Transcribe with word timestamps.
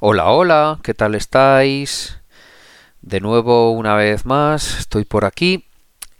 Hola, 0.00 0.30
hola, 0.30 0.78
¿qué 0.84 0.94
tal 0.94 1.16
estáis? 1.16 2.20
De 3.02 3.18
nuevo, 3.18 3.72
una 3.72 3.96
vez 3.96 4.26
más, 4.26 4.78
estoy 4.78 5.04
por 5.04 5.24
aquí 5.24 5.64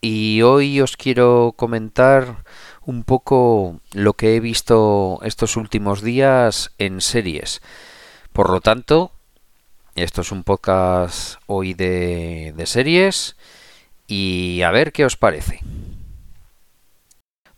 y 0.00 0.42
hoy 0.42 0.80
os 0.80 0.96
quiero 0.96 1.54
comentar 1.56 2.42
un 2.84 3.04
poco 3.04 3.78
lo 3.92 4.14
que 4.14 4.34
he 4.34 4.40
visto 4.40 5.20
estos 5.22 5.56
últimos 5.56 6.02
días 6.02 6.72
en 6.78 7.00
series. 7.00 7.62
Por 8.32 8.50
lo 8.50 8.60
tanto, 8.60 9.12
esto 9.94 10.22
es 10.22 10.32
un 10.32 10.42
podcast 10.42 11.40
hoy 11.46 11.74
de, 11.74 12.52
de 12.56 12.66
series 12.66 13.36
y 14.08 14.60
a 14.62 14.72
ver 14.72 14.90
qué 14.90 15.04
os 15.04 15.16
parece. 15.16 15.60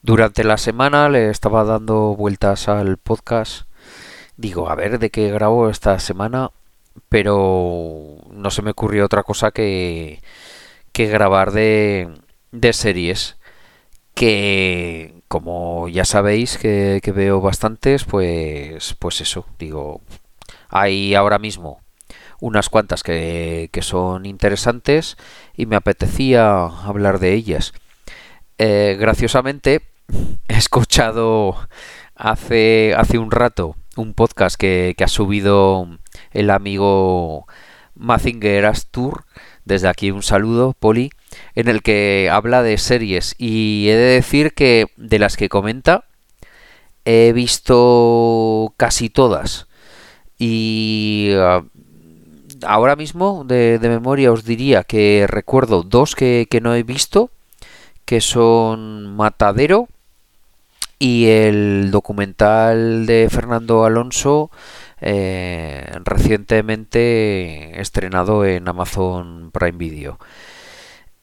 Durante 0.03 0.45
la 0.45 0.59
semana 0.59 1.09
le 1.09 1.31
estaba 1.31 1.65
dando 1.65 2.15
vueltas 2.15 2.69
al 2.69 2.99
podcast 2.99 3.70
digo, 4.41 4.71
a 4.71 4.75
ver 4.75 4.99
de 4.99 5.11
qué 5.11 5.31
grabo 5.31 5.69
esta 5.69 5.99
semana, 5.99 6.51
pero 7.09 8.17
no 8.33 8.51
se 8.51 8.63
me 8.63 8.73
ocurrió 8.73 9.05
otra 9.05 9.23
cosa 9.23 9.51
que, 9.53 10.23
que 10.93 11.07
grabar 11.07 11.53
de, 11.53 12.09
de 12.53 12.73
series 12.73 13.37
que 14.15 15.23
como 15.29 15.89
ya 15.89 16.05
sabéis 16.05 16.59
que, 16.59 17.01
veo 17.15 17.41
bastantes, 17.41 18.05
pues, 18.05 18.97
pues 18.99 19.21
eso, 19.21 19.47
digo, 19.59 20.03
hay 20.69 21.15
ahora 21.15 21.39
mismo 21.39 21.81
unas 22.41 22.69
cuantas 22.71 23.03
que, 23.03 23.69
que 23.73 23.83
son 23.83 24.27
interesantes 24.27 25.17
y 25.57 25.67
me 25.67 25.77
apetecía 25.77 26.65
hablar 26.65 27.19
de 27.21 27.35
ellas. 27.35 27.73
Eh, 28.59 28.97
graciosamente, 28.99 29.83
he 30.49 30.57
escuchado 30.57 31.57
hace, 32.15 32.95
hace 32.97 33.19
un 33.19 33.31
rato 33.31 33.77
un 34.01 34.15
podcast 34.15 34.57
que, 34.57 34.95
que 34.97 35.05
ha 35.05 35.09
subido 35.09 35.89
el 36.33 36.51
amigo 36.51 37.47
Mazinger 37.95 38.67
Astur. 38.67 39.25
Desde 39.65 39.89
aquí 39.89 40.11
un 40.11 40.23
saludo, 40.23 40.75
Poli, 40.79 41.11
en 41.55 41.69
el 41.69 41.83
que 41.83 42.29
habla 42.33 42.63
de 42.63 42.79
series. 42.79 43.35
Y 43.39 43.89
he 43.89 43.97
de 43.97 44.15
decir 44.15 44.53
que 44.55 44.87
de 44.97 45.19
las 45.19 45.37
que 45.37 45.49
comenta, 45.49 46.05
he 47.05 47.33
visto 47.33 48.75
casi 48.77 49.11
todas. 49.11 49.69
Y 50.39 51.31
uh, 51.35 51.69
ahora 52.67 52.97
mismo, 52.97 53.45
de, 53.45 53.79
de, 53.79 53.89
memoria, 53.89 54.33
os 54.33 54.45
diría 54.45 54.85
que 54.85 55.27
recuerdo 55.29 55.83
dos 55.83 56.15
que, 56.17 56.47
que 56.51 56.61
no 56.61 56.75
he 56.75 56.83
visto, 56.83 57.31
que 58.05 58.21
son 58.21 59.15
Matadero 59.15 59.89
y 61.01 61.27
el 61.29 61.91
documental 61.91 63.07
de 63.07 63.29
Fernando 63.31 63.85
Alonso 63.87 64.51
eh, 65.01 65.91
recientemente 66.05 67.81
estrenado 67.81 68.45
en 68.45 68.69
Amazon 68.69 69.51
Prime 69.51 69.79
Video. 69.79 70.19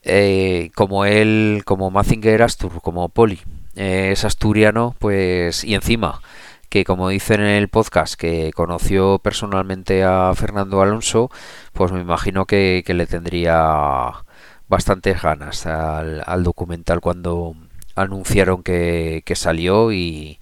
Eh, 0.03 0.71
como 0.75 1.05
él, 1.05 1.61
como 1.65 1.91
Mazinger 1.91 2.41
Astur, 2.41 2.81
como 2.81 3.09
Poli, 3.09 3.39
eh, 3.75 4.11
es 4.13 4.25
asturiano, 4.25 4.95
pues, 4.99 5.63
y 5.63 5.75
encima, 5.75 6.21
que 6.69 6.83
como 6.85 7.09
dicen 7.09 7.41
en 7.41 7.47
el 7.47 7.69
podcast, 7.69 8.15
que 8.15 8.51
conoció 8.55 9.19
personalmente 9.19 10.03
a 10.03 10.33
Fernando 10.35 10.81
Alonso, 10.81 11.29
pues 11.73 11.91
me 11.91 12.01
imagino 12.01 12.45
que, 12.45 12.83
que 12.85 12.93
le 12.95 13.07
tendría 13.07 14.11
bastantes 14.67 15.21
ganas 15.21 15.65
al, 15.67 16.23
al 16.25 16.43
documental 16.43 16.99
cuando, 17.01 17.55
anunciaron 17.97 18.63
que, 18.63 19.23
que 19.25 19.35
salió 19.35 19.91
y, 19.91 20.39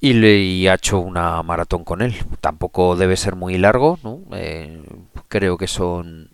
y 0.00 0.12
le 0.12 0.70
ha 0.70 0.74
hecho 0.74 1.00
una 1.00 1.42
maratón 1.42 1.84
con 1.84 2.02
él. 2.02 2.14
Tampoco 2.40 2.96
debe 2.96 3.16
ser 3.16 3.34
muy 3.34 3.58
largo, 3.58 3.98
¿no? 4.02 4.20
Eh, 4.32 4.82
creo 5.28 5.56
que 5.58 5.66
son 5.66 6.30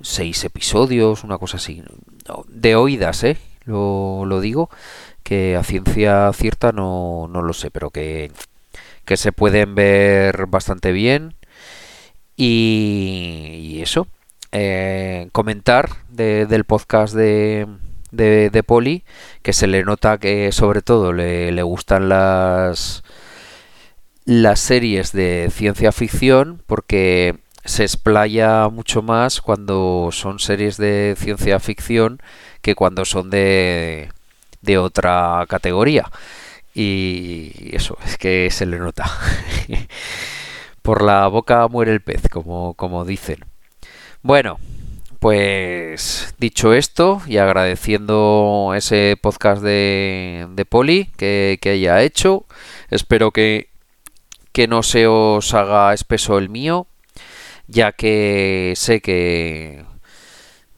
seis 0.00 0.44
episodios, 0.44 1.24
una 1.24 1.38
cosa 1.38 1.56
así. 1.56 1.82
De 2.48 2.76
oídas, 2.76 3.24
¿eh? 3.24 3.38
Lo, 3.64 4.24
lo 4.26 4.40
digo, 4.40 4.68
que 5.22 5.56
a 5.56 5.62
ciencia 5.62 6.30
cierta 6.34 6.72
no, 6.72 7.28
no 7.30 7.40
lo 7.40 7.52
sé, 7.54 7.70
pero 7.70 7.90
que, 7.90 8.30
que 9.06 9.16
se 9.16 9.32
pueden 9.32 9.74
ver 9.74 10.46
bastante 10.46 10.92
bien. 10.92 11.34
Y, 12.36 13.60
y 13.76 13.82
eso, 13.82 14.08
eh, 14.52 15.28
comentar 15.32 15.88
de, 16.10 16.46
del 16.46 16.64
podcast 16.64 17.14
de, 17.14 17.66
de, 18.14 18.50
de, 18.50 18.62
Poli, 18.62 19.04
que 19.42 19.52
se 19.52 19.66
le 19.66 19.84
nota 19.84 20.18
que 20.18 20.52
sobre 20.52 20.82
todo 20.82 21.12
le, 21.12 21.52
le 21.52 21.62
gustan 21.62 22.08
las 22.08 23.02
las 24.24 24.60
series 24.60 25.12
de 25.12 25.50
ciencia 25.52 25.92
ficción 25.92 26.62
porque 26.66 27.36
se 27.64 27.82
explaya 27.82 28.68
mucho 28.68 29.02
más 29.02 29.40
cuando 29.40 30.10
son 30.12 30.38
series 30.38 30.76
de 30.76 31.14
ciencia 31.18 31.60
ficción 31.60 32.20
que 32.62 32.74
cuando 32.74 33.04
son 33.04 33.30
de, 33.30 34.10
de 34.62 34.78
otra 34.78 35.44
categoría. 35.48 36.10
Y 36.74 37.74
eso, 37.74 37.96
es 38.04 38.18
que 38.18 38.50
se 38.50 38.66
le 38.66 38.78
nota. 38.78 39.04
Por 40.82 41.02
la 41.02 41.26
boca 41.28 41.68
muere 41.68 41.92
el 41.92 42.00
pez, 42.00 42.28
como, 42.28 42.74
como 42.74 43.04
dicen. 43.04 43.44
Bueno, 44.22 44.58
pues 45.24 46.34
dicho 46.36 46.74
esto 46.74 47.22
y 47.26 47.38
agradeciendo 47.38 48.72
ese 48.76 49.16
podcast 49.18 49.62
de, 49.62 50.46
de 50.50 50.66
Poli 50.66 51.06
que, 51.16 51.58
que, 51.62 51.70
haya 51.70 52.02
hecho, 52.02 52.44
espero 52.90 53.30
que, 53.30 53.70
que 54.52 54.68
no 54.68 54.82
se 54.82 55.06
os 55.06 55.54
haga 55.54 55.94
espeso 55.94 56.36
el 56.36 56.50
mío, 56.50 56.88
ya 57.68 57.92
que 57.92 58.74
sé 58.76 59.00
que 59.00 59.86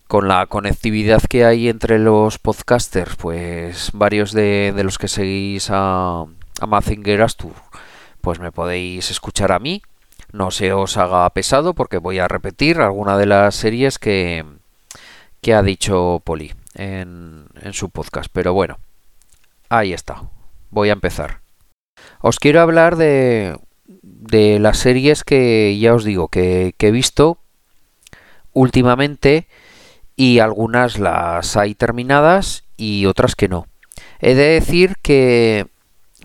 con 0.07 0.29
la 0.29 0.47
conectividad 0.47 1.23
que 1.29 1.45
hay 1.45 1.69
entre 1.69 1.99
los 1.99 2.39
podcasters, 2.39 3.17
pues 3.17 3.91
varios 3.95 4.31
de, 4.31 4.73
de 4.77 4.85
los 4.85 4.97
que 4.99 5.09
seguís 5.09 5.71
a, 5.71 6.21
a 6.21 6.67
Mazinger 6.69 7.21
Astur, 7.21 7.55
pues 8.21 8.39
me 8.39 8.53
podéis 8.53 9.11
escuchar 9.11 9.51
a 9.51 9.59
mí 9.59 9.83
no 10.37 10.51
se 10.51 10.73
os 10.73 10.97
haga 10.97 11.29
pesado 11.31 11.75
porque 11.75 11.99
voy 11.99 12.19
a 12.19 12.29
repetir 12.29 12.81
alguna 12.81 13.17
de 13.17 13.27
las 13.27 13.55
series 13.55 13.99
que, 13.99 14.45
que 15.41 15.55
ha 15.55 15.63
dicho 15.63 16.21
Poli 16.25 16.53
en, 16.75 17.47
en 17.61 17.73
su 17.73 17.91
podcast. 17.91 18.31
Pero 18.33 18.53
bueno, 18.53 18.79
ahí 19.69 19.93
está. 19.93 20.23
Voy 20.71 20.91
a 20.91 20.95
empezar. 20.95 21.41
Os 22.21 22.39
quiero 22.39 22.61
hablar 22.61 22.97
de, 22.97 23.57
de 24.03 24.59
las 24.59 24.79
series 24.79 25.25
que 25.25 25.77
ya 25.79 25.95
os 25.95 26.05
digo 26.05 26.29
que, 26.29 26.75
he 26.79 26.91
visto 26.91 27.39
últimamente 28.53 29.47
y 30.17 30.39
algunas 30.39 30.99
las 30.99 31.57
hay 31.57 31.75
terminadas 31.75 32.65
y 32.77 33.07
otras 33.07 33.35
que 33.35 33.49
no. 33.49 33.67
He 34.21 34.35
de 34.35 34.49
decir 34.49 34.97
que, 35.03 35.67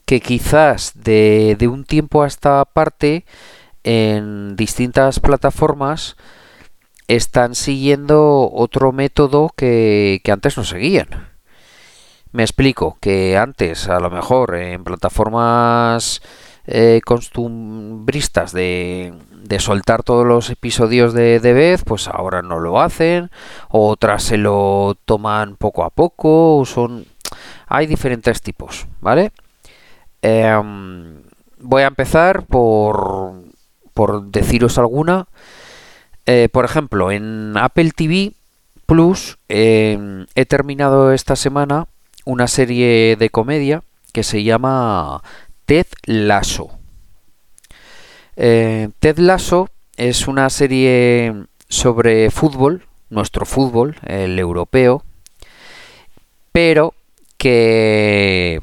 que 0.05 0.21
quizás 0.21 0.93
de, 0.95 1.55
de 1.57 1.67
un 1.67 1.83
tiempo 1.83 2.23
a 2.23 2.27
esta 2.27 2.63
parte 2.65 3.25
en 3.83 4.55
distintas 4.55 5.19
plataformas 5.19 6.15
están 7.07 7.55
siguiendo 7.55 8.49
otro 8.51 8.91
método 8.91 9.51
que, 9.55 10.21
que, 10.23 10.31
antes 10.31 10.57
no 10.57 10.63
seguían. 10.63 11.07
Me 12.31 12.43
explico, 12.43 12.97
que 13.01 13.37
antes 13.37 13.89
a 13.89 13.99
lo 13.99 14.09
mejor 14.09 14.55
en 14.55 14.83
plataformas 14.83 16.21
eh, 16.65 17.01
costumbristas 17.03 18.53
de, 18.53 19.13
de, 19.43 19.59
soltar 19.59 20.03
todos 20.03 20.25
los 20.25 20.49
episodios 20.49 21.13
de, 21.13 21.39
de, 21.39 21.53
vez, 21.53 21.83
pues 21.83 22.07
ahora 22.07 22.41
no 22.41 22.59
lo 22.59 22.79
hacen, 22.79 23.31
otras 23.69 24.23
se 24.23 24.37
lo 24.37 24.95
toman 25.05 25.55
poco 25.57 25.83
a 25.83 25.89
poco, 25.89 26.63
son... 26.65 27.05
Hay 27.67 27.87
diferentes 27.87 28.41
tipos, 28.41 28.87
¿vale? 28.99 29.31
Eh, 30.21 30.61
voy 31.59 31.81
a 31.81 31.87
empezar 31.87 32.45
por 32.45 33.33
por 33.93 34.31
deciros 34.31 34.77
alguna, 34.77 35.27
eh, 36.25 36.49
por 36.51 36.65
ejemplo, 36.65 37.11
en 37.11 37.53
Apple 37.57 37.91
TV 37.91 38.33
Plus 38.85 39.37
eh, 39.47 40.25
he 40.35 40.45
terminado 40.45 41.13
esta 41.13 41.35
semana 41.35 41.87
una 42.25 42.47
serie 42.47 43.15
de 43.15 43.29
comedia 43.29 43.83
que 44.11 44.23
se 44.23 44.43
llama 44.43 45.23
Ted 45.65 45.87
Lasso. 46.05 46.71
Eh, 48.35 48.89
Ted 48.99 49.17
Lasso 49.17 49.69
es 49.97 50.27
una 50.27 50.49
serie 50.49 51.45
sobre 51.69 52.29
fútbol, 52.31 52.85
nuestro 53.09 53.45
fútbol, 53.45 53.95
el 54.05 54.37
europeo, 54.37 55.03
pero 56.51 56.93
que 57.37 58.61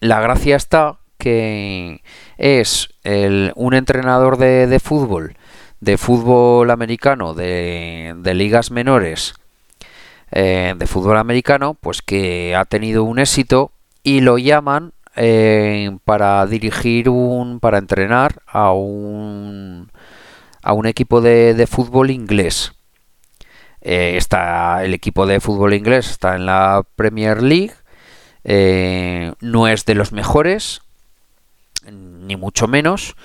la 0.00 0.20
gracia 0.20 0.56
está 0.56 0.98
que 1.18 2.02
es 2.38 2.88
el, 3.04 3.52
un 3.56 3.74
entrenador 3.74 4.36
de, 4.36 4.80
fútbol, 4.80 5.36
de 5.80 5.98
fútbol 5.98 6.70
americano, 6.70 7.34
de, 7.34 8.14
ligas 8.34 8.70
menores, 8.70 9.34
eh, 10.30 10.74
de 10.76 10.86
fútbol 10.86 11.18
americano, 11.18 11.74
pues 11.74 12.02
que 12.02 12.54
ha 12.56 12.64
tenido 12.64 13.04
un 13.04 13.18
éxito 13.18 13.72
y 14.02 14.20
lo 14.20 14.38
llaman 14.38 14.92
eh, 15.16 15.96
para 16.04 16.46
dirigir 16.46 17.08
un, 17.08 17.60
para 17.60 17.78
entrenar 17.78 18.40
a 18.46 18.72
un, 18.72 19.90
a 20.62 20.72
un 20.72 20.86
equipo 20.86 21.20
de, 21.20 21.66
fútbol 21.68 22.10
inglés. 22.10 22.72
Eh, 23.80 24.14
está 24.16 24.84
el 24.84 24.94
equipo 24.94 25.26
de 25.26 25.40
fútbol 25.40 25.74
inglés 25.74 26.08
está 26.08 26.36
en 26.36 26.46
la 26.46 26.84
Premier 26.94 27.42
League. 27.42 27.72
no 29.40 29.68
es 29.68 29.84
de 29.84 29.94
los 29.94 30.12
mejores, 30.12 30.82
ni 31.90 32.36
mucho 32.36 32.68
menos. 32.68 33.16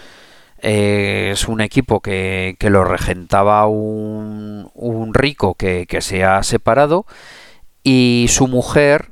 Eh, 0.60 1.30
es 1.34 1.48
un 1.48 1.62
equipo 1.62 2.02
que, 2.02 2.56
que 2.60 2.70
lo 2.72 2.84
regentaba 2.84 3.68
un, 3.68 4.72
un 4.74 5.14
rico 5.14 5.54
que, 5.54 5.86
que 5.88 6.02
se 6.02 6.24
ha 6.24 6.42
separado 6.42 7.06
y 7.84 8.26
su 8.30 8.48
mujer 8.48 9.12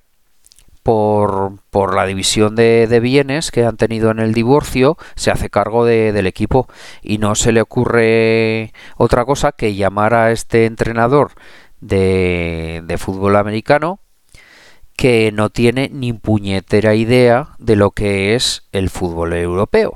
por, 0.81 1.53
por 1.71 1.95
la 1.95 2.05
división 2.05 2.55
de, 2.55 2.99
bienes 3.01 3.51
que 3.51 3.65
han 3.65 3.77
tenido 3.77 4.11
en 4.11 4.19
el 4.19 4.33
divorcio, 4.33 4.97
se 5.15 5.31
hace 5.31 5.49
cargo 5.49 5.85
de- 5.85 6.11
del 6.13 6.27
equipo 6.27 6.67
y 7.01 7.17
no 7.17 7.35
se 7.35 7.51
le 7.51 7.61
ocurre 7.61 8.71
otra 8.97 9.25
cosa 9.25 9.51
que 9.51 9.75
llamar 9.75 10.13
a 10.13 10.31
este 10.31 10.65
entrenador 10.65 11.31
de, 11.81 12.81
de 12.85 12.97
fútbol 12.97 13.35
americano 13.35 13.99
que 14.95 15.31
no 15.31 15.49
tiene 15.49 15.89
ni 15.91 16.13
puñetera 16.13 16.95
idea 16.95 17.49
de 17.57 17.75
lo 17.75 17.91
que 17.91 18.35
es 18.35 18.63
el 18.71 18.89
fútbol 18.89 19.33
europeo. 19.33 19.95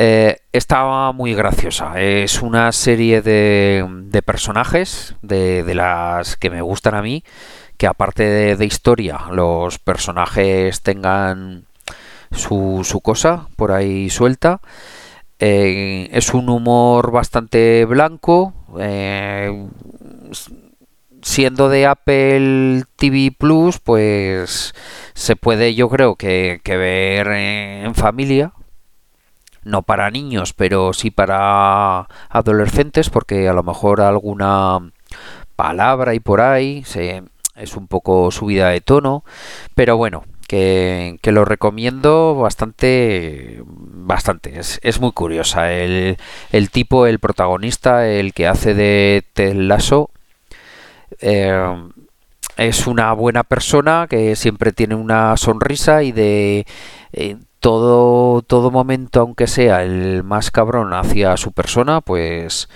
Eh, 0.00 0.36
está 0.52 1.10
muy 1.12 1.34
graciosa. 1.34 2.00
Es 2.00 2.40
una 2.40 2.70
serie 2.70 3.20
de, 3.20 3.84
de 4.04 4.22
personajes 4.22 5.16
de, 5.22 5.74
las 5.74 6.36
que 6.36 6.50
me 6.50 6.62
gustan 6.62 6.94
a 6.94 7.02
mí, 7.02 7.24
que 7.76 7.88
aparte 7.88 8.56
de, 8.56 8.64
historia, 8.64 9.18
los 9.32 9.80
personajes 9.80 10.82
tengan 10.82 11.64
su, 12.30 13.00
cosa 13.02 13.48
por 13.56 13.72
ahí 13.72 14.08
suelta. 14.08 14.60
Eh, 15.40 16.08
es 16.12 16.32
un 16.32 16.48
humor 16.48 17.10
bastante 17.10 17.84
blanco. 17.84 18.54
eh, 18.78 19.68
siendo 21.22 21.68
de 21.68 21.86
Apple 21.86 22.84
TV 22.96 23.32
Plus, 23.36 23.78
pues 23.78 24.74
se 25.14 25.36
puede, 25.36 25.74
yo 25.74 25.88
creo 25.88 26.16
que, 26.16 26.60
que 26.62 26.76
ver 26.76 27.28
en 27.28 27.94
familia. 27.94 28.52
No 29.64 29.82
para 29.82 30.10
niños, 30.10 30.54
pero 30.54 30.92
sí 30.94 31.10
para 31.10 32.08
adolescentes, 32.30 33.10
porque 33.10 33.48
a 33.48 33.52
lo 33.52 33.62
mejor 33.62 34.00
alguna 34.00 34.78
palabra 35.56 36.14
y 36.14 36.20
por 36.20 36.40
ahí 36.40 36.84
se, 36.84 37.24
es 37.56 37.76
un 37.76 37.88
poco 37.88 38.30
subida 38.30 38.70
de 38.70 38.80
tono. 38.80 39.24
Pero 39.74 39.96
bueno, 39.96 40.24
que, 40.46 41.18
que 41.20 41.32
lo 41.32 41.44
recomiendo 41.44 42.34
bastante, 42.34 43.62
bastante. 43.66 44.58
Es, 44.58 44.80
es 44.82 45.00
muy 45.00 45.12
curiosa. 45.12 45.72
El, 45.72 46.16
el 46.50 46.70
tipo, 46.70 47.06
el 47.06 47.18
protagonista, 47.18 48.08
el 48.08 48.32
que 48.32 48.48
hace 48.48 48.74
de 48.74 49.24
Ted 49.34 49.54
Lasso, 49.54 50.10
eh, 51.20 51.88
es 52.56 52.86
una 52.86 53.12
buena 53.12 53.44
persona 53.44 54.06
que 54.10 54.36
siempre 54.36 54.72
tiene 54.72 54.96
una 54.96 55.36
sonrisa 55.36 56.02
y 56.02 56.12
de 56.12 56.66
eh, 57.12 57.36
todo, 57.60 58.42
todo 58.42 58.70
momento, 58.70 59.20
aunque 59.20 59.46
sea 59.46 59.84
el 59.84 60.24
más 60.24 60.50
cabrón 60.50 60.92
hacia 60.92 61.36
su 61.36 61.52
persona, 61.52 62.00
pues 62.00 62.68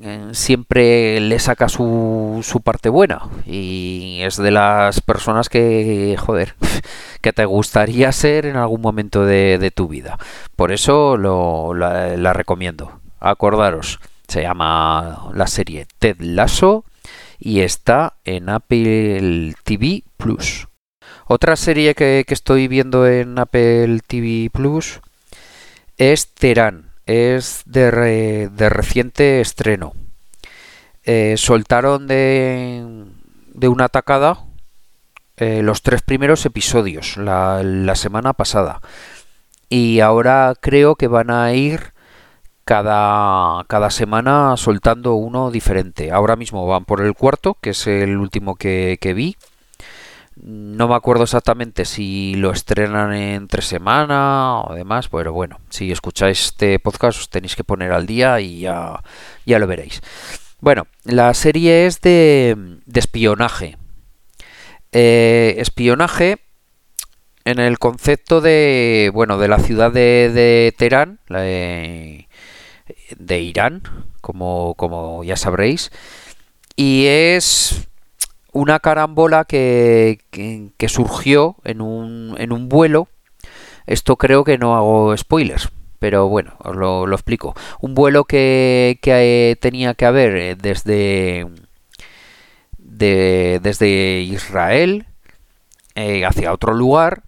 eh, 0.00 0.28
siempre 0.32 1.20
le 1.20 1.38
saca 1.38 1.68
su, 1.68 2.40
su 2.42 2.60
parte 2.62 2.88
buena 2.88 3.22
y 3.46 4.20
es 4.22 4.36
de 4.36 4.50
las 4.50 5.00
personas 5.00 5.48
que, 5.48 6.16
joder, 6.18 6.54
que 7.20 7.32
te 7.32 7.44
gustaría 7.44 8.10
ser 8.12 8.46
en 8.46 8.56
algún 8.56 8.80
momento 8.80 9.24
de, 9.24 9.70
tu 9.74 9.86
vida. 9.88 10.18
Por 10.56 10.72
eso 10.72 11.16
lo, 11.16 11.74
la, 11.74 12.16
la 12.16 12.32
recomiendo. 12.32 13.00
Acordaros, 13.20 14.00
se 14.28 14.42
llama 14.42 15.30
la 15.34 15.46
serie 15.46 15.86
Ted 15.98 16.16
Lasso 16.20 16.84
y 17.44 17.60
está 17.60 18.14
en 18.24 18.48
Apple 18.48 19.54
TV 19.64 20.02
Plus. 20.16 20.66
Otra 21.26 21.56
serie 21.56 21.94
que, 21.94 22.24
estoy 22.26 22.68
viendo 22.68 23.06
en 23.06 23.38
Apple 23.38 24.00
TV 24.06 24.48
Plus 24.50 25.00
es 25.98 26.28
Terán. 26.34 26.90
Es 27.04 27.62
de, 27.66 27.90
re- 27.90 28.48
de 28.48 28.68
reciente 28.70 29.42
estreno. 29.42 29.92
Eh, 31.04 31.34
soltaron 31.36 32.06
de, 32.06 33.04
de 33.52 33.68
una 33.68 33.90
tacada 33.90 34.38
eh, 35.36 35.60
los 35.62 35.82
tres 35.82 36.00
primeros 36.00 36.46
episodios 36.46 37.18
la 37.18 37.94
semana 37.94 38.32
pasada. 38.32 38.80
Y 39.68 40.00
ahora 40.00 40.54
creo 40.58 40.94
que 40.96 41.08
van 41.08 41.30
a 41.30 41.52
ir 41.52 41.92
cada, 42.64 43.64
cada 43.68 43.90
semana 43.90 44.56
soltando 44.56 45.14
uno 45.14 45.50
diferente. 45.50 46.10
Ahora 46.10 46.36
mismo 46.36 46.66
van 46.66 46.84
por 46.84 47.00
el 47.02 47.14
cuarto, 47.14 47.56
que 47.60 47.70
es 47.70 47.86
el 47.86 48.16
último 48.16 48.56
que, 48.56 48.98
vi. 49.14 49.36
No 50.36 50.88
me 50.88 50.96
acuerdo 50.96 51.24
exactamente 51.24 51.84
si 51.84 52.34
lo 52.34 52.50
estrenan 52.50 53.14
entre 53.14 53.62
semana 53.62 54.62
o 54.62 54.74
demás, 54.74 55.08
pero 55.08 55.32
bueno, 55.32 55.60
si 55.70 55.92
escucháis 55.92 56.46
este 56.46 56.80
podcast 56.80 57.20
os 57.20 57.30
tenéis 57.30 57.54
que 57.54 57.62
poner 57.62 57.92
al 57.92 58.06
día 58.06 58.40
y 58.40 58.60
ya, 58.60 59.00
ya 59.46 59.58
lo 59.58 59.66
veréis. 59.68 60.02
Bueno, 60.60 60.86
la 61.04 61.32
serie 61.34 61.86
es 61.86 62.00
de, 62.00 62.56
de 62.84 63.00
espionaje. 63.00 63.76
Eh, 64.90 65.54
espionaje 65.58 66.38
en 67.44 67.58
el 67.58 67.78
concepto 67.78 68.40
de, 68.40 69.10
bueno, 69.14 69.38
de 69.38 69.48
la 69.48 69.58
ciudad 69.58 69.92
de, 69.92 70.30
de 70.32 70.74
Teherán, 70.76 71.20
de, 73.18 73.40
Irán, 73.40 73.82
como, 74.20 74.74
como 74.74 75.24
ya 75.24 75.36
sabréis, 75.36 75.90
y 76.76 77.06
es 77.06 77.86
una 78.52 78.80
carambola 78.80 79.44
que, 79.44 80.20
que, 80.30 80.70
que 80.76 80.88
surgió 80.88 81.56
en 81.64 81.80
un, 81.80 82.34
en 82.38 82.52
un 82.52 82.68
vuelo. 82.68 83.08
Esto 83.86 84.16
creo 84.16 84.44
que 84.44 84.58
no 84.58 84.76
hago 84.76 85.16
spoilers, 85.16 85.70
pero 85.98 86.28
bueno, 86.28 86.54
os 86.60 86.74
lo, 86.76 87.06
lo 87.06 87.14
explico. 87.16 87.54
Un 87.80 87.94
vuelo 87.94 88.24
que, 88.24 88.98
que 89.02 89.50
eh, 89.50 89.56
tenía 89.56 89.94
que 89.94 90.06
haber 90.06 90.36
eh, 90.36 90.54
desde, 90.56 91.46
de- 92.78 93.60
desde 93.62 94.20
Israel 94.20 95.06
eh, 95.94 96.24
hacia 96.24 96.52
otro 96.52 96.74
lugar, 96.74 97.22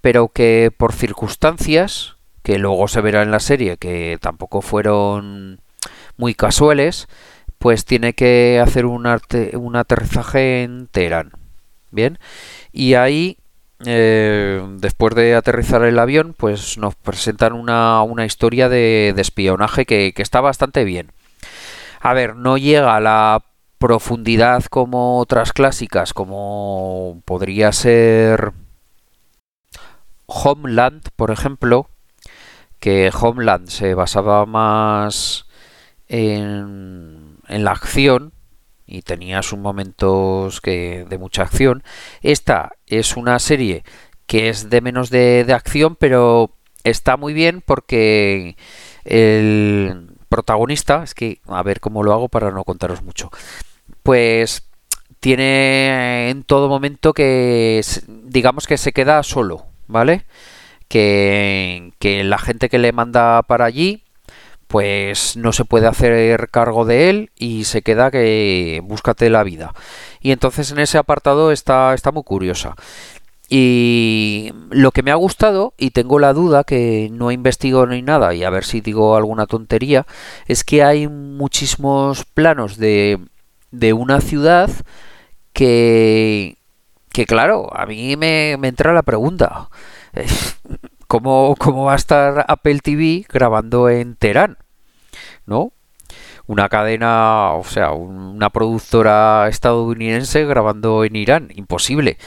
pero 0.00 0.28
que 0.28 0.70
por 0.76 0.92
circunstancias, 0.92 2.15
que 2.46 2.60
luego 2.60 2.86
se 2.86 3.00
verá 3.00 3.22
en 3.24 3.32
la 3.32 3.40
serie, 3.40 3.76
que 3.76 4.18
tampoco 4.20 4.62
fueron 4.62 5.58
muy 6.16 6.36
casuales, 6.36 7.08
pues 7.58 7.84
tiene 7.84 8.12
que 8.12 8.60
hacer 8.62 8.86
un, 8.86 9.04
aterrizaje 9.74 10.62
en 10.62 10.86
Teherán. 10.86 11.32
Bien, 11.90 12.20
y 12.70 12.94
ahí, 12.94 13.38
eh, 13.84 14.64
después 14.78 15.16
de 15.16 15.34
aterrizar 15.34 15.82
el 15.82 15.98
avión, 15.98 16.36
pues 16.38 16.78
nos 16.78 16.94
presentan 16.94 17.52
una, 17.52 18.00
una 18.02 18.24
historia 18.24 18.68
de, 18.68 19.12
de 19.16 19.22
espionaje 19.22 19.84
que, 19.84 20.12
que 20.14 20.22
está 20.22 20.40
bastante 20.40 20.84
bien. 20.84 21.10
A 22.00 22.14
ver, 22.14 22.36
no 22.36 22.58
llega 22.58 22.94
a 22.94 23.00
la 23.00 23.42
profundidad 23.78 24.62
como 24.66 25.18
otras 25.18 25.52
clásicas, 25.52 26.14
como 26.14 27.22
podría 27.24 27.72
ser 27.72 28.52
Homeland, 30.26 31.08
por 31.16 31.32
ejemplo, 31.32 31.88
que 32.78 33.10
Homeland 33.12 33.68
se 33.68 33.94
basaba 33.94 34.46
más 34.46 35.46
en, 36.08 37.38
la 37.48 37.70
acción 37.70 38.32
y 38.86 39.02
tenía 39.02 39.42
sus 39.42 39.58
momentos 39.58 40.60
que, 40.60 41.06
de 41.08 41.18
mucha 41.18 41.42
acción. 41.42 41.82
Esta 42.22 42.72
es 42.86 43.16
una 43.16 43.38
serie 43.38 43.84
que 44.26 44.48
es 44.48 44.70
de 44.70 44.80
menos 44.80 45.10
de, 45.10 45.44
de 45.44 45.52
acción, 45.52 45.96
pero 45.96 46.50
está 46.84 47.16
muy 47.16 47.32
bien 47.32 47.62
porque 47.64 48.56
el 49.04 50.08
protagonista, 50.28 51.02
es 51.02 51.14
que 51.14 51.40
a 51.46 51.62
ver 51.62 51.80
cómo 51.80 52.02
lo 52.02 52.12
hago 52.12 52.28
para 52.28 52.50
no 52.50 52.64
contaros 52.64 53.02
mucho, 53.02 53.30
pues 54.02 54.68
tiene 55.20 56.30
en 56.30 56.44
todo 56.44 56.68
momento 56.68 57.12
que 57.12 57.80
digamos 58.06 58.66
que 58.66 58.76
se 58.76 58.92
queda 58.92 59.22
solo, 59.22 59.66
¿vale? 59.86 60.24
Que, 60.88 61.92
la 62.24 62.38
gente 62.38 62.68
que 62.68 62.78
le 62.78 62.92
manda 62.92 63.42
para 63.42 63.64
allí 63.64 64.02
pues 64.68 65.36
no 65.36 65.52
se 65.52 65.64
puede 65.64 65.86
hacer 65.86 66.48
cargo 66.50 66.84
de 66.84 67.08
él 67.08 67.30
y 67.36 67.64
se 67.64 67.82
queda 67.82 68.10
que 68.10 68.80
búscate 68.82 69.30
la 69.30 69.44
vida. 69.44 69.72
Y 70.20 70.32
entonces 70.32 70.72
en 70.72 70.80
ese 70.80 70.98
apartado 70.98 71.52
está, 71.52 71.94
está 71.94 72.10
muy 72.10 72.24
curiosa. 72.24 72.74
Y 73.48 74.52
lo 74.70 74.90
que 74.90 75.04
me 75.04 75.12
ha 75.12 75.14
gustado, 75.14 75.74
y 75.78 75.90
tengo 75.90 76.18
la 76.18 76.32
duda 76.32 76.64
que 76.64 77.08
no 77.12 77.30
investigo 77.30 77.86
ni 77.86 78.02
nada, 78.02 78.34
y 78.34 78.42
a 78.42 78.50
ver 78.50 78.64
si 78.64 78.80
digo 78.80 79.16
alguna 79.16 79.46
tontería, 79.46 80.04
es 80.48 80.64
que 80.64 80.82
hay 80.82 81.06
muchísimos 81.06 82.24
planos 82.24 82.76
de, 82.76 83.20
de 83.70 83.92
una 83.92 84.20
ciudad 84.20 84.70
que, 85.52 86.56
que 87.12 87.24
claro, 87.24 87.74
a 87.74 87.86
mí 87.86 88.16
me, 88.16 88.56
me 88.58 88.68
entra 88.68 88.92
la 88.92 89.02
pregunta. 89.02 89.68
¿Cómo, 91.06 91.54
¿Cómo 91.58 91.84
va 91.84 91.92
a 91.92 91.96
estar 91.96 92.44
Apple 92.48 92.80
TV 92.80 93.26
grabando 93.28 93.88
en 93.88 94.16
Teherán? 94.16 94.58
¿No? 95.46 95.72
Una 96.46 96.68
cadena, 96.68 97.52
o 97.52 97.64
sea, 97.64 97.92
una 97.92 98.50
productora 98.50 99.48
estadounidense 99.48 100.44
grabando 100.44 101.04
en 101.04 101.16
Irán. 101.16 101.48
Imposible. 101.54 102.18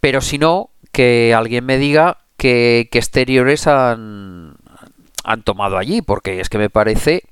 Pero 0.00 0.20
si 0.20 0.38
no, 0.38 0.70
que 0.92 1.34
alguien 1.34 1.64
me 1.64 1.78
diga 1.78 2.18
qué 2.36 2.88
exteriores 2.90 3.66
han, 3.66 4.56
han 5.24 5.42
tomado 5.42 5.78
allí, 5.78 6.02
porque 6.02 6.40
es 6.40 6.48
que 6.48 6.58
me 6.58 6.70
parece 6.70 7.22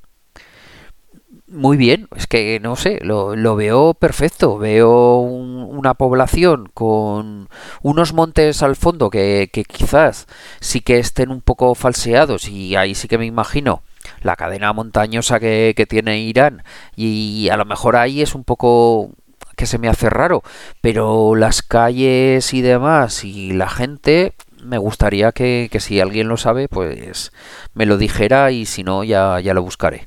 muy 1.51 1.77
bien, 1.77 2.09
es 2.17 2.27
que 2.27 2.61
no 2.61 2.77
sé, 2.77 3.01
lo, 3.03 3.35
lo 3.35 3.57
veo 3.57 3.95
perfecto, 3.95 4.57
veo 4.59 5.19
una 5.19 5.95
población 5.95 6.71
con 6.73 7.49
unos 7.83 8.13
montes 8.13 8.63
al 8.63 8.77
fondo 8.77 9.11
que, 9.11 9.51
que, 9.53 9.65
quizás 9.65 10.27
sí 10.61 10.81
que 10.81 10.99
estén 10.99 11.31
un 11.31 11.41
poco 11.41 11.75
falseados 11.75 12.49
y 12.49 12.77
ahí 12.77 12.95
sí 12.95 13.09
que 13.09 13.19
me 13.19 13.27
imagino 13.27 13.83
la 14.23 14.37
cadena 14.37 14.73
montañosa 14.73 15.41
que, 15.41 15.75
que 15.77 15.87
tiene 15.87 16.21
Irán 16.21 16.63
y 16.97 17.49
a 17.51 17.57
lo 17.57 17.65
mejor 17.65 17.97
ahí 17.97 18.23
es 18.23 18.35
un 18.35 18.45
poco 18.45 19.11
que 19.57 19.67
se 19.67 19.79
me 19.79 19.89
hace 19.89 20.09
raro, 20.09 20.43
pero 20.81 21.35
las 21.35 21.63
calles 21.63 22.55
y 22.55 22.63
demás 22.63 23.25
y 23.25 23.53
la 23.53 23.69
gente 23.69 24.35
me 24.63 24.79
gustaría 24.79 25.33
que, 25.33 25.69
que 25.71 25.81
si 25.81 26.01
alguien 26.01 26.29
lo 26.29 26.37
sabe 26.37 26.69
pues 26.69 27.33
me 27.75 27.87
lo 27.87 27.99
dijera 27.99 28.53
y 28.53 28.67
si 28.67 28.85
no 28.85 29.03
ya, 29.05 29.41
ya 29.41 29.53
lo 29.53 29.63
buscaré. 29.63 30.07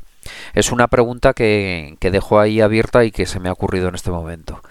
Es 0.53 0.71
una 0.71 0.87
pregunta 0.87 1.33
que, 1.33 1.97
que, 1.99 2.11
dejo 2.11 2.39
ahí 2.39 2.61
abierta 2.61 3.03
y 3.03 3.11
que 3.11 3.25
se 3.25 3.39
me 3.39 3.49
ha 3.49 3.53
ocurrido 3.53 3.89
en 3.89 3.95
este 3.95 4.11
momento. 4.11 4.61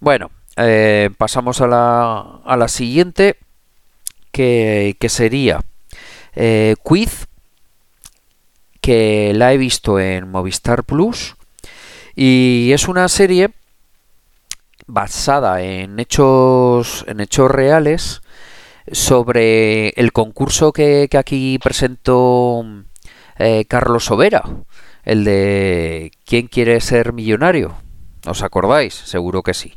Bueno, 0.00 0.30
eh, 0.56 1.10
pasamos 1.18 1.60
a 1.60 1.66
la, 1.66 2.40
a 2.44 2.56
la 2.56 2.68
siguiente, 2.68 3.36
que, 4.32 4.96
que 4.98 5.08
sería 5.08 5.60
eh, 6.34 6.74
Quiz, 6.82 7.26
que 8.80 9.32
la 9.34 9.52
he 9.52 9.56
visto 9.56 9.98
en 9.98 10.30
Movistar 10.30 10.84
Plus 10.84 11.36
y 12.14 12.70
es 12.72 12.86
una 12.86 13.08
serie 13.08 13.50
basada 14.86 15.62
en 15.62 15.98
hechos 15.98 17.04
en 17.08 17.20
hechos 17.20 17.50
reales 17.50 18.20
sobre 18.92 19.88
el 19.90 20.12
concurso 20.12 20.72
que, 20.72 21.08
que 21.10 21.16
aquí 21.16 21.58
presentó 21.62 22.62
eh, 23.38 23.64
Carlos 23.66 24.04
Sobera, 24.04 24.42
el 25.04 25.24
de 25.24 26.12
¿Quién 26.24 26.46
quiere 26.46 26.80
ser 26.80 27.12
millonario? 27.12 27.74
¿Os 28.26 28.42
acordáis? 28.42 28.94
Seguro 28.94 29.42
que 29.42 29.54
sí. 29.54 29.74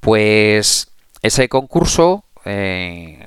Pues 0.00 0.90
ese 1.22 1.48
concurso 1.48 2.24
eh, 2.44 3.26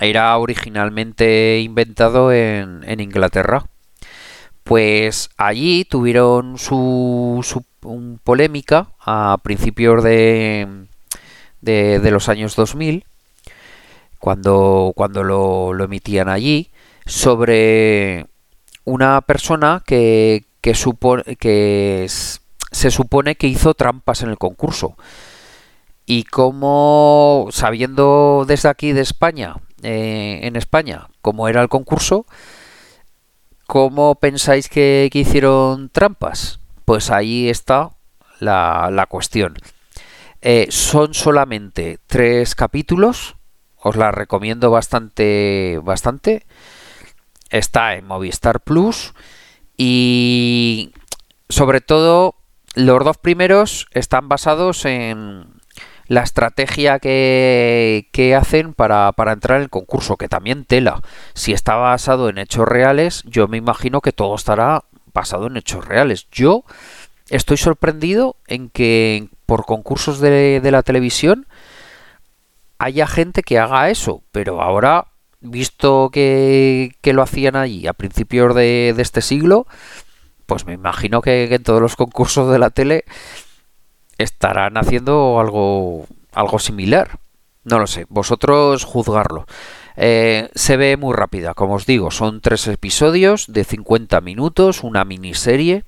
era 0.00 0.36
originalmente 0.38 1.60
inventado 1.60 2.32
en, 2.32 3.00
Inglaterra. 3.00 3.66
Pues 4.64 5.28
allí 5.36 5.84
tuvieron 5.84 6.56
su, 6.56 7.44
un 7.82 8.20
polémica 8.22 8.88
a 9.00 9.36
principios 9.42 10.04
de, 10.04 10.86
de, 11.60 12.10
los 12.10 12.28
años 12.28 12.54
2000, 12.56 13.04
cuando, 14.18 14.92
cuando 14.94 15.24
lo 15.24 15.84
emitían 15.84 16.28
allí, 16.28 16.70
sobre 17.06 18.26
una 18.84 19.20
persona 19.22 19.82
que, 19.86 20.44
que, 20.60 20.74
supone, 20.74 21.36
que 21.36 22.06
se 22.08 22.90
supone 22.90 23.36
que 23.36 23.46
hizo 23.46 23.74
trampas 23.74 24.22
en 24.22 24.30
el 24.30 24.38
concurso. 24.38 24.96
Y 26.06 26.24
como, 26.24 27.48
sabiendo 27.52 28.44
desde 28.46 28.68
aquí 28.68 28.92
de 28.92 29.02
España, 29.02 29.56
eh, 29.82 30.40
en 30.42 30.56
España, 30.56 31.08
cómo 31.20 31.48
era 31.48 31.62
el 31.62 31.68
concurso, 31.68 32.26
¿cómo 33.66 34.16
pensáis 34.16 34.68
que, 34.68 35.08
que 35.12 35.20
hicieron 35.20 35.88
trampas? 35.90 36.60
Pues 36.84 37.10
ahí 37.10 37.48
está 37.48 37.90
la, 38.40 38.90
la 38.92 39.06
cuestión. 39.06 39.54
Eh, 40.42 40.66
son 40.70 41.14
solamente 41.14 41.98
tres 42.08 42.56
capítulos, 42.56 43.36
os 43.80 43.96
la 43.96 44.10
recomiendo 44.10 44.70
bastante, 44.70 45.78
bastante 45.84 46.44
está 47.52 47.94
en 47.94 48.06
Movistar 48.06 48.60
Plus 48.60 49.14
y 49.76 50.92
sobre 51.48 51.80
todo 51.80 52.34
los 52.74 53.04
dos 53.04 53.18
primeros 53.18 53.86
están 53.92 54.28
basados 54.28 54.84
en 54.86 55.46
la 56.08 56.22
estrategia 56.22 56.98
que, 56.98 58.08
que 58.12 58.34
hacen 58.34 58.74
para, 58.74 59.12
para, 59.12 59.32
entrar 59.32 59.58
en 59.58 59.64
el 59.64 59.70
concurso, 59.70 60.16
que 60.16 60.28
también 60.28 60.64
tela. 60.64 61.00
Si 61.34 61.52
está 61.52 61.76
basado 61.76 62.28
en 62.28 62.38
hechos 62.38 62.66
reales, 62.66 63.22
yo 63.24 63.48
me 63.48 63.58
imagino 63.58 64.00
que 64.00 64.12
todo 64.12 64.34
estará 64.34 64.84
basado 65.14 65.46
en 65.46 65.56
hechos 65.56 65.84
reales. 65.86 66.28
Yo 66.30 66.64
estoy 67.28 67.56
sorprendido 67.56 68.36
en 68.46 68.68
que 68.68 69.28
por 69.46 69.64
concursos 69.64 70.18
de, 70.20 70.60
de 70.60 70.70
la 70.70 70.82
televisión 70.82 71.46
haya 72.78 73.06
gente 73.06 73.42
que 73.42 73.58
haga 73.58 73.90
eso, 73.90 74.22
pero 74.32 74.60
ahora 74.60 75.06
visto 75.42 76.10
que, 76.10 76.94
que, 77.00 77.12
lo 77.12 77.22
hacían 77.22 77.56
allí 77.56 77.86
a 77.86 77.92
principios 77.92 78.54
de, 78.54 78.94
este 78.96 79.20
siglo, 79.20 79.66
pues 80.46 80.66
me 80.66 80.72
imagino 80.72 81.20
que, 81.20 81.46
que, 81.48 81.56
en 81.56 81.62
todos 81.62 81.80
los 81.80 81.96
concursos 81.96 82.50
de 82.50 82.58
la 82.58 82.70
tele 82.70 83.04
estarán 84.18 84.76
haciendo 84.76 85.38
algo, 85.40 86.06
algo 86.32 86.58
similar. 86.58 87.18
No 87.64 87.78
lo 87.78 87.86
sé, 87.86 88.06
vosotros 88.08 88.84
juzgarlo. 88.84 89.46
Eh, 89.96 90.48
se 90.54 90.76
ve 90.76 90.96
muy 90.96 91.14
rápida, 91.14 91.54
como 91.54 91.74
os 91.74 91.86
digo, 91.86 92.10
son 92.10 92.40
tres 92.40 92.66
episodios 92.66 93.46
de 93.48 93.64
50 93.64 94.20
minutos, 94.20 94.82
una 94.82 95.04
miniserie, 95.04 95.84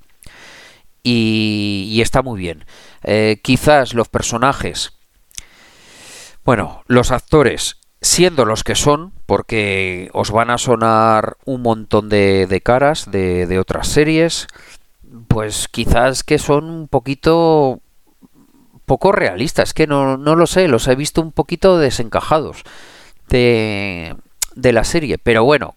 y, 1.03 1.89
y 1.91 2.01
está 2.01 2.23
muy 2.23 2.39
bien. 2.39 2.65
Eh, 3.03 3.41
quizás 3.43 3.95
los 3.95 4.09
personajes, 4.09 4.93
bueno, 6.45 6.83
los 6.87 7.11
actores 7.11 7.79
siendo 8.05 8.45
los 8.45 8.65
que 8.65 8.75
son, 8.75 9.13
porque 9.25 10.11
os 10.13 10.31
van 10.31 10.51
a 10.51 10.59
sonar 10.59 11.39
un 11.47 11.63
montón 11.63 12.11
de, 12.11 12.47
de 12.47 12.61
caras 12.61 13.11
de, 13.11 13.47
de, 13.47 13.59
otras 13.59 13.89
series, 13.89 14.47
pues 15.27 15.69
quizás 15.69 16.23
que 16.23 16.39
son 16.39 16.69
un 16.69 16.87
poquito 16.87 17.81
poco 18.85 19.11
realistas, 19.11 19.73
que 19.73 19.87
no, 19.87 20.19
no 20.19 20.37
lo 20.37 20.47
sé, 20.47 20.69
los 20.69 20.87
he 20.87 20.95
visto 20.95 21.23
un 21.23 21.33
poquito 21.33 21.79
desencajados 21.79 22.63
de, 23.29 24.15
de 24.55 24.73
la 24.75 24.85
serie, 24.85 25.17
pero 25.17 25.43
bueno, 25.43 25.77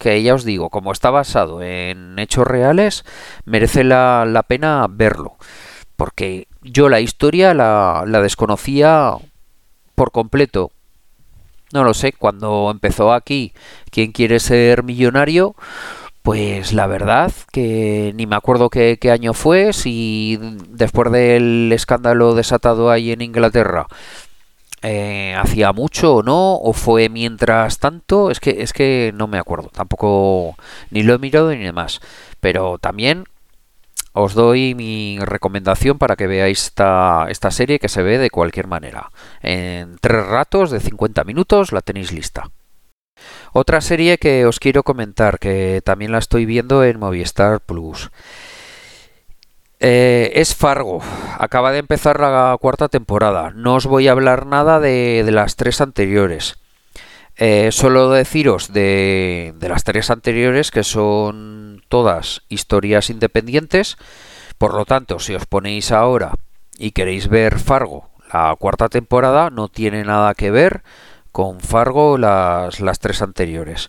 que 0.00 0.20
ya 0.24 0.34
os 0.34 0.44
digo, 0.44 0.70
como 0.70 0.90
está 0.90 1.10
basado 1.10 1.62
en 1.62 2.18
hechos 2.18 2.48
reales, 2.48 3.04
merece 3.44 3.84
la, 3.84 4.24
la 4.26 4.42
pena 4.42 4.88
verlo, 4.90 5.36
porque 5.94 6.48
yo 6.62 6.88
la 6.88 6.98
historia 6.98 7.54
la, 7.54 8.02
la 8.08 8.20
desconocía 8.20 9.12
por 9.94 10.10
completo 10.10 10.72
no 11.74 11.84
lo 11.84 11.92
sé, 11.92 12.12
cuando 12.12 12.70
empezó 12.70 13.12
aquí 13.12 13.52
¿Quién 13.90 14.12
quiere 14.12 14.40
ser 14.40 14.82
millonario? 14.82 15.54
Pues 16.22 16.72
la 16.72 16.86
verdad 16.86 17.32
que 17.52 18.12
ni 18.16 18.26
me 18.26 18.36
acuerdo 18.36 18.70
qué, 18.70 18.98
año 19.12 19.34
fue, 19.34 19.72
si 19.72 20.38
después 20.68 21.12
del 21.12 21.70
escándalo 21.72 22.34
desatado 22.34 22.90
ahí 22.90 23.12
en 23.12 23.20
Inglaterra 23.20 23.86
eh, 24.82 25.34
hacía 25.38 25.72
mucho 25.72 26.16
o 26.16 26.22
no, 26.22 26.56
o 26.56 26.72
fue 26.72 27.08
mientras 27.08 27.78
tanto, 27.78 28.30
es 28.30 28.40
que, 28.40 28.62
es 28.62 28.72
que 28.72 29.12
no 29.14 29.26
me 29.28 29.38
acuerdo, 29.38 29.70
tampoco 29.72 30.56
ni 30.90 31.02
lo 31.02 31.14
he 31.14 31.18
mirado 31.18 31.50
ni 31.50 31.58
demás. 31.64 32.00
Pero 32.40 32.78
también 32.78 33.24
os 34.14 34.34
doy 34.34 34.74
mi 34.76 35.18
recomendación 35.20 35.98
para 35.98 36.14
que 36.14 36.28
veáis 36.28 36.66
esta, 36.66 37.26
esta 37.28 37.50
serie 37.50 37.80
que 37.80 37.88
se 37.88 38.02
ve 38.02 38.18
de 38.18 38.30
cualquier 38.30 38.68
manera. 38.68 39.10
En 39.42 39.98
tres 40.00 40.24
ratos 40.24 40.70
de 40.70 40.78
50 40.78 41.24
minutos 41.24 41.72
la 41.72 41.80
tenéis 41.80 42.12
lista. 42.12 42.50
Otra 43.52 43.80
serie 43.80 44.18
que 44.18 44.46
os 44.46 44.60
quiero 44.60 44.84
comentar, 44.84 45.40
que 45.40 45.82
también 45.84 46.12
la 46.12 46.18
estoy 46.18 46.46
viendo 46.46 46.84
en 46.84 47.00
Movistar 47.00 47.60
Plus. 47.60 48.10
Eh, 49.80 50.30
es 50.36 50.54
Fargo. 50.54 51.00
Acaba 51.38 51.72
de 51.72 51.78
empezar 51.78 52.20
la 52.20 52.56
cuarta 52.60 52.88
temporada. 52.88 53.50
No 53.50 53.74
os 53.74 53.86
voy 53.86 54.06
a 54.06 54.12
hablar 54.12 54.46
nada 54.46 54.78
de, 54.78 55.24
de 55.24 55.32
las 55.32 55.56
tres 55.56 55.80
anteriores. 55.80 56.56
Eh, 57.36 57.70
solo 57.72 58.10
deciros 58.10 58.72
de, 58.72 59.54
de, 59.58 59.68
las 59.68 59.82
tres 59.82 60.10
anteriores 60.10 60.70
que 60.70 60.84
son 60.84 61.82
todas 61.88 62.42
historias 62.48 63.10
independientes. 63.10 63.96
Por 64.58 64.74
lo 64.74 64.84
tanto, 64.84 65.18
si 65.18 65.34
os 65.34 65.46
ponéis 65.46 65.90
ahora 65.90 66.34
y 66.78 66.92
queréis 66.92 67.28
ver 67.28 67.58
Fargo, 67.58 68.10
la 68.32 68.54
cuarta 68.58 68.88
temporada 68.88 69.50
no 69.50 69.68
tiene 69.68 70.04
nada 70.04 70.34
que 70.34 70.50
ver 70.50 70.82
con 71.32 71.60
Fargo 71.60 72.18
las, 72.18 72.80
las 72.80 73.00
tres 73.00 73.20
anteriores. 73.20 73.88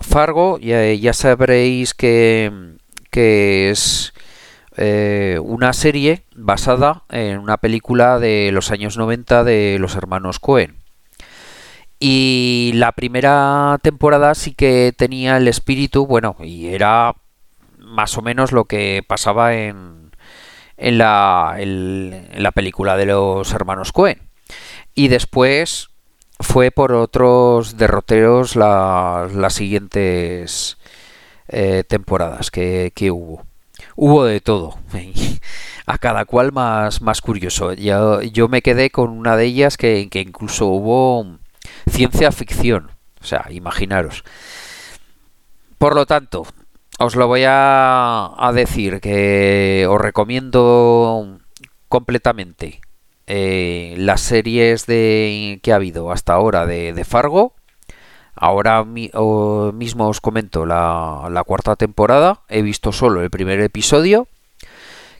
Fargo, 0.00 0.58
ya, 0.58 0.92
ya 0.94 1.12
sabréis 1.12 1.92
que, 1.92 2.76
que 3.10 3.70
es 3.70 4.14
eh, 4.76 5.38
una 5.42 5.72
serie 5.72 6.24
basada 6.34 7.04
en 7.10 7.38
una 7.38 7.58
película 7.58 8.18
de 8.18 8.50
los 8.52 8.70
años 8.70 8.96
90 8.96 9.44
de 9.44 9.76
los 9.78 9.94
hermanos 9.94 10.40
Cohen. 10.40 10.83
Y 12.06 12.72
la 12.74 12.92
primera 12.92 13.78
temporada 13.80 14.34
sí 14.34 14.52
que 14.52 14.92
tenía 14.94 15.38
el 15.38 15.48
espíritu, 15.48 16.06
bueno, 16.06 16.36
y 16.38 16.66
era 16.66 17.14
más 17.78 18.18
o 18.18 18.20
menos 18.20 18.52
lo 18.52 18.66
que 18.66 19.02
pasaba 19.08 19.54
en, 19.54 20.10
en, 20.76 20.98
la, 20.98 21.54
en 21.56 22.28
la 22.36 22.52
película 22.52 22.98
de 22.98 23.06
los 23.06 23.50
hermanos 23.54 23.90
Cohen. 23.90 24.20
Y 24.94 25.08
después 25.08 25.88
fue 26.40 26.70
por 26.70 26.92
otros 26.92 27.78
derroteros 27.78 28.54
las 28.54 29.54
siguientes 29.54 30.76
eh, 31.48 31.84
temporadas 31.88 32.50
que, 32.50 32.92
hubo. 33.10 33.46
Hubo 33.96 34.26
de 34.26 34.42
todo. 34.42 34.76
A 35.86 35.96
cada 35.96 36.26
cual 36.26 36.52
más, 36.52 37.00
más 37.00 37.22
curioso. 37.22 37.72
Yo, 37.72 38.20
yo 38.20 38.48
me 38.48 38.60
quedé 38.60 38.90
con 38.90 39.08
una 39.08 39.38
de 39.38 39.46
ellas 39.46 39.78
que, 39.78 40.10
que 40.10 40.20
incluso 40.20 40.66
hubo 40.66 41.38
ciencia 41.88 42.32
ficción. 42.32 42.90
O 43.20 43.24
sea, 43.24 43.46
imaginaros. 43.50 44.24
Por 45.78 45.94
lo 45.94 46.06
tanto, 46.06 46.46
os 46.98 47.16
lo 47.16 47.26
voy 47.26 47.42
a, 47.46 48.50
decir 48.54 49.00
que 49.00 49.86
os 49.88 50.00
recomiendo 50.00 51.38
completamente 51.88 52.80
eh, 53.26 53.94
las 53.98 54.20
series 54.20 54.86
de, 54.86 55.58
que 55.62 55.72
ha 55.72 55.76
habido 55.76 56.12
hasta 56.12 56.34
ahora 56.34 56.66
de, 56.66 57.04
Fargo. 57.04 57.54
Ahora 58.36 58.84
mismo 58.84 60.08
os 60.08 60.20
comento 60.20 60.66
la, 60.66 61.42
cuarta 61.46 61.76
temporada. 61.76 62.42
He 62.48 62.62
visto 62.62 62.92
solo 62.92 63.22
el 63.22 63.30
primer 63.30 63.60
episodio. 63.60 64.28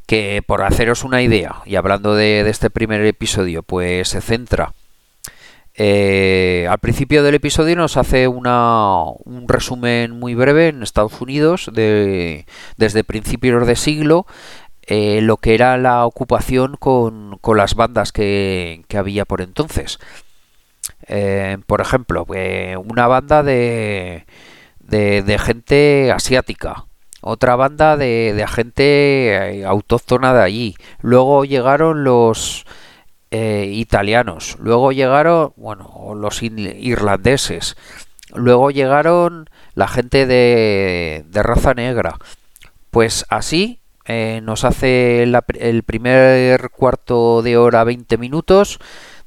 Que 0.06 0.42
por 0.46 0.62
haceros 0.62 1.02
una 1.02 1.22
idea, 1.22 1.62
y 1.64 1.76
hablando 1.76 2.14
de, 2.14 2.40
este 2.48 2.68
primer 2.68 3.00
episodio, 3.06 3.62
pues 3.62 4.08
se 4.08 4.20
centra. 4.20 4.74
Eh, 5.76 6.68
al 6.70 6.78
principio 6.78 7.24
del 7.24 7.34
episodio 7.34 7.74
nos 7.74 7.96
hace 7.96 8.28
una, 8.28 9.02
un 9.24 9.48
resumen 9.48 10.12
muy 10.12 10.36
breve 10.36 10.68
en 10.68 10.84
Estados 10.84 11.20
Unidos 11.20 11.68
de, 11.72 12.46
desde 12.76 13.02
principios 13.02 13.66
de 13.66 13.74
siglo 13.74 14.24
eh, 14.86 15.20
lo 15.20 15.38
que 15.38 15.54
era 15.54 15.76
la 15.76 16.06
ocupación 16.06 16.76
con, 16.76 17.38
con 17.40 17.56
las 17.56 17.74
bandas 17.74 18.12
que, 18.12 18.84
que, 18.86 18.98
había 18.98 19.24
por 19.24 19.40
entonces. 19.40 19.98
Eh, 21.08 21.58
por 21.66 21.80
ejemplo, 21.80 22.26
una 22.84 23.06
banda 23.08 23.42
de, 23.42 24.26
de, 24.80 25.38
gente 25.38 26.12
asiática, 26.12 26.84
otra 27.20 27.56
banda 27.56 27.96
de, 27.96 28.34
de 28.34 28.46
gente 28.46 29.64
autóctona 29.66 30.34
de 30.34 30.42
allí. 30.42 30.76
Luego 31.00 31.44
llegaron 31.44 32.04
los 32.04 32.66
italianos, 33.70 34.56
luego 34.60 34.92
llegaron, 34.92 35.52
bueno, 35.56 36.14
los 36.14 36.42
irlandeses, 36.42 37.76
luego 38.34 38.70
llegaron 38.70 39.50
la 39.74 39.88
gente 39.88 40.26
de, 40.26 41.24
de 41.28 41.42
raza 41.42 41.74
negra. 41.74 42.18
Pues 42.90 43.26
así 43.28 43.80
eh, 44.06 44.40
nos 44.42 44.64
hace 44.64 45.22
el 45.22 45.82
primer 45.82 46.68
cuarto 46.70 47.40
de 47.40 47.56
hora 47.56 47.84
20 47.84 48.18
minutos 48.18 48.78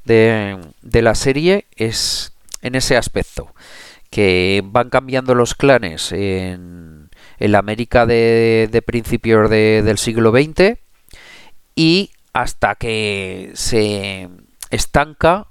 de, 0.06 0.60
la 0.84 1.16
serie 1.16 1.66
es 1.76 2.34
en 2.62 2.76
ese 2.76 2.96
aspecto 2.96 3.56
que 4.12 4.62
van 4.64 4.90
cambiando 4.90 5.34
los 5.34 5.56
clanes 5.56 6.12
en, 6.12 7.10
la 7.40 7.58
América 7.58 8.06
de, 8.06 8.84
principios 8.86 9.50
del 9.50 9.98
siglo 9.98 10.32
XX 10.32 10.78
y 11.76 12.12
hasta 12.34 12.76
que 12.76 13.52
se 13.54 14.30
estanca 14.70 15.48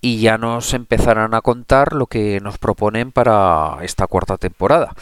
y 0.00 0.20
ya 0.20 0.38
nos 0.38 0.72
empezarán 0.74 1.34
a 1.34 1.42
contar 1.42 1.92
lo 1.92 2.06
que 2.06 2.40
nos 2.40 2.58
proponen 2.58 3.12
para 3.12 3.78
esta 3.82 4.06
cuarta 4.06 4.38
temporada. 4.38 4.94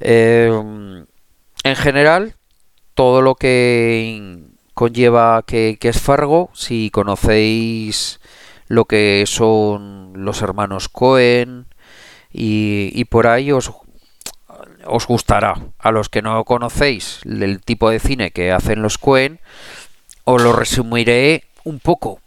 Eh, 0.00 0.50
en 1.64 1.76
general, 1.76 2.34
todo 2.94 3.22
lo 3.22 3.36
que 3.36 4.44
conlleva 4.74 5.42
que, 5.46 5.78
es 5.80 6.00
Fargo, 6.00 6.50
si 6.52 6.90
conocéis 6.90 8.20
lo 8.66 8.86
que 8.86 9.24
son 9.26 10.12
los 10.24 10.42
hermanos 10.42 10.88
Cohen 10.88 11.66
y, 12.32 13.04
por 13.04 13.28
ahí 13.28 13.52
os, 13.52 13.72
os 14.84 15.06
gustará. 15.06 15.54
A 15.78 15.92
los 15.92 16.08
que 16.08 16.22
no 16.22 16.44
conocéis 16.44 17.20
el 17.24 17.60
tipo 17.60 17.90
de 17.90 18.00
cine 18.00 18.32
que 18.32 18.50
hacen 18.50 18.82
los 18.82 18.98
Cohen, 18.98 19.40
os 20.24 20.42
lo 20.42 20.52
resumiré 20.52 21.44
un 21.64 21.78
poco. 21.78 22.20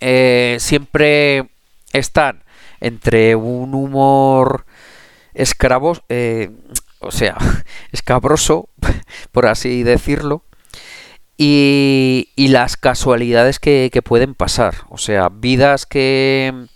Eh, 0.00 0.56
siempre 0.60 1.48
están 1.92 2.42
entre 2.80 3.36
un 3.36 3.74
humor 3.74 4.66
escravos, 5.32 6.02
eh, 6.08 6.50
o 7.00 7.10
sea, 7.10 7.36
escabroso, 7.92 8.68
por 9.32 9.46
así 9.46 9.82
decirlo, 9.82 10.42
y, 11.36 12.28
las 12.36 12.76
casualidades 12.76 13.58
que, 13.58 13.90
pueden 14.04 14.34
pasar, 14.34 14.74
o 14.90 14.98
sea, 14.98 15.28
vidas 15.28 15.86
que, 15.86 16.66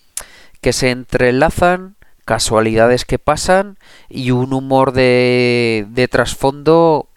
que 0.60 0.72
se 0.72 0.90
entrelazan, 0.90 1.96
casualidades 2.24 3.04
que 3.04 3.18
pasan 3.18 3.78
y 4.08 4.32
un 4.32 4.52
humor 4.52 4.92
de, 4.92 5.86
de 5.90 6.08
trasfondo 6.08 7.08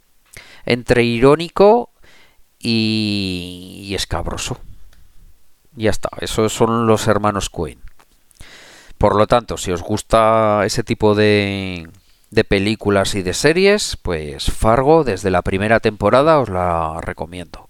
entre 0.66 1.04
irónico 1.04 1.91
y, 2.62 3.86
y 3.88 3.96
escabroso. 3.96 4.60
Ya 5.76 5.90
está, 5.90 6.10
esos 6.20 6.54
son 6.54 6.88
los 6.88 7.08
hermanos 7.08 7.50
Coen. 7.50 7.80
Por 8.98 9.16
lo 9.16 9.26
tanto, 9.26 9.58
si 9.58 9.72
os 9.72 9.82
gusta 9.82 10.62
ese 10.66 10.84
tipo 10.84 11.16
de, 11.16 11.88
de 12.32 12.44
películas 12.46 13.14
y 13.16 13.22
de 13.22 13.34
series, 13.34 13.98
pues 14.02 14.46
Fargo 14.46 15.04
desde 15.04 15.30
la 15.30 15.42
primera 15.42 15.80
temporada 15.80 16.40
os 16.40 16.50
la 16.50 17.00
recomiendo. 17.02 17.70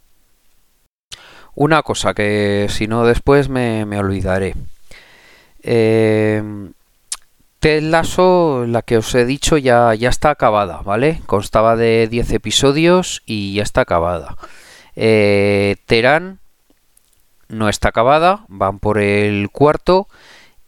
Una 1.55 1.81
cosa 1.81 2.13
que 2.13 2.67
si 2.69 2.87
no 2.87 3.05
después 3.05 3.49
me, 3.49 3.83
olvidaré. 3.97 4.55
Eh, 5.63 6.43
Ted 7.59 7.83
Lasso, 7.83 8.65
la 8.67 8.81
que 8.83 8.97
os 8.97 9.13
he 9.13 9.25
dicho, 9.25 9.57
ya, 9.57 9.93
ya 9.95 10.09
está 10.09 10.29
acabada, 10.29 10.81
¿vale? 10.83 11.21
Constaba 11.25 11.75
de 11.75 12.07
10 12.09 12.31
episodios 12.31 13.21
y 13.25 13.55
ya 13.55 13.63
está 13.63 13.81
acabada. 13.81 14.37
Eh, 15.03 15.77
Terán 15.87 16.37
no 17.47 17.69
está 17.69 17.89
acabada, 17.89 18.45
van 18.49 18.77
por 18.77 18.99
el 18.99 19.49
cuarto 19.49 20.07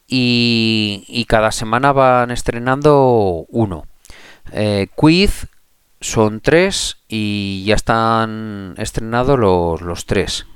y, 0.08 1.24
cada 1.30 1.52
semana 1.52 1.93
van 1.93 2.32
estrenando 2.32 3.46
uno. 3.50 3.86
Eh, 4.52 4.88
Quiz 4.96 5.46
son 6.02 6.41
tres 6.41 6.98
y 7.08 7.63
ya 7.67 7.76
están 7.76 8.74
estrenados 8.80 9.39
los, 9.39 10.06
tres. 10.08 10.48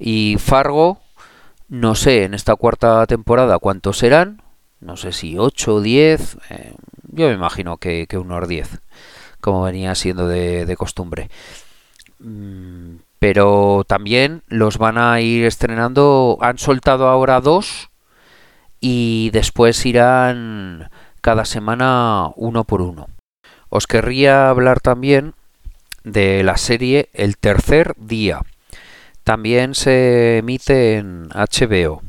Y 0.00 0.36
Fargo, 0.40 0.98
no 1.68 1.94
sé 1.94 2.24
en 2.24 2.34
esta 2.34 2.56
cuarta 2.56 3.06
temporada 3.06 3.60
cuántos 3.60 3.98
serán, 3.98 4.42
no 4.80 4.96
sé 4.96 5.12
si 5.12 5.38
8 5.38 5.74
o 5.76 5.80
10, 5.80 6.38
eh, 6.50 6.74
yo 7.12 7.28
me 7.28 7.34
imagino 7.34 7.76
que, 7.76 8.08
unos 8.14 8.48
10, 8.48 8.80
como 9.40 9.62
venía 9.62 9.94
siendo 9.94 10.26
de, 10.26 10.74
costumbre. 10.76 11.30
Mm, 12.18 12.96
pero 13.18 13.84
también 13.86 14.42
los 14.48 14.78
van 14.78 14.98
a 14.98 15.20
ir 15.20 15.44
estrenando, 15.44 16.38
han 16.40 16.58
soltado 16.58 17.08
ahora 17.08 17.40
dos 17.40 17.90
y 18.80 19.30
después 19.32 19.84
irán 19.86 20.90
cada 21.20 21.44
semana 21.44 22.30
uno 22.36 22.64
por 22.64 22.82
uno. 22.82 23.08
Os 23.68 23.86
querría 23.86 24.48
hablar 24.48 24.80
también 24.80 25.34
de 26.04 26.44
la 26.44 26.56
serie 26.56 27.08
El 27.12 27.36
tercer 27.36 27.94
día. 27.98 28.42
También 29.24 29.74
se 29.74 30.38
emite 30.38 30.98
en 30.98 31.28
HBO. 31.30 32.02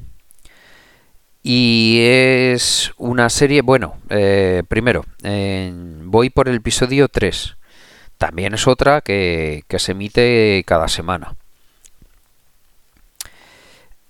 Y 1.41 1.99
es 2.01 2.91
una 2.97 3.29
serie, 3.29 3.61
bueno, 3.61 3.95
eh, 4.09 4.63
primero, 4.67 5.05
voy 6.03 6.29
por 6.29 6.47
el 6.49 6.57
episodio 6.57 7.07
3. 7.07 7.57
También 8.17 8.53
es 8.53 8.67
otra 8.67 9.01
que, 9.01 9.63
se 9.77 9.91
emite 9.91 10.63
cada 10.65 10.87
semana. 10.87 11.35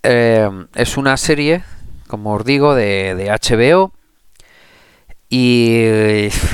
Eh, 0.04 0.50
es 0.76 0.98
una 0.98 1.18
serie 1.18 1.64
como 2.08 2.34
os 2.34 2.46
digo, 2.46 2.74
de, 2.74 3.30
HBO. 3.30 3.94
Y 5.30 5.82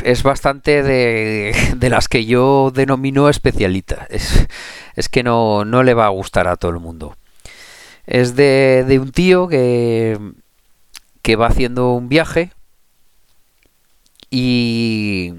es 0.03 0.23
bastante 0.23 0.81
de, 0.81 1.55
de, 1.77 1.89
las 1.89 2.07
que 2.07 2.25
yo 2.25 2.71
denomino 2.73 3.29
especialita. 3.29 4.07
Es, 4.09 4.47
es 4.95 5.09
que 5.09 5.23
no, 5.23 5.63
no, 5.63 5.83
le 5.83 5.93
va 5.93 6.07
a 6.07 6.09
gustar 6.09 6.47
a 6.47 6.57
todo 6.57 6.71
el 6.71 6.79
mundo. 6.79 7.15
Es 8.07 8.35
de, 8.35 8.83
de 8.87 8.99
un 8.99 9.11
tío 9.11 9.47
que, 9.47 10.17
que 11.21 11.35
va 11.35 11.47
haciendo 11.47 11.93
un 11.93 12.09
viaje 12.09 12.51
y, 14.31 15.33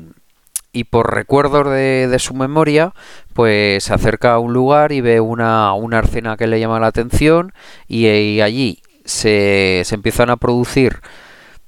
y 0.74 0.84
por 0.84 1.14
recuerdos 1.14 1.70
de, 1.70 2.08
de, 2.08 2.18
su 2.18 2.34
memoria, 2.34 2.92
pues 3.32 3.84
se 3.84 3.94
acerca 3.94 4.34
a 4.34 4.38
un 4.38 4.52
lugar 4.52 4.92
y 4.92 5.00
ve 5.00 5.20
una, 5.20 5.72
una 5.72 6.00
escena 6.00 6.36
que 6.36 6.48
le 6.48 6.60
llama 6.60 6.80
la 6.80 6.88
atención 6.88 7.54
y 7.88 8.40
allí 8.40 8.82
se, 9.04 9.82
se 9.84 9.94
empiezan 9.94 10.30
a 10.30 10.36
producir 10.36 11.00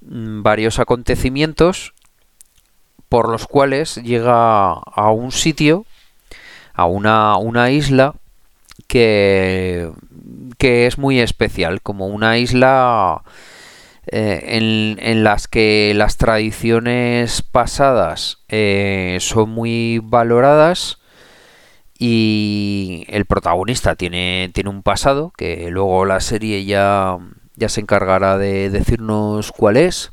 mm, 0.03 0.43
varios 0.43 0.81
acontecimientos 0.81 1.95
por 3.09 3.29
los 3.29 3.47
cuales 3.47 3.95
llega 3.97 4.73
a 4.73 5.11
un 5.11 5.31
sitio, 5.31 5.87
a 6.75 6.87
una, 6.87 7.37
una 7.37 7.71
isla 7.71 8.15
que, 8.89 9.91
que 10.59 10.87
es 10.87 10.99
muy 10.99 11.21
especial, 11.21 11.81
como 11.81 12.09
una 12.09 12.39
isla 12.39 13.23
eh, 14.07 14.41
en, 14.57 14.99
en, 15.01 15.25
las 15.25 15.49
que 15.49 15.93
las 15.97 16.17
tradiciones 16.17 17.43
pasadas 17.43 18.39
eh, 18.49 19.19
son 19.21 19.51
muy 19.51 20.01
valoradas 20.03 20.99
y 21.99 23.05
el 23.09 23.25
protagonista 23.25 23.97
tiene, 23.97 24.51
tiene 24.55 24.71
un 24.71 24.83
pasado 24.83 25.33
que 25.37 25.71
luego 25.71 26.05
la 26.05 26.21
serie 26.21 26.65
ya, 26.65 27.19
ya 27.57 27.69
se 27.69 27.81
encargará 27.81 28.39
de 28.39 28.71
decirnos 28.71 29.51
cuál 29.53 29.77
es. 29.77 30.13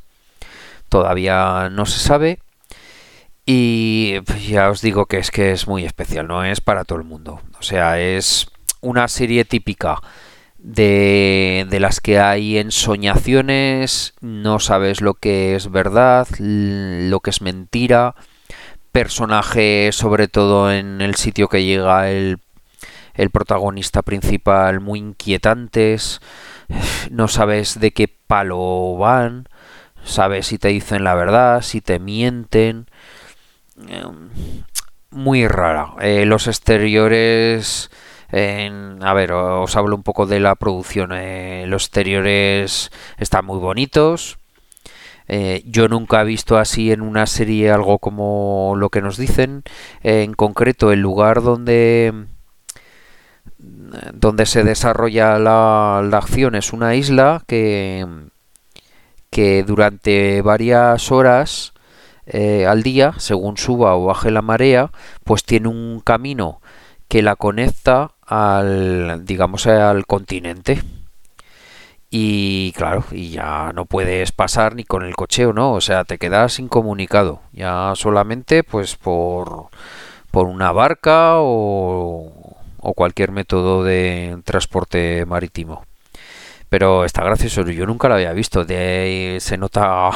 Todavía 0.89 1.69
no 1.69 1.85
se 1.85 1.99
sabe. 1.99 2.39
Y 3.45 4.21
pues, 4.21 4.47
ya 4.47 4.69
os 4.69 4.81
digo 4.81 5.05
que 5.05 5.17
es 5.17 5.29
que 5.29 5.51
es 5.51 5.67
muy 5.67 5.83
especial, 5.83 6.27
no 6.27 6.45
es 6.45 6.61
para 6.61 6.85
todo 6.85 6.97
el 6.99 7.03
mundo. 7.03 7.41
O 7.59 7.63
sea, 7.63 7.99
es 7.99 8.47
una 8.81 9.07
serie 9.07 9.43
típica 9.43 9.99
de, 10.63 11.67
de 11.69 11.79
las 11.79 11.99
que 11.99 12.19
hay 12.19 12.57
ensoñaciones, 12.57 14.13
no 14.21 14.59
sabes 14.59 15.01
lo 15.01 15.13
que 15.13 15.55
es 15.55 15.69
verdad, 15.69 16.27
lo 16.39 17.19
que 17.19 17.29
es 17.29 17.41
mentira 17.41 18.15
personaje, 18.93 19.89
sobre 19.91 20.27
todo 20.29 20.71
en 20.71 21.01
el 21.01 21.15
sitio 21.15 21.49
que 21.49 21.65
llega 21.65 22.09
el, 22.09 22.39
el 23.15 23.29
protagonista 23.31 24.01
principal, 24.03 24.79
muy 24.79 24.99
inquietantes. 24.99 26.21
No 27.11 27.27
sabes 27.27 27.79
de 27.79 27.91
qué 27.91 28.07
palo 28.07 28.95
van, 28.97 29.49
sabes 30.05 30.47
si 30.47 30.57
te 30.57 30.69
dicen 30.69 31.03
la 31.03 31.13
verdad, 31.13 31.61
si 31.61 31.81
te 31.81 31.99
mienten. 31.99 32.87
Em, 33.87 34.29
muy 35.11 35.47
rara. 35.47 35.93
Eh, 36.01 36.25
los 36.25 36.47
exteriores. 36.47 37.91
A 38.33 39.13
ver, 39.13 39.31
os 39.31 39.75
hablo 39.75 39.95
un 39.95 40.03
poco 40.03 40.25
de 40.25 40.39
la 40.39 40.55
producción. 40.55 41.11
Eh, 41.13 41.65
los 41.67 41.83
exteriores 41.83 42.91
están 43.17 43.45
muy 43.45 43.59
bonitos 43.59 44.37
eh, 45.27 45.63
yo 45.65 45.87
nunca 45.87 46.21
he 46.21 46.25
visto 46.25 46.57
así 46.57 46.91
en 46.91 47.01
una 47.01 47.25
serie 47.25 47.71
algo 47.71 47.99
como 47.99 48.75
lo 48.77 48.89
que 48.89 49.01
nos 49.01 49.17
dicen. 49.17 49.63
en 50.03 50.33
concreto, 50.33 50.91
el 50.91 50.99
lugar 51.01 51.41
donde 51.41 52.13
donde 54.13 54.45
se 54.45 54.63
desarrolla 54.63 55.39
la, 55.39 55.99
acción 55.99 56.55
es 56.55 56.73
una 56.73 56.95
isla 56.95 57.43
que, 57.47 58.05
que 59.29 59.63
durante 59.63 60.41
varias 60.41 61.11
horas 61.11 61.73
eh, 62.25 62.65
al 62.67 62.83
día, 62.83 63.13
según 63.17 63.57
suba 63.57 63.95
o 63.95 64.05
baje 64.05 64.31
la 64.31 64.41
marea, 64.41 64.91
pues 65.23 65.43
tiene 65.45 65.67
un 65.69 66.01
camino 66.01 66.61
que 67.07 67.21
la 67.21 67.35
conecta 67.35 68.11
al, 68.33 69.25
digamos, 69.25 69.67
al 69.67 70.05
continente 70.05 70.81
y 72.09 72.71
claro, 72.73 73.03
y 73.11 73.31
ya 73.31 73.71
no 73.73 73.85
puedes 73.85 74.31
pasar 74.31 74.75
ni 74.75 74.83
con 74.83 75.03
el 75.03 75.15
cocheo, 75.15 75.51
¿no? 75.51 75.73
O 75.73 75.81
sea, 75.81 76.03
te 76.03 76.19
quedas 76.19 76.59
incomunicado, 76.59 77.41
ya 77.53 77.93
solamente 77.95 78.63
pues 78.63 78.95
por, 78.95 79.69
por 80.31 80.47
una 80.47 80.71
barca 80.71 81.37
o, 81.37 82.57
o 82.79 82.93
cualquier 82.93 83.31
método 83.31 83.83
de 83.83 84.37
transporte 84.45 85.25
marítimo. 85.25 85.85
Pero 86.69 87.05
está 87.05 87.23
gracioso, 87.23 87.63
yo 87.63 87.85
nunca 87.87 88.09
lo 88.09 88.15
había 88.15 88.33
visto, 88.33 88.65
de, 88.65 89.37
se 89.39 89.57
nota 89.57 90.11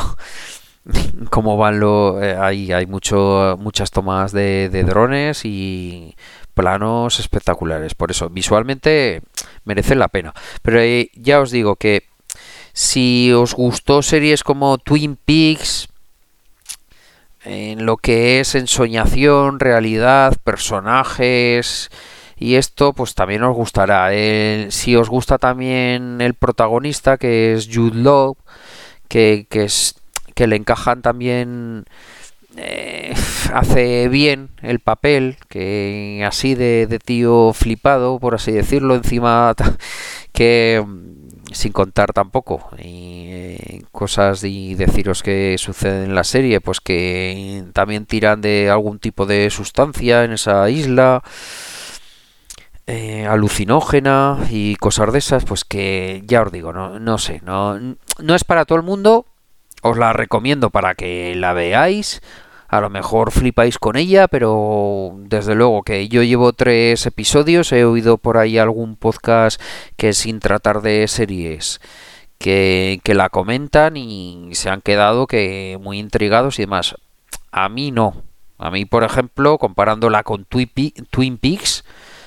cómo 1.31 1.57
van 1.57 1.79
los... 1.79 2.21
Eh, 2.23 2.37
hay, 2.39 2.71
hay 2.71 2.85
mucho, 2.85 3.57
muchas 3.59 3.91
tomas 3.91 4.31
de 4.31 4.69
drones 4.69 5.45
y 5.45 6.15
planos 6.57 7.19
espectaculares. 7.19 7.93
Por 7.95 8.11
eso, 8.11 8.29
visualmente 8.29 9.21
merece 9.63 9.95
la 9.95 10.09
pena. 10.09 10.33
Pero 10.63 10.81
eh, 10.81 11.09
ya 11.13 11.39
os 11.39 11.51
digo 11.51 11.77
que 11.77 12.03
si 12.73 13.31
os 13.31 13.53
gustó 13.53 14.01
series 14.01 14.43
como 14.43 14.79
Twin 14.79 15.15
Peaks, 15.15 15.87
en 17.45 17.85
lo 17.85 17.95
que 17.97 18.41
es 18.41 18.55
ensoñación, 18.55 19.59
realidad, 19.59 20.35
personajes 20.43 21.89
y 22.35 22.55
esto, 22.55 22.93
pues 22.93 23.13
también 23.15 23.43
os 23.43 23.55
gustará. 23.55 24.09
si 24.69 24.95
os 24.95 25.09
gusta 25.09 25.37
también 25.37 26.19
el 26.21 26.33
protagonista, 26.33 27.17
que 27.17 27.53
es 27.53 27.69
Jude 27.71 28.01
Law, 28.01 28.35
que, 29.07 29.47
que, 29.49 29.63
es, 29.63 29.95
que 30.35 30.47
le 30.47 30.55
encajan 30.55 31.01
también 31.01 31.85
eh, 32.57 33.13
hace 33.53 34.09
bien 34.09 34.49
el 34.61 34.79
papel, 34.79 35.37
que 35.47 36.23
así 36.25 36.55
de, 36.55 36.99
tío 37.03 37.53
flipado, 37.53 38.19
por 38.19 38.35
así 38.35 38.51
decirlo, 38.51 38.95
encima 38.95 39.53
que 40.33 40.83
mm, 40.85 41.53
sin 41.53 41.71
contar 41.71 42.13
tampoco 42.13 42.69
y 42.77 43.25
eh, 43.29 43.83
cosas 43.91 44.43
y 44.43 44.75
deciros 44.75 45.23
que 45.23 45.55
suceden 45.57 46.05
en 46.05 46.15
la 46.15 46.23
serie, 46.23 46.61
pues 46.61 46.81
que 46.81 47.63
también 47.73 48.05
tiran 48.05 48.41
de 48.41 48.69
algún 48.69 48.99
tipo 48.99 49.25
de 49.25 49.49
sustancia 49.49 50.23
en 50.23 50.33
esa 50.33 50.69
isla. 50.69 51.23
Eh, 52.89 53.27
alucinógena 53.27 54.37
y 54.49 54.77
cosas 54.77 55.11
de 55.11 55.19
esas, 55.19 55.43
pues 55.43 55.65
que 55.65 56.23
ya 56.25 56.41
os 56.41 56.53
digo, 56.53 56.71
no, 56.71 56.99
no 56.99 57.17
sé, 57.17 57.41
no, 57.43 57.77
no 57.77 58.33
es 58.33 58.45
para 58.45 58.63
todo 58.63 58.77
el 58.77 58.85
mundo, 58.85 59.25
os 59.81 59.97
la 59.97 60.13
recomiendo 60.13 60.69
para 60.69 60.95
que 60.95 61.35
la 61.35 61.51
veáis, 61.51 62.21
a 62.67 62.81
lo 62.81 62.89
mejor 62.89 63.31
flipáis 63.31 63.77
con 63.77 63.95
ella, 63.95 64.27
pero 64.27 65.13
desde 65.19 65.55
luego 65.55 65.83
que 65.83 66.07
yo 66.09 66.23
llevo 66.23 66.53
tres 66.53 67.05
episodios, 67.05 67.71
he 67.71 67.85
oído 67.85 68.17
por 68.17 68.37
ahí 68.37 68.57
algún 68.57 68.95
podcast 68.95 69.61
que 69.95 70.13
sin 70.13 70.39
tratar 70.39 70.81
de 70.81 71.07
series 71.07 71.79
que, 72.37 72.99
que 73.03 73.15
la 73.15 73.29
comentan 73.29 73.97
y 73.97 74.49
se 74.53 74.69
han 74.69 74.81
quedado 74.81 75.27
que 75.27 75.77
muy 75.81 75.99
intrigados 75.99 76.59
y 76.59 76.63
demás. 76.63 76.95
A 77.51 77.69
mí 77.69 77.91
no. 77.91 78.23
A 78.57 78.71
mí, 78.71 78.85
por 78.85 79.03
ejemplo, 79.03 79.57
comparándola 79.57 80.23
con 80.23 80.45
Twin 80.45 81.37
Peaks, 81.37 81.85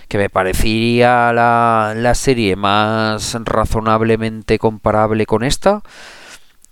que 0.09 0.18
me 0.18 0.31
parecería 0.31 1.33
la, 1.33 1.92
la 1.96 2.14
serie 2.14 2.57
más 2.57 3.37
razonablemente 3.44 4.59
comparable 4.59 5.26
con 5.26 5.42
esta, 5.42 5.83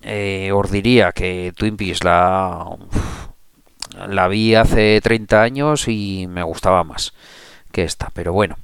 eh, 0.02 0.52
os 0.52 0.70
diría 0.70 1.12
que 1.12 1.52
Twin 1.57 1.76
Peaks 1.76 2.04
la 2.04 2.66
la 4.09 4.29
vi 4.29 4.55
hace 4.55 5.01
30 5.01 5.42
años 5.42 5.88
y 5.88 6.27
me 6.29 6.42
gustaba 6.42 6.85
más 6.85 7.12
que 7.72 7.83
esta, 7.83 8.11
pero 8.14 8.33
bueno. 8.33 8.57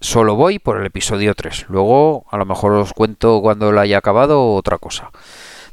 Solo 0.00 0.36
voy 0.36 0.58
por 0.58 0.78
el 0.78 0.86
episodio 0.86 1.34
3. 1.34 1.66
Luego 1.68 2.26
a 2.30 2.36
lo 2.36 2.44
mejor 2.44 2.72
os 2.72 2.92
cuento 2.92 3.40
cuando 3.40 3.72
la 3.72 3.82
haya 3.82 3.98
acabado 3.98 4.54
otra 4.54 4.78
cosa. 4.78 5.10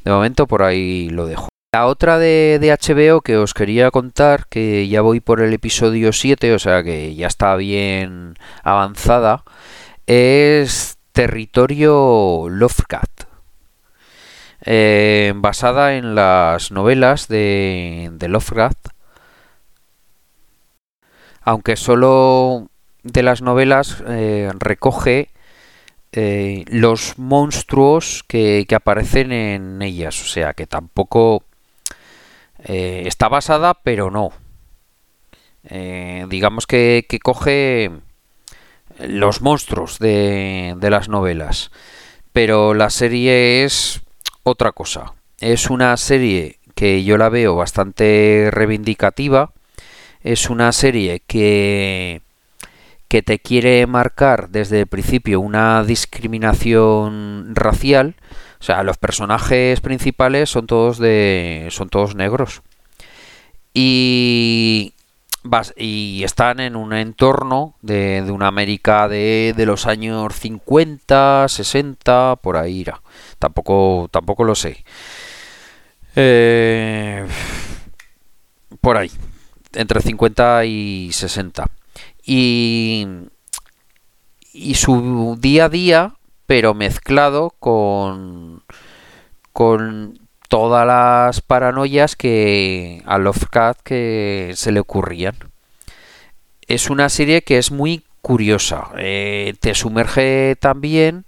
De 0.04 0.12
momento 0.12 0.48
por 0.48 0.64
ahí 0.64 1.10
lo 1.10 1.26
dejo. 1.26 1.50
La 1.74 1.88
otra 1.88 2.20
de, 2.20 2.60
de, 2.62 2.72
HBO 2.72 3.22
que 3.22 3.36
os 3.38 3.54
quería 3.54 3.92
contar, 3.92 4.48
que 4.48 4.88
ya 4.88 5.02
voy 5.02 5.20
por 5.20 5.42
el 5.42 5.54
episodio 5.54 6.14
7, 6.14 6.54
o 6.54 6.60
sea 6.60 6.84
que 6.84 7.16
ya 7.16 7.28
está 7.28 7.56
bien 7.56 8.36
avanzada, 8.64 9.44
es 10.06 10.98
Territorio 11.14 12.48
Lovecraft. 12.50 13.33
Eh, 14.66 15.34
basada 15.36 15.96
en 15.98 16.16
las 16.16 16.72
novelas 16.72 17.28
de, 17.28 18.10
de 18.14 18.28
Lovecraft, 18.30 18.88
aunque 21.42 21.76
solo 21.76 22.70
de 23.04 23.24
las 23.24 23.42
novelas 23.42 24.02
eh, 24.08 24.50
recoge 24.58 25.32
eh, 26.14 26.64
los 26.68 27.20
monstruos 27.20 28.24
que, 28.26 28.66
aparecen 28.74 29.34
en 29.34 29.82
ellas, 29.82 30.22
o 30.22 30.26
sea 30.28 30.54
que 30.54 30.66
tampoco 30.66 31.44
está 32.66 33.28
basada, 33.28 33.74
pero 33.74 34.10
no. 34.10 34.32
digamos 36.30 36.66
que, 36.66 37.06
coge 37.22 37.92
los 39.00 39.42
monstruos 39.42 40.00
de 40.00 40.78
las 40.80 41.10
novelas, 41.10 41.72
pero 42.32 42.74
la 42.74 42.90
serie 42.90 43.66
es 43.66 44.03
otra 44.44 44.72
cosa. 44.72 45.14
Es 45.40 45.70
una 45.70 45.96
serie 45.98 46.60
que 46.76 47.04
yo 47.04 47.18
la 47.18 47.30
veo 47.30 47.56
bastante 47.56 48.50
reivindicativa. 48.52 49.52
Es 50.22 50.50
una 50.50 50.72
serie 50.72 51.22
que 51.26 52.22
que 53.14 53.22
te 53.22 53.38
quiere 53.38 53.86
marcar 53.86 54.50
desde 54.50 54.80
el 54.80 54.88
principio 54.88 55.40
una 55.40 55.84
discriminación 55.84 57.52
racial. 57.54 58.16
O 58.60 58.64
sea, 58.64 58.82
los 58.82 58.98
personajes 58.98 59.82
principales 59.82 60.50
son 60.50 60.66
todos 60.66 60.98
de 60.98 61.68
son 61.70 61.90
todos 61.90 62.16
negros. 62.16 62.64
Y 63.72 64.93
y 65.76 66.24
están 66.24 66.60
en 66.60 66.76
un 66.76 66.94
entorno 66.94 67.76
de, 67.82 68.22
de 68.22 68.32
una 68.32 68.48
América 68.48 69.08
de, 69.08 69.54
de, 69.56 69.66
los 69.66 69.86
años 69.86 70.34
50, 70.34 71.48
60, 71.48 72.38
por 72.38 72.58
ahí 72.58 72.80
irá. 72.80 73.02
Tampoco, 73.40 74.08
tampoco 74.12 74.44
lo 74.44 74.56
sé. 74.56 74.84
Eh, 76.16 77.26
por 78.82 78.98
ahí, 78.98 79.12
entre 79.74 80.02
50 80.02 80.66
y 80.66 81.12
60. 81.12 81.68
Y, 82.26 83.08
y 84.54 84.76
su 84.76 85.38
día 85.40 85.66
a 85.66 85.70
día, 85.70 86.14
pero 86.46 86.74
mezclado 86.74 87.54
con, 87.60 88.64
con 89.52 90.23
todas 90.54 90.86
las 90.86 91.42
paranoias 91.42 92.16
que 92.16 93.02
a 93.08 93.18
Lovecraft 93.18 93.82
que 93.82 94.52
se 94.54 94.72
le 94.72 94.82
ocurrían. 94.82 95.36
Es 96.68 96.92
una 96.92 97.10
serie 97.10 97.42
que 97.42 97.58
es 97.58 97.72
muy 97.72 98.04
curiosa. 98.22 98.90
Eh, 99.00 99.56
te 99.60 99.74
sumerge 99.74 100.56
también 100.60 101.26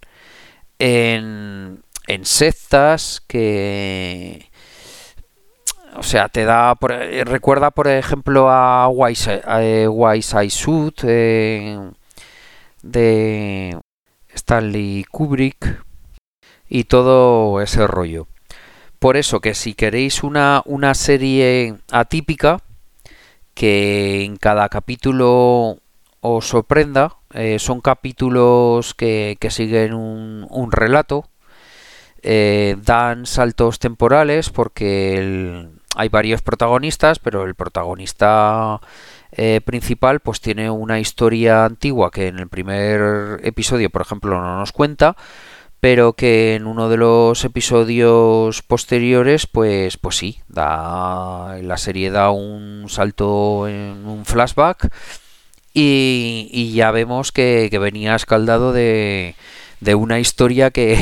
en, 0.77 1.81
en 2.05 2.25
sectas 2.25 3.23
que 3.27 4.51
o 5.95 6.03
sea, 6.03 6.29
te 6.29 6.45
da 6.45 6.77
recuerda 7.23 7.71
por 7.71 7.87
ejemplo 7.87 8.51
a 8.51 8.87
Wise, 8.89 9.41
eh, 9.59 9.87
Wise 9.87 10.51
Suit 10.51 11.01
eh, 11.03 11.79
de 12.83 13.75
Stanley 14.35 15.03
Kubrick 15.09 15.83
y 16.69 16.83
todo 16.83 17.59
ese 17.59 17.87
rollo. 17.87 18.27
Por 19.05 19.17
eso 19.17 19.39
que 19.39 19.53
si 19.53 19.75
queréis 19.75 20.23
una, 20.23 20.63
una 20.65 20.95
serie 20.95 21.75
atípica, 21.91 22.61
que 23.53 24.23
en 24.23 24.35
cada 24.35 24.67
capítulo 24.67 25.77
os 26.21 26.47
sorprenda, 26.47 27.17
eh, 27.31 27.59
son 27.59 27.81
capítulos 27.81 28.95
que, 28.95 29.37
siguen 29.51 29.93
un, 29.93 30.71
relato, 30.71 31.29
eh, 32.23 32.77
dan 32.81 33.27
saltos 33.27 33.77
temporales 33.77 34.49
porque 34.49 35.67
hay 35.95 36.09
varios 36.09 36.41
protagonistas, 36.41 37.19
pero 37.19 37.43
el 37.43 37.53
protagonista 37.53 38.81
eh, 39.33 39.61
principal 39.63 40.19
pues 40.19 40.41
tiene 40.41 40.71
una 40.71 40.99
historia 40.99 41.65
antigua 41.65 42.09
que 42.09 42.29
en 42.29 42.39
el 42.39 42.47
primer 42.47 43.39
episodio, 43.43 43.91
por 43.91 44.01
ejemplo, 44.01 44.41
no 44.41 44.57
nos 44.57 44.71
cuenta, 44.71 45.15
pero 45.85 46.13
que 46.13 46.55
en 46.55 46.65
uno 46.65 46.89
de 46.89 46.97
los 46.97 47.45
episodios 47.45 48.63
posteriores, 48.63 49.45
pues, 49.45 49.97
pues 49.97 50.15
sí, 50.15 50.39
da, 50.47 51.59
la 51.61 51.77
serie 51.77 52.09
da 52.09 52.31
un 52.31 52.85
salto 52.89 53.67
en 53.67 54.07
un 54.07 54.25
flashback 54.25 54.91
y, 55.75 56.73
ya 56.73 56.89
vemos 56.89 57.31
que, 57.31 57.69
venía 57.79 58.15
escaldado 58.15 58.73
de, 58.73 59.35
de 59.79 59.93
una 59.93 60.19
historia 60.19 60.71
que, 60.71 60.97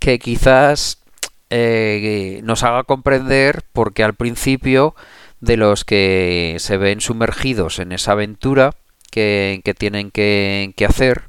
quizás 0.22 1.02
eh, 1.50 2.40
nos 2.44 2.62
haga 2.62 2.84
comprender 2.84 3.60
porque 3.74 4.04
al 4.04 4.14
principio 4.14 4.94
de 5.40 5.58
los 5.58 5.84
que 5.84 6.56
se 6.60 6.78
ven 6.78 7.02
sumergidos 7.02 7.78
en 7.78 7.92
esa 7.92 8.12
aventura 8.12 8.72
que, 9.10 9.60
tienen 9.76 10.10
que 10.10 10.86
hacer, 10.88 11.27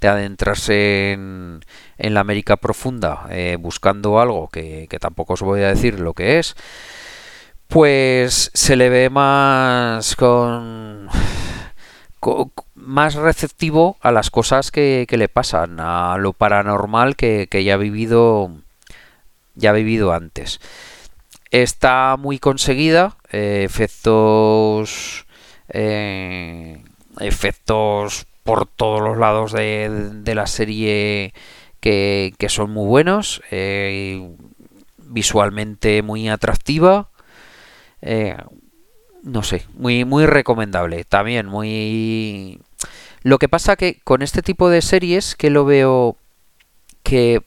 de 0.00 0.08
adentrarse 0.08 1.12
en, 1.12 1.60
la 1.98 2.20
América 2.20 2.56
profunda 2.56 3.26
eh, 3.30 3.56
buscando 3.60 4.20
algo 4.20 4.48
que, 4.48 4.88
tampoco 5.00 5.34
os 5.34 5.42
voy 5.42 5.62
a 5.62 5.68
decir 5.68 6.00
lo 6.00 6.14
que 6.14 6.38
es, 6.38 6.56
pues 7.68 8.50
se 8.54 8.76
le 8.76 8.88
ve 8.88 9.10
más 9.10 10.16
con, 10.16 11.08
más 12.74 13.14
receptivo 13.14 13.96
a 14.00 14.10
las 14.10 14.30
cosas 14.30 14.70
que, 14.70 15.06
le 15.08 15.28
pasan, 15.28 15.78
a 15.80 16.16
lo 16.18 16.32
paranormal 16.32 17.16
que, 17.16 17.48
ya 17.64 17.74
ha 17.74 17.76
vivido 17.76 18.50
ya 19.54 19.70
ha 19.70 19.74
vivido 19.74 20.12
antes. 20.12 20.60
Está 21.50 22.16
muy 22.16 22.38
conseguida, 22.38 23.16
eh, 23.30 23.62
efectos 23.64 25.26
eh, 25.68 26.82
efectos 27.18 28.26
por 28.42 28.66
todos 28.66 29.00
los 29.00 29.18
lados 29.18 29.52
de, 29.52 30.10
de 30.12 30.34
la 30.34 30.46
serie 30.46 31.32
que, 31.80 32.46
son 32.48 32.70
muy 32.70 32.86
buenos, 32.86 33.42
eh, 33.50 34.36
visualmente 34.98 36.02
muy 36.02 36.28
atractiva, 36.28 37.08
eh, 38.02 38.36
no 39.22 39.42
sé, 39.42 39.66
muy, 39.74 40.04
muy 40.04 40.26
recomendable, 40.26 41.04
también 41.04 41.46
muy... 41.46 42.60
Lo 43.22 43.38
que 43.38 43.48
pasa 43.48 43.76
que 43.76 44.00
con 44.04 44.22
este 44.22 44.42
tipo 44.42 44.70
de 44.70 44.80
series 44.80 45.34
que 45.36 45.50
lo 45.50 45.64
veo 45.64 46.16
que 47.02 47.42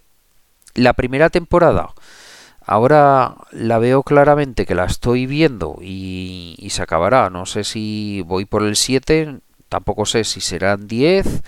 la 0.76 0.94
primera 0.94 1.30
temporada 1.30 1.90
ahora 2.66 3.36
la 3.52 3.80
veo 3.80 4.04
claramente 4.04 4.66
que 4.66 4.76
la 4.76 4.86
estoy 4.86 5.26
viendo 5.26 5.78
y, 5.82 6.56
y 6.60 6.70
se 6.70 6.84
acabará, 6.84 7.30
no 7.30 7.46
sé 7.46 7.64
si 7.64 8.22
voy 8.26 8.46
por 8.46 8.64
el 8.64 8.76
7, 8.76 9.40
tampoco 9.74 10.06
sé 10.06 10.24
si 10.24 10.40
serán 10.40 10.88
10 10.88 11.42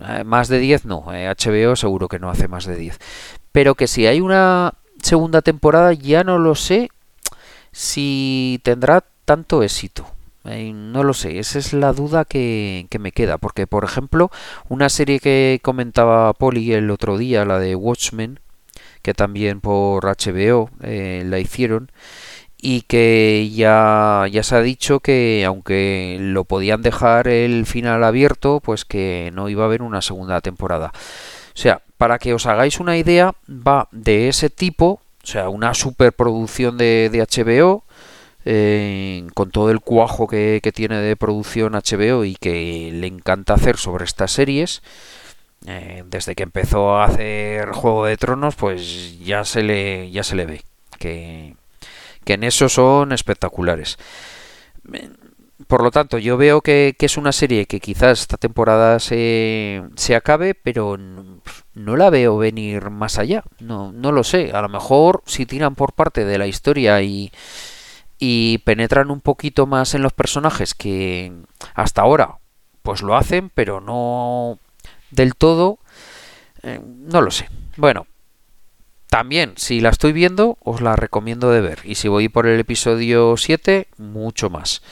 eh, 0.00 0.24
más 0.24 0.48
de 0.48 0.58
10 0.58 0.86
no, 0.86 1.04
HBO 1.06 1.72
eh, 1.72 1.76
seguro 1.76 2.08
que 2.08 2.18
no 2.18 2.28
hace 2.28 2.48
más 2.48 2.66
de 2.66 2.74
10. 2.74 2.98
Pero 3.52 3.76
que 3.76 3.86
si 3.86 4.08
hay 4.08 4.20
una 4.20 4.74
segunda 5.00 5.40
temporada 5.40 5.92
ya 5.92 6.24
no 6.24 6.40
lo 6.40 6.56
sé 6.56 6.90
si 7.70 8.60
tendrá 8.64 9.04
tanto 9.24 9.62
éxito. 9.62 10.04
Eh, 10.46 10.72
no 10.74 11.04
lo 11.04 11.14
sé, 11.14 11.38
esa 11.38 11.60
es 11.60 11.72
la 11.72 11.92
duda 11.92 12.24
que, 12.24 12.88
me 12.98 13.12
queda. 13.12 13.38
Porque, 13.38 13.68
por 13.68 13.84
ejemplo, 13.84 14.32
una 14.68 14.88
serie 14.88 15.20
que 15.20 15.60
comentaba 15.62 16.32
Poli 16.32 16.72
el 16.72 16.90
otro 16.90 17.16
día, 17.18 17.44
la 17.44 17.60
de 17.60 17.76
Watchmen, 17.76 18.40
que 19.02 19.14
también 19.14 19.60
por 19.60 20.04
HBO 20.04 20.70
la 20.80 21.38
hicieron, 21.38 21.92
y 22.66 22.80
que 22.80 23.50
ya, 23.54 24.24
ya 24.32 24.42
se 24.42 24.56
ha 24.56 24.62
dicho 24.62 25.00
que 25.00 25.44
aunque 25.46 26.16
lo 26.18 26.44
podían 26.44 26.80
dejar 26.80 27.28
el 27.28 27.66
final 27.66 28.02
abierto, 28.02 28.60
pues 28.60 28.86
que 28.86 29.30
no 29.34 29.50
iba 29.50 29.64
a 29.64 29.66
haber 29.66 29.82
una 29.82 30.00
segunda 30.00 30.40
temporada. 30.40 30.90
O 30.94 31.58
sea, 31.58 31.82
para 31.98 32.18
que 32.18 32.32
os 32.32 32.46
hagáis 32.46 32.80
una 32.80 32.96
idea, 32.96 33.34
va 33.50 33.88
de 33.92 34.28
ese 34.28 34.48
tipo, 34.48 35.02
o 35.22 35.26
sea, 35.26 35.50
una 35.50 35.74
superproducción 35.74 36.78
de, 36.78 37.10
de 37.12 37.20
HBO, 37.20 37.84
eh, 38.46 39.26
con 39.34 39.50
todo 39.50 39.70
el 39.70 39.80
cuajo 39.80 40.26
que, 40.26 40.62
tiene 40.74 40.96
de 41.00 41.16
producción 41.16 41.74
HBO 41.74 42.24
y 42.24 42.34
que 42.34 42.88
le 42.94 43.08
encanta 43.08 43.52
hacer 43.52 43.76
sobre 43.76 44.06
estas 44.06 44.30
series. 44.32 44.80
Eh, 45.66 46.02
desde 46.06 46.34
que 46.34 46.44
empezó 46.44 46.96
a 46.96 47.04
hacer 47.04 47.72
Juego 47.72 48.06
de 48.06 48.16
Tronos, 48.16 48.54
pues 48.54 49.18
ya 49.22 49.44
se 49.44 49.62
le, 49.62 50.10
ya 50.10 50.22
se 50.22 50.34
le 50.34 50.46
ve 50.46 50.62
que, 50.98 51.56
que 52.24 52.34
en 52.34 52.44
eso 52.44 52.68
son 52.68 53.12
espectaculares. 53.12 53.98
Por 55.66 55.82
lo 55.82 55.90
tanto, 55.90 56.18
yo 56.18 56.36
veo 56.36 56.60
que, 56.60 56.96
es 56.98 57.16
una 57.16 57.32
serie 57.32 57.66
que 57.66 57.80
quizás 57.80 58.20
esta 58.20 58.36
temporada 58.36 58.98
se, 58.98 59.82
se 59.96 60.16
acabe, 60.16 60.54
pero 60.54 60.96
no, 60.96 61.96
la 61.96 62.10
veo 62.10 62.36
venir 62.36 62.90
más 62.90 63.18
allá. 63.18 63.44
No, 63.60 63.92
no 63.92 64.12
lo 64.12 64.24
sé. 64.24 64.50
A 64.52 64.62
lo 64.62 64.68
mejor 64.68 65.22
si 65.26 65.46
tiran 65.46 65.74
por 65.74 65.92
parte 65.92 66.24
de 66.24 66.38
la 66.38 66.46
historia 66.46 67.00
y, 67.02 67.32
y 68.18 68.58
penetran 68.58 69.10
un 69.10 69.20
poquito 69.20 69.66
más 69.66 69.94
en 69.94 70.02
los 70.02 70.12
personajes 70.12 70.74
que 70.74 71.32
hasta 71.74 72.02
ahora 72.02 72.38
pues 72.82 73.00
lo 73.00 73.16
hacen, 73.16 73.50
pero 73.54 73.80
no 73.80 74.58
del 75.10 75.34
todo. 75.36 75.78
Eh, 76.62 76.80
no 76.84 77.22
lo 77.22 77.30
sé. 77.30 77.48
Bueno, 77.76 78.06
también, 79.14 79.52
si 79.54 79.80
la 79.80 79.90
estoy 79.90 80.12
viendo, 80.12 80.58
os 80.64 80.80
la 80.80 80.96
recomiendo 80.96 81.52
de 81.52 81.60
ver. 81.60 81.78
Y 81.84 81.94
si 81.94 82.08
voy 82.08 82.28
por 82.28 82.48
el 82.48 82.58
episodio 82.58 83.36
7, 83.36 83.86
mucho 83.96 84.50
más. 84.50 84.82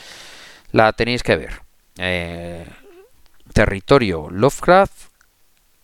La 0.70 0.92
tenéis 0.92 1.24
que 1.24 1.34
ver. 1.34 1.62
Eh, 1.98 2.64
Territorio 3.52 4.30
Lovecraft 4.30 4.92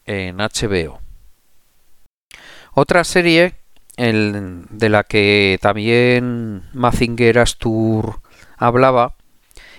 en 0.07 0.37
HBO. 0.37 1.01
Otra 2.75 3.03
serie 3.03 3.55
de 3.97 4.89
la 4.89 5.03
que 5.03 5.59
también 5.61 6.63
Mazinger 6.73 7.41
Astur 7.41 8.21
hablaba 8.57 9.17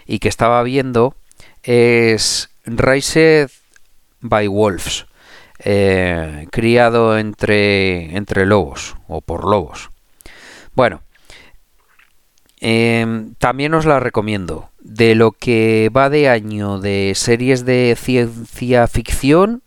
y 0.05 0.19
que 0.19 0.27
estaba 0.27 0.61
viendo 0.63 1.15
es 1.63 2.49
Raised 2.65 3.51
by 4.19 4.47
Wolves 4.49 5.05
eh, 5.59 6.47
criado 6.51 7.17
entre, 7.17 8.15
entre 8.15 8.45
lobos 8.45 8.95
o 9.07 9.21
por 9.21 9.45
lobos. 9.45 9.91
Bueno, 10.73 11.01
em, 12.59 13.33
también 13.35 13.73
os 13.73 13.85
la 13.85 13.99
recomiendo. 13.99 14.69
De 14.79 15.13
lo 15.13 15.31
que 15.31 15.91
va 15.95 16.09
de 16.09 16.29
año 16.29 16.79
de 16.79 17.13
series 17.15 17.65
de 17.65 17.97
ciencia 17.99 18.87
ficción, 18.87 19.61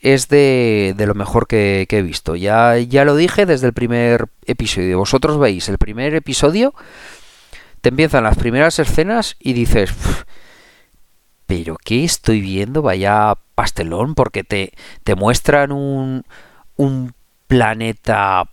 es 0.00 0.28
de, 0.28 0.94
de 0.96 1.06
lo 1.06 1.14
mejor 1.14 1.46
que, 1.46 1.86
he 1.88 2.02
visto. 2.02 2.36
Ya, 2.36 2.76
ya 2.78 3.04
lo 3.04 3.16
dije 3.16 3.46
desde 3.46 3.66
el 3.66 3.72
primer 3.72 4.26
episodio. 4.46 4.98
Vosotros 4.98 5.38
veis 5.38 5.68
el 5.68 5.78
primer 5.78 6.14
episodio, 6.14 6.74
te 7.80 7.88
empiezan 7.88 8.24
las 8.24 8.36
primeras 8.36 8.78
escenas 8.78 9.36
y 9.40 9.52
dices, 9.54 9.92
pero 11.48 11.78
¿qué 11.82 12.04
estoy 12.04 12.42
viendo? 12.42 12.82
Vaya 12.82 13.34
pastelón, 13.54 14.14
porque 14.14 14.44
te, 14.44 14.74
te 15.02 15.14
muestran 15.14 15.72
un, 15.72 16.24
un 16.76 17.14
planeta 17.46 18.50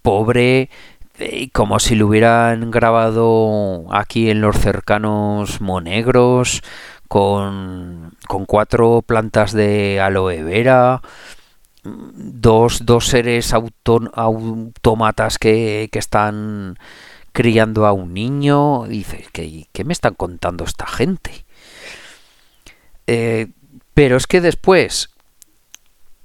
pobre, 0.00 0.70
como 1.52 1.80
si 1.80 1.96
lo 1.96 2.06
hubieran 2.06 2.70
grabado 2.70 3.86
aquí 3.90 4.30
en 4.30 4.40
los 4.40 4.56
cercanos 4.56 5.60
Monegros, 5.60 6.62
con, 7.08 8.14
con 8.28 8.46
cuatro 8.46 9.02
plantas 9.02 9.52
de 9.52 10.00
aloe 10.00 10.44
vera, 10.44 11.02
dos, 11.82 12.86
dos 12.86 13.06
seres 13.06 13.52
autómatas 13.52 15.38
que, 15.38 15.88
que, 15.90 15.98
están 15.98 16.76
criando 17.32 17.86
a 17.86 17.92
un 17.92 18.14
niño. 18.14 18.84
dice, 18.86 19.26
¿qué, 19.32 19.66
¿qué, 19.72 19.84
me 19.84 19.92
están 19.92 20.14
contando 20.14 20.62
esta 20.62 20.86
gente? 20.86 21.44
Eh, 23.12 23.48
pero 23.92 24.16
es 24.16 24.28
que 24.28 24.40
después, 24.40 25.10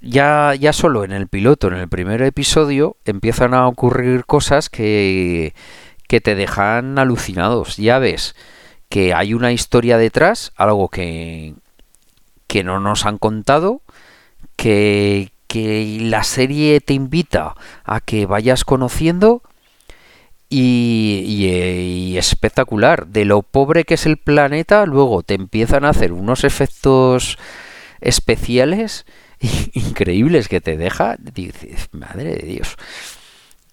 ya, 0.00 0.54
ya 0.54 0.72
solo 0.72 1.02
en 1.02 1.10
el 1.10 1.26
piloto, 1.26 1.66
en 1.66 1.74
el 1.74 1.88
primer 1.88 2.22
episodio, 2.22 2.96
empiezan 3.04 3.54
a 3.54 3.66
ocurrir 3.66 4.24
cosas 4.24 4.70
que, 4.70 5.52
que 6.06 6.20
te 6.20 6.36
dejan 6.36 6.96
alucinados. 7.00 7.76
Ya 7.76 7.98
ves 7.98 8.36
que 8.88 9.14
hay 9.14 9.34
una 9.34 9.50
historia 9.50 9.98
detrás, 9.98 10.52
algo 10.54 10.88
que, 10.88 11.54
que 12.46 12.62
no 12.62 12.78
nos 12.78 13.04
han 13.04 13.18
contado, 13.18 13.82
que, 14.54 15.32
que 15.48 15.98
la 16.02 16.22
serie 16.22 16.80
te 16.80 16.94
invita 16.94 17.56
a 17.82 18.00
que 18.00 18.26
vayas 18.26 18.64
conociendo 18.64 19.42
y, 20.48 21.24
y, 21.26 22.18
espectacular. 22.18 23.06
De 23.06 23.24
lo 23.24 23.42
pobre 23.42 23.84
que 23.84 23.94
es 23.94 24.06
el 24.06 24.16
planeta, 24.16 24.86
luego 24.86 25.22
te 25.22 25.34
empiezan 25.34 25.84
a 25.84 25.90
hacer 25.90 26.12
unos 26.12 26.44
efectos 26.44 27.38
especiales 28.00 29.06
increíbles 29.72 30.48
que 30.48 30.60
te 30.60 30.76
deja. 30.76 31.16
Dices, 31.18 31.88
madre 31.92 32.36
de 32.36 32.46
Dios. 32.46 32.76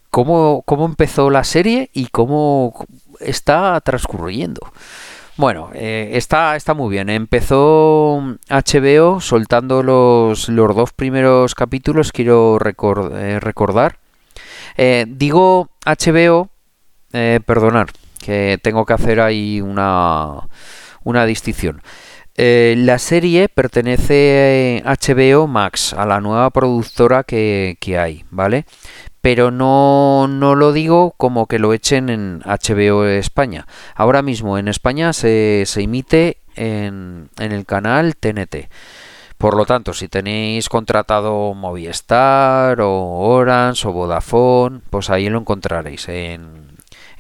¿Cómo, 0.10 0.62
¿Cómo 0.66 0.86
empezó 0.86 1.30
la 1.30 1.44
serie 1.44 1.90
y 1.94 2.08
cómo 2.08 2.86
está 3.20 3.82
transcurriendo? 3.82 4.62
Bueno, 5.36 5.72
eh, 5.74 6.12
está, 6.14 6.56
está 6.56 6.76
muy 6.76 6.92
bien. 6.92 7.10
Empezó 7.10 8.22
HBO 8.50 9.20
soltando 9.20 9.82
los, 9.82 10.50
los 10.50 10.76
dos 10.76 10.94
primeros 10.94 11.56
capítulos, 11.56 12.12
quiero 12.12 12.60
eh, 12.64 13.40
recordar. 13.40 13.98
Eh, 14.78 15.06
digo 15.08 15.70
HBO, 15.86 16.50
perdonar, 17.46 17.88
que 18.20 18.60
tengo 18.62 18.86
que 18.86 18.94
hacer 18.94 19.22
ahí 19.22 19.62
una, 19.62 20.48
una 21.04 21.26
distinción. 21.26 21.82
la 22.36 22.98
serie 23.00 23.50
pertenece 23.50 24.82
a 24.86 24.96
HBO 24.96 25.48
Max, 25.48 25.94
a 25.94 26.06
la 26.06 26.20
nueva 26.20 26.50
productora 26.50 27.24
que, 27.24 27.78
que 27.80 27.98
hay, 28.00 28.26
¿vale? 28.32 28.66
pero 29.24 29.52
no, 29.52 30.28
no 30.28 30.54
lo 30.54 30.74
digo 30.74 31.14
como 31.16 31.48
que 31.48 31.58
lo 31.58 31.72
echen 31.72 32.10
en 32.10 32.42
HBO 32.42 33.06
España. 33.06 33.68
Ahora 33.96 34.22
mismo 34.22 34.58
en 34.58 34.68
España 34.68 35.14
se, 35.14 35.64
se 35.66 35.82
emite 35.82 36.40
en, 36.58 37.30
en 37.40 37.54
el 37.54 37.66
canal 37.66 38.18
TNT. 38.18 38.68
Por 39.38 39.56
lo 39.56 39.66
tanto, 39.66 39.94
si 39.94 40.10
tenéis 40.10 40.68
contratado 40.68 41.54
Movistar 41.54 42.82
o 42.82 42.92
Orange 42.92 43.88
o 43.88 43.94
Vodafone, 43.94 44.82
pues 44.90 45.10
ahí 45.10 45.30
lo 45.30 45.40
encontraréis 45.40 46.10
en, 46.10 46.73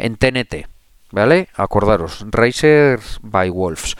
en 0.04 0.18
TNT. 0.18 0.68
¿Vale? 1.12 1.48
Acordaros, 1.56 2.26
Racers 2.30 3.20
by 3.22 3.50
Wolves. 3.50 3.96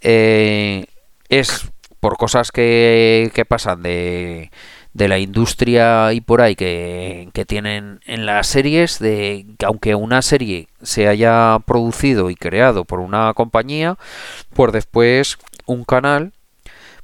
Eh, 0.00 0.86
es 1.28 1.70
por 2.00 2.16
cosas 2.16 2.52
que, 2.52 3.30
que 3.34 3.44
pasan 3.44 3.82
de 3.82 4.50
de 4.94 5.08
la 5.08 5.18
industria 5.18 6.12
y 6.12 6.20
por 6.20 6.42
ahí 6.42 6.54
que, 6.54 7.30
tienen 7.46 8.00
en 8.06 8.26
las 8.26 8.46
series, 8.46 8.98
de 8.98 9.46
que 9.58 9.66
aunque 9.66 9.94
una 9.94 10.22
serie 10.22 10.68
se 10.82 11.08
haya 11.08 11.58
producido 11.66 12.30
y 12.30 12.36
creado 12.36 12.84
por 12.84 13.00
una 13.00 13.32
compañía, 13.34 13.96
pues 14.54 14.72
después 14.72 15.38
un 15.66 15.84
canal 15.84 16.32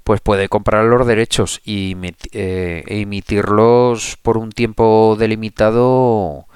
pues 0.05 0.21
puede 0.23 0.49
comprar 0.49 0.85
los 0.85 1.07
derechos 1.07 1.61
y 1.65 1.95
eh, 2.33 2.83
emitirlos 2.87 4.17
por 4.23 4.39
un 4.39 4.53
tiempo 4.53 5.17
delimitado 5.19 6.47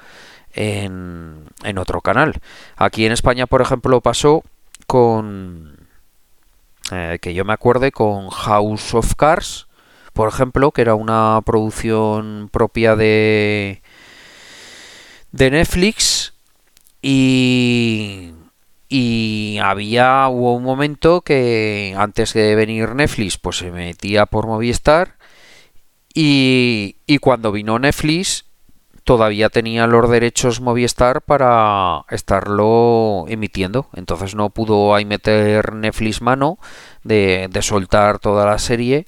en, 0.53 1.47
otro 1.77 2.01
canal. 2.01 2.35
Aquí 2.75 3.05
en 3.05 3.11
España, 3.11 3.47
por 3.47 3.61
ejemplo, 3.61 4.01
pasó 4.01 4.43
con 4.87 5.77
eh, 6.91 7.19
que 7.21 7.33
yo 7.33 7.45
me 7.45 7.53
acuerde 7.53 7.91
con 7.91 8.29
House 8.29 8.93
of 8.93 9.15
Cards 9.15 9.67
por 10.13 10.29
ejemplo, 10.29 10.71
que 10.71 10.81
era 10.81 10.95
una 10.95 11.41
producción 11.43 12.49
propia 12.51 12.95
de, 12.95 13.81
de 15.31 15.51
Netflix 15.51 16.33
y, 17.01 18.31
y 18.87 19.57
había 19.61 20.27
hubo 20.29 20.55
un 20.55 20.63
momento 20.63 21.21
que 21.21 21.95
antes 21.97 22.33
de 22.33 22.55
venir 22.55 22.93
Netflix 22.93 23.37
pues 23.39 23.57
se 23.57 23.71
metía 23.71 24.27
por 24.27 24.45
Movistar 24.45 25.17
y, 26.13 26.97
y 27.07 27.17
cuando 27.17 27.51
vino 27.51 27.79
Netflix 27.79 28.45
todavía 29.03 29.49
tenía 29.49 29.87
los 29.87 30.09
derechos 30.09 30.61
Movistar 30.61 31.21
para 31.21 32.05
estarlo 32.09 33.25
emitiendo. 33.27 33.87
Entonces 33.93 34.35
no 34.35 34.49
pudo 34.49 34.95
ahí 34.95 35.05
meter 35.05 35.73
Netflix 35.73 36.21
mano 36.21 36.57
de, 37.03 37.49
soltar 37.61 38.19
toda 38.19 38.45
la 38.45 38.59
serie 38.59 39.05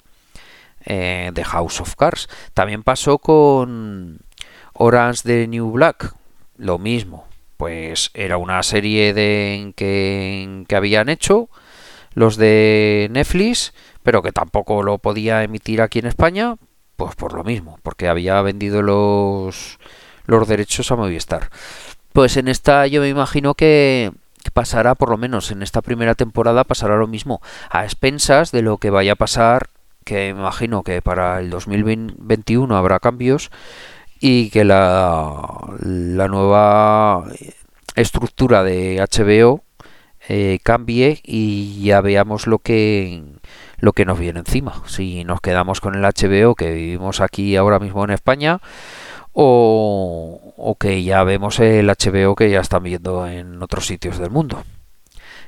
eh, 0.86 1.32
de 1.34 1.44
House 1.44 1.82
of 1.82 1.96
Cards. 1.96 2.30
También 2.54 2.84
pasó 2.84 3.18
con 3.18 4.20
Orange 4.74 5.22
de 5.24 5.48
New 5.48 5.72
Black, 5.72 6.14
lo 6.58 6.78
mismo. 6.78 7.26
Pues 7.58 8.12
era 8.14 8.38
una 8.38 8.62
serie 8.64 9.14
de 9.14 9.74
que, 9.78 10.66
que 10.68 10.76
habían 10.76 11.08
hecho 11.08 11.50
los 12.14 12.38
de 12.38 13.08
Netflix, 13.12 13.74
pero 14.04 14.22
que 14.22 14.32
tampoco 14.32 14.84
lo 14.84 14.98
podía 14.98 15.44
emitir 15.44 15.82
aquí 15.82 16.00
en 16.00 16.08
España, 16.08 16.56
pues 16.96 17.16
por 17.16 17.34
lo 17.34 17.44
mismo, 17.44 17.80
porque 17.84 18.08
había 18.08 18.42
vendido 18.42 18.82
los, 18.82 19.80
los 20.26 20.48
derechos 20.48 20.92
a 20.92 20.96
Movistar. 20.96 21.50
Pues 22.14 22.38
en 22.38 22.48
esta 22.48 22.88
yo 22.88 23.02
me 23.02 23.10
imagino 23.10 23.54
que, 23.56 24.12
pasará, 24.54 24.96
por 24.96 25.10
lo 25.10 25.18
menos 25.18 25.52
en 25.52 25.64
esta 25.64 25.82
primera 25.82 26.16
temporada, 26.16 26.64
pasará 26.64 26.98
lo 26.98 27.08
mismo, 27.08 27.42
a 27.70 27.84
expensas 27.84 28.52
de 28.52 28.62
lo 28.62 28.78
que 28.78 28.90
vaya 28.90 29.14
a 29.14 29.16
pasar 29.16 29.70
que 30.06 30.34
me 30.34 30.42
imagino 30.42 30.84
que 30.84 31.02
para 31.02 31.40
el 31.40 31.50
2021 31.50 32.78
habrá 32.78 33.00
cambios 33.00 33.50
y 34.20 34.52
que 34.52 34.64
la, 34.64 35.42
la 35.80 36.28
nueva 36.28 37.26
estructura 37.96 38.64
de 38.64 38.98
HBO 39.00 39.64
eh, 40.30 40.60
cambie 40.64 41.20
y 41.24 41.84
ya 41.84 42.02
veamos 42.02 42.48
lo 42.48 42.60
que 42.60 43.24
lo 43.78 43.94
que 43.94 44.06
nos 44.06 44.20
viene 44.20 44.40
encima 44.40 44.82
si 44.88 45.24
nos 45.24 45.42
quedamos 45.42 45.82
con 45.82 45.96
el 45.96 46.02
HBO 46.02 46.56
que 46.56 46.72
vivimos 46.72 47.22
aquí 47.22 47.56
ahora 47.56 47.80
mismo 47.80 48.04
en 48.04 48.12
España 48.12 48.60
o, 49.34 50.54
o 50.58 50.76
que 50.76 51.04
ya 51.04 51.24
vemos 51.24 51.60
el 51.60 51.88
HBO 51.88 52.36
que 52.36 52.50
ya 52.50 52.62
están 52.62 52.84
viendo 52.84 53.28
en 53.28 53.62
otros 53.62 53.86
sitios 53.86 54.18
del 54.18 54.30
mundo 54.30 54.64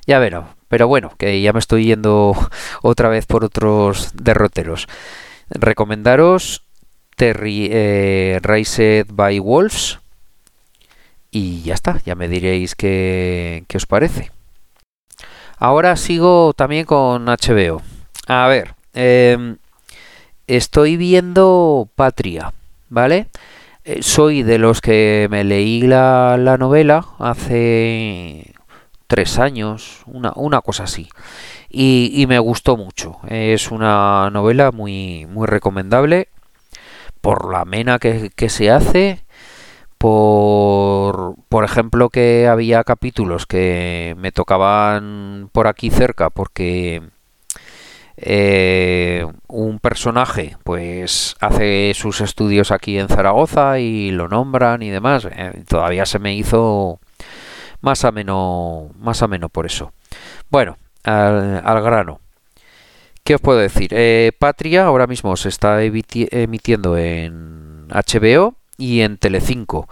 ya 0.08 0.20
veremos. 0.20 0.50
Pero 0.70 0.88
bueno, 0.88 1.14
que 1.18 1.40
ya 1.42 1.54
me 1.54 1.60
estoy 1.60 1.86
yendo 1.86 2.34
otra 2.82 3.10
vez 3.10 3.28
por 3.28 3.44
otros 3.44 4.12
derroteros. 4.16 4.88
Recomendaros 5.50 6.64
Terry 7.16 7.70
eh, 7.72 8.40
Raised 8.42 9.08
by 9.12 9.38
Wolves. 9.40 10.00
Y 11.30 11.62
ya 11.62 11.74
está, 11.74 12.02
ya 12.06 12.16
me 12.16 12.30
diréis 12.30 12.74
qué, 12.74 13.66
qué 13.68 13.78
os 13.78 13.86
parece. 13.86 14.32
Ahora 15.58 15.96
sigo 15.98 16.54
también 16.54 16.86
con 16.86 17.26
HBO. 17.26 17.82
A 18.28 18.48
ver, 18.48 18.76
em, 18.94 19.58
estoy 20.48 20.98
viendo 20.98 21.90
Patria, 21.96 22.54
¿vale? 22.90 23.28
Eh, 23.86 24.04
soy 24.04 24.44
de 24.44 24.58
los 24.58 24.82
que 24.82 25.28
me 25.32 25.44
leí 25.46 25.82
la, 25.84 26.38
la 26.38 26.58
novela 26.58 27.06
hace 27.20 28.54
tres 29.08 29.40
años, 29.40 30.04
una, 30.06 30.34
una 30.36 30.62
cosa 30.62 30.84
así. 30.84 31.08
Y, 31.70 32.26
me 32.28 32.40
gustó 32.40 32.78
mucho. 32.78 33.20
Es 33.28 33.72
una 33.72 34.30
novela 34.32 34.72
muy, 34.72 35.26
muy 35.28 35.48
recomendable 35.48 36.30
por 37.22 37.52
la 37.52 37.66
mena 37.66 38.00
que, 38.00 38.50
se 38.50 38.72
hace, 38.72 39.24
por, 39.98 41.36
por 41.50 41.64
ejemplo 41.66 42.10
que 42.10 42.48
había 42.48 42.84
capítulos 42.84 43.46
que 43.46 44.16
me 44.18 44.32
tocaban 44.32 45.50
por 45.54 45.68
aquí 45.68 45.90
cerca 45.90 46.30
porque 46.30 47.02
eh, 48.20 49.28
un 49.48 49.78
personaje 49.78 50.58
pues 50.64 51.36
hace 51.40 51.94
sus 51.94 52.22
estudios 52.22 52.72
aquí 52.72 52.98
en 52.98 53.10
Zaragoza 53.10 53.80
y 53.80 54.12
lo 54.12 54.28
nombran 54.28 54.82
y 54.82 54.90
demás. 54.90 55.28
Eh, 55.32 55.64
todavía 55.68 56.06
se 56.06 56.20
me 56.20 56.36
hizo 56.36 57.00
más 57.82 58.04
ameno, 58.06 58.90
más 59.00 59.22
ameno 59.22 59.50
por 59.50 59.68
eso. 59.68 59.94
Bueno, 60.50 60.78
al, 61.04 61.82
grano. 61.82 62.20
¿Qué 63.24 63.36
os 63.36 63.42
puedo 63.42 63.60
decir? 63.60 63.90
Eh, 63.92 64.32
Patria 64.38 64.86
ahora 64.86 65.06
mismo 65.06 65.36
se 65.38 65.50
está 65.50 65.84
emitiendo 65.84 66.98
en 66.98 67.88
HBO 67.90 68.56
y 68.78 69.02
en 69.02 69.18
Telecinco. 69.18 69.88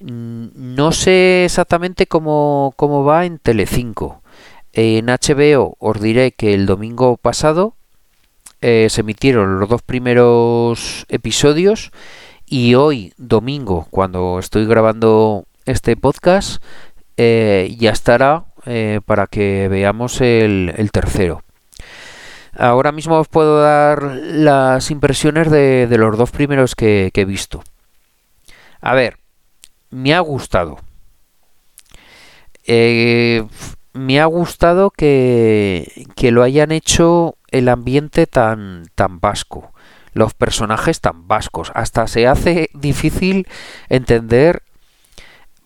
No 0.00 0.92
sé 0.92 1.44
exactamente 1.44 2.06
cómo, 2.06 2.72
cómo 2.76 3.04
va 3.04 3.24
en 3.24 3.38
Telecinco. 3.38 4.22
En 4.72 5.06
HBO 5.06 5.76
os 5.78 6.00
diré 6.00 6.32
que 6.32 6.54
el 6.54 6.66
domingo 6.66 7.16
pasado 7.16 7.74
eh, 8.60 8.88
se 8.90 9.00
emitieron 9.02 9.60
los 9.60 9.68
dos 9.68 9.82
primeros 9.82 11.06
episodios 11.08 11.92
y 12.46 12.74
hoy 12.74 13.12
domingo, 13.16 13.86
cuando 13.90 14.38
estoy 14.38 14.66
grabando 14.66 15.44
este 15.66 15.96
podcast, 15.96 16.62
eh, 17.16 17.74
ya 17.78 17.90
estará 17.90 18.46
eh, 18.64 19.00
para 19.04 19.26
que 19.26 19.68
veamos 19.68 20.20
el, 20.20 20.72
el, 20.76 20.90
tercero. 20.90 21.42
Ahora 22.56 22.90
mismo 22.90 23.18
os 23.18 23.28
puedo 23.28 23.60
dar 23.60 24.02
las 24.02 24.90
impresiones 24.90 25.50
de, 25.50 25.86
los 25.90 26.16
dos 26.16 26.30
primeros 26.30 26.74
que, 26.74 27.10
que 27.12 27.22
he 27.22 27.24
visto. 27.24 27.62
A 28.80 28.94
ver, 28.94 29.18
me 29.90 30.14
ha 30.14 30.20
gustado. 30.20 30.78
Eh, 32.66 33.44
me 33.98 34.20
ha 34.20 34.26
gustado 34.26 34.90
que, 34.90 36.06
que, 36.16 36.30
lo 36.30 36.42
hayan 36.42 36.72
hecho 36.72 37.36
el 37.50 37.68
ambiente 37.68 38.26
tan, 38.26 38.84
tan 38.94 39.20
vasco, 39.20 39.72
los 40.12 40.34
personajes 40.34 41.00
tan 41.00 41.28
vascos. 41.28 41.72
Hasta 41.74 42.06
se 42.06 42.26
hace 42.26 42.70
difícil 42.74 43.46
entender 43.88 44.62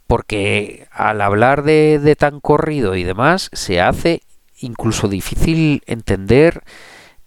porque 0.07 0.89
al 0.93 1.22
hablar 1.22 1.62
de, 1.62 1.99
de 1.99 2.16
tan 2.16 2.41
corrido 2.41 2.97
y 2.97 3.03
demás, 3.03 3.49
se 3.55 3.80
hace 3.80 4.20
incluso 4.61 5.09
difícil 5.09 5.83
entender 5.87 6.62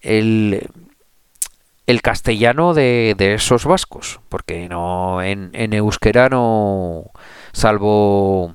el, 0.01 0.69
el 1.87 2.01
castellano 2.01 2.73
de, 2.73 3.15
de, 3.17 3.33
esos 3.33 3.65
vascos, 3.65 4.19
porque 4.29 4.69
no 4.69 5.21
en, 5.21 5.49
en 5.53 5.73
euskera 5.73 6.29
no, 6.29 7.11
salvo 7.53 8.53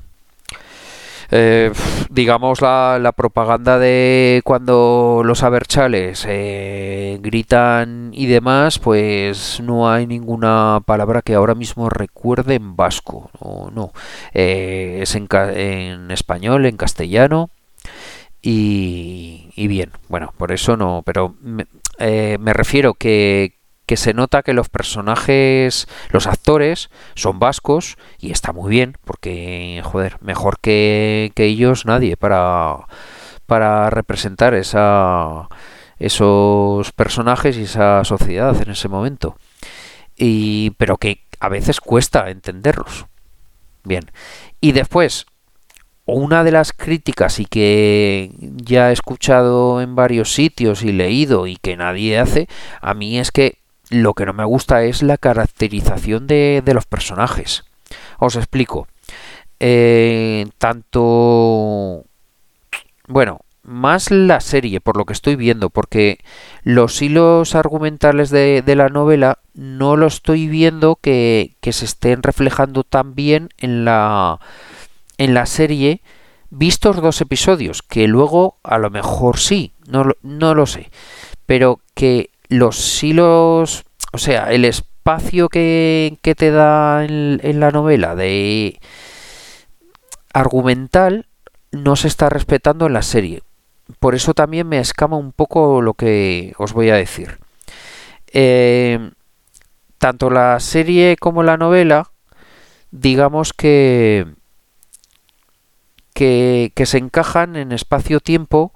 eh, 1.30 1.72
digamos 2.10 2.60
la, 2.60 2.98
la, 3.00 3.12
propaganda 3.12 3.78
de 3.78 4.40
cuando 4.44 5.22
los 5.24 5.42
aberchales 5.42 6.24
eh, 6.28 7.18
gritan 7.20 8.10
y 8.12 8.26
demás, 8.26 8.78
pues 8.78 9.60
no 9.62 9.90
hay 9.90 10.06
ninguna 10.06 10.80
palabra 10.84 11.22
que 11.22 11.34
ahora 11.34 11.54
mismo 11.54 11.88
recuerde 11.88 12.54
en 12.56 12.76
vasco, 12.76 13.30
no, 13.40 13.70
no. 13.70 13.92
Eh, 14.34 14.98
es 15.02 15.14
en, 15.14 15.28
en 15.32 16.10
español, 16.10 16.66
en 16.66 16.76
castellano. 16.76 17.50
Y, 18.42 19.50
y, 19.54 19.66
bien, 19.66 19.90
bueno, 20.08 20.32
por 20.38 20.50
eso 20.50 20.76
no, 20.76 21.02
pero 21.04 21.34
me, 21.42 21.66
eh, 21.98 22.38
me 22.40 22.54
refiero 22.54 22.94
que, 22.94 23.59
que 23.90 23.96
se 23.96 24.14
nota 24.14 24.44
que 24.44 24.52
los 24.52 24.68
personajes, 24.68 25.88
los 26.10 26.28
actores, 26.28 26.90
son 27.16 27.40
vascos 27.40 27.98
y 28.20 28.30
está 28.30 28.52
muy 28.52 28.70
bien, 28.70 28.96
porque, 29.04 29.82
joder, 29.82 30.16
mejor 30.20 30.60
que, 30.60 31.32
ellos 31.34 31.86
nadie 31.86 32.16
para, 32.16 32.86
para 33.46 33.90
representar 33.90 34.54
esa, 34.54 35.48
esos 35.98 36.92
personajes 36.92 37.56
y 37.56 37.62
esa 37.62 38.04
sociedad 38.04 38.54
en 38.62 38.70
ese 38.70 38.86
momento. 38.86 39.34
Y, 40.16 40.70
pero 40.78 40.96
que 40.96 41.24
a 41.40 41.48
veces 41.48 41.80
cuesta 41.80 42.30
entenderlos. 42.30 43.06
Bien. 43.82 44.08
Y 44.60 44.70
después, 44.70 45.26
una 46.04 46.44
de 46.44 46.52
las 46.52 46.72
críticas 46.72 47.40
y 47.40 47.44
que 47.46 48.30
ya 48.38 48.90
he 48.90 48.92
escuchado 48.92 49.80
en 49.80 49.96
varios 49.96 50.32
sitios 50.32 50.84
y 50.84 50.92
leído 50.92 51.48
y 51.48 51.56
que 51.56 51.76
nadie 51.76 52.20
hace, 52.20 52.46
a 52.80 52.94
mí 52.94 53.18
es 53.18 53.32
que 53.32 53.59
lo 53.90 54.14
que 54.14 54.24
no 54.24 54.32
me 54.32 54.44
gusta 54.44 54.82
es 54.84 55.02
la 55.02 55.18
caracterización 55.18 56.26
de, 56.26 56.62
de 56.64 56.74
los 56.74 56.86
personajes. 56.86 57.64
Os 58.18 58.36
explico. 58.36 58.88
Eh, 59.58 60.46
tanto... 60.58 62.04
Bueno, 63.06 63.40
más 63.62 64.10
la 64.10 64.40
serie, 64.40 64.80
por 64.80 64.96
lo 64.96 65.04
que 65.04 65.12
estoy 65.12 65.36
viendo, 65.36 65.70
porque 65.70 66.18
los 66.62 67.02
hilos 67.02 67.54
argumentales 67.54 68.30
de, 68.30 68.62
de 68.62 68.76
la 68.76 68.88
novela 68.88 69.38
no 69.54 69.96
lo 69.96 70.06
estoy 70.06 70.48
viendo 70.48 70.96
que, 70.96 71.56
que 71.60 71.72
se 71.72 71.84
estén 71.84 72.22
reflejando 72.22 72.84
tan 72.84 73.14
bien 73.14 73.50
en 73.58 73.84
la 73.84 74.40
en 75.18 75.34
la 75.34 75.44
serie 75.44 76.02
vistos 76.48 76.96
dos 76.96 77.20
episodios, 77.20 77.82
que 77.82 78.08
luego 78.08 78.58
a 78.62 78.78
lo 78.78 78.90
mejor 78.90 79.38
sí, 79.38 79.74
no, 79.86 80.12
no 80.22 80.54
lo 80.54 80.66
sé, 80.66 80.90
pero 81.46 81.80
que 81.94 82.29
los 82.50 83.02
hilos, 83.02 83.84
o 84.12 84.18
sea, 84.18 84.52
el 84.52 84.64
espacio 84.66 85.48
que, 85.48 86.18
que 86.20 86.34
te 86.34 86.50
da 86.50 87.04
en, 87.04 87.60
la 87.60 87.70
novela 87.70 88.14
de 88.14 88.78
argumental 90.34 91.26
no 91.70 91.96
se 91.96 92.08
está 92.08 92.28
respetando 92.28 92.86
en 92.86 92.92
la 92.92 93.02
serie. 93.02 93.42
Por 94.00 94.14
eso 94.14 94.34
también 94.34 94.68
me 94.68 94.78
escama 94.78 95.16
un 95.16 95.32
poco 95.32 95.80
lo 95.80 95.94
que 95.94 96.52
os 96.58 96.72
voy 96.72 96.90
a 96.90 96.96
decir. 96.96 97.38
Eh, 98.32 99.10
tanto 99.98 100.28
la 100.28 100.58
serie 100.60 101.16
como 101.18 101.42
la 101.42 101.56
novela, 101.56 102.10
digamos 102.90 103.52
que 103.52 104.26
que, 106.14 106.72
que 106.74 106.86
se 106.86 106.98
encajan 106.98 107.54
en 107.54 107.70
espacio-tiempo 107.70 108.72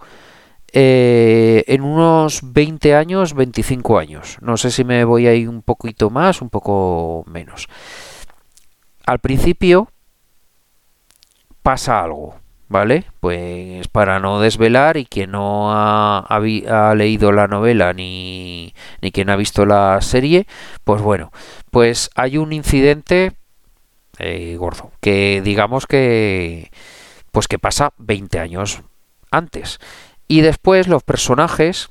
eh, 0.77 1.63
en 1.69 1.83
unos 1.83 2.41
20 2.53 2.97
años, 2.97 3.35
25 3.35 3.97
años. 3.97 4.39
No 4.41 4.57
sé 4.57 4.73
si 4.73 4.83
me 4.83 5.05
voy 5.05 5.29
a 5.29 5.35
ir 5.35 5.49
un 5.49 5.63
poquito 5.63 6.11
más, 6.11 6.43
un 6.43 6.51
poco 6.51 7.23
menos. 7.29 7.69
Al 9.07 9.21
principio 9.21 9.89
pasa 11.63 12.03
algo, 12.03 12.35
¿vale? 12.69 13.05
Pues 13.21 13.87
para 13.87 14.19
no 14.19 14.41
desvelar 14.41 14.97
y 14.97 15.07
quien 15.07 15.31
no 15.31 15.71
ha, 15.71 16.19
ha, 16.19 16.95
leído 16.97 17.31
la 17.31 17.47
novela 17.47 17.93
ni, 17.93 18.75
ni 19.01 19.13
quien 19.13 19.31
ha 19.31 19.37
visto 19.37 19.67
la 19.67 20.01
serie, 20.01 20.49
pues 20.83 21.01
bueno, 21.01 21.31
pues 21.71 22.11
hay 22.17 22.37
un 22.37 22.53
incidente 22.53 23.35
eh, 24.19 24.57
gordo, 24.59 24.91
que 25.01 25.41
digamos 25.45 25.87
que 25.87 26.73
pues 27.31 27.47
que 27.47 27.61
pasa 27.61 27.93
20 27.99 28.41
años 28.41 28.83
antes. 29.31 29.79
Y 30.29 30.41
después 30.41 30.89
los 30.89 31.03
personajes, 31.03 31.91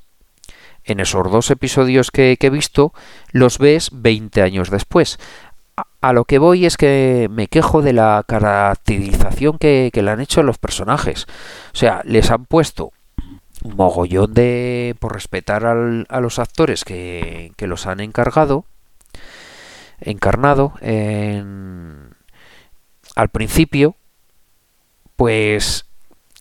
en 0.84 1.00
esos 1.00 1.32
dos 1.32 1.50
episodios 1.52 2.12
que, 2.12 2.38
he 2.40 2.50
visto, 2.50 2.94
los 3.32 3.58
ves 3.58 3.90
20 3.94 4.42
años 4.42 4.70
después. 4.70 5.20
A, 5.78 5.86
a, 6.02 6.14
lo 6.14 6.26
que 6.26 6.40
voy 6.40 6.66
es 6.66 6.78
que 6.78 7.28
me 7.32 7.48
quejo 7.48 7.82
de 7.82 7.94
la 7.94 8.24
caracterización 8.28 9.58
que, 9.58 9.92
le 9.94 10.12
han 10.12 10.22
hecho 10.22 10.44
los 10.44 10.58
personajes. 10.58 11.26
O 11.74 11.78
sea, 11.78 12.02
les 12.06 12.32
han 12.32 12.46
puesto 12.46 12.92
un 13.64 13.76
mogollón 13.76 14.34
de... 14.34 14.96
por 15.00 15.14
respetar 15.14 15.66
a 15.66 16.20
los 16.22 16.40
actores 16.40 16.84
que, 16.84 17.54
que 17.56 17.68
los 17.68 17.88
han 17.88 18.02
encargado, 18.02 18.66
encarnado 20.02 20.74
en, 20.82 22.14
al 23.16 23.30
principio, 23.30 23.96
pues 25.16 25.86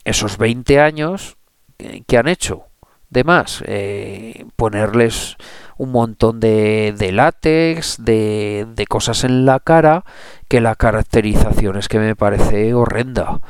esos 0.05 0.39
20 0.39 0.81
años 0.81 1.37
que 2.07 2.19
han 2.19 2.29
hecho 2.29 2.65
de 3.11 3.25
más 3.25 3.63
eh, 3.67 4.47
ponerles 4.57 5.37
un 5.77 5.93
montón 5.93 6.41
de, 6.41 6.95
de 6.97 7.13
látex 7.13 8.03
de, 8.03 8.67
de, 8.75 8.87
cosas 8.87 9.25
en 9.25 9.45
la 9.45 9.61
cara 9.61 10.05
que 10.49 10.61
la 10.61 10.77
caracterización 10.77 11.77
es 11.77 11.89
que 11.89 11.99
me 11.99 12.17
parece 12.17 12.73
horrenda. 12.73 13.41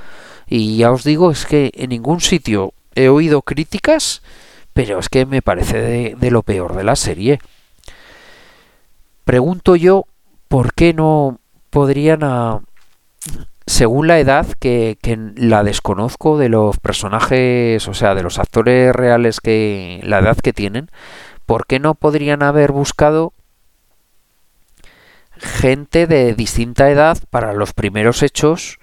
Y 0.46 0.78
ya 0.78 0.90
os 0.90 1.04
digo 1.04 1.30
es 1.30 1.46
que 1.46 1.70
en 1.74 1.90
ningún 1.90 2.20
sitio 2.20 2.74
he 2.94 3.08
oído 3.08 3.42
críticas 3.42 4.22
pero 4.72 4.98
es 4.98 5.08
que 5.08 5.26
me 5.26 5.42
parece 5.42 5.80
de, 5.80 6.16
de 6.18 6.30
lo 6.30 6.42
peor 6.42 6.74
de 6.74 6.84
la 6.84 6.96
serie. 6.96 7.38
Pregunto 9.24 9.76
yo 9.76 10.06
por 10.48 10.74
qué 10.74 10.94
no 10.94 11.38
podrían 11.70 12.24
a, 12.24 12.60
según 13.72 14.06
la 14.06 14.18
edad 14.18 14.46
que, 14.60 14.98
la 15.34 15.64
desconozco 15.64 16.36
de 16.36 16.50
los 16.50 16.78
personajes, 16.78 17.88
o 17.88 17.94
sea, 17.94 18.14
de 18.14 18.22
los 18.22 18.38
actores 18.38 18.94
reales 18.94 19.40
que 19.40 20.00
la 20.04 20.18
edad 20.18 20.36
que 20.36 20.52
tienen, 20.52 20.90
¿por 21.46 21.66
qué 21.66 21.78
no 21.78 21.94
podrían 21.94 22.42
haber 22.42 22.70
buscado 22.70 23.32
gente 25.38 26.06
de 26.06 26.34
distinta 26.34 26.90
edad 26.90 27.16
para 27.30 27.54
los 27.54 27.72
primeros 27.72 28.22
hechos 28.22 28.78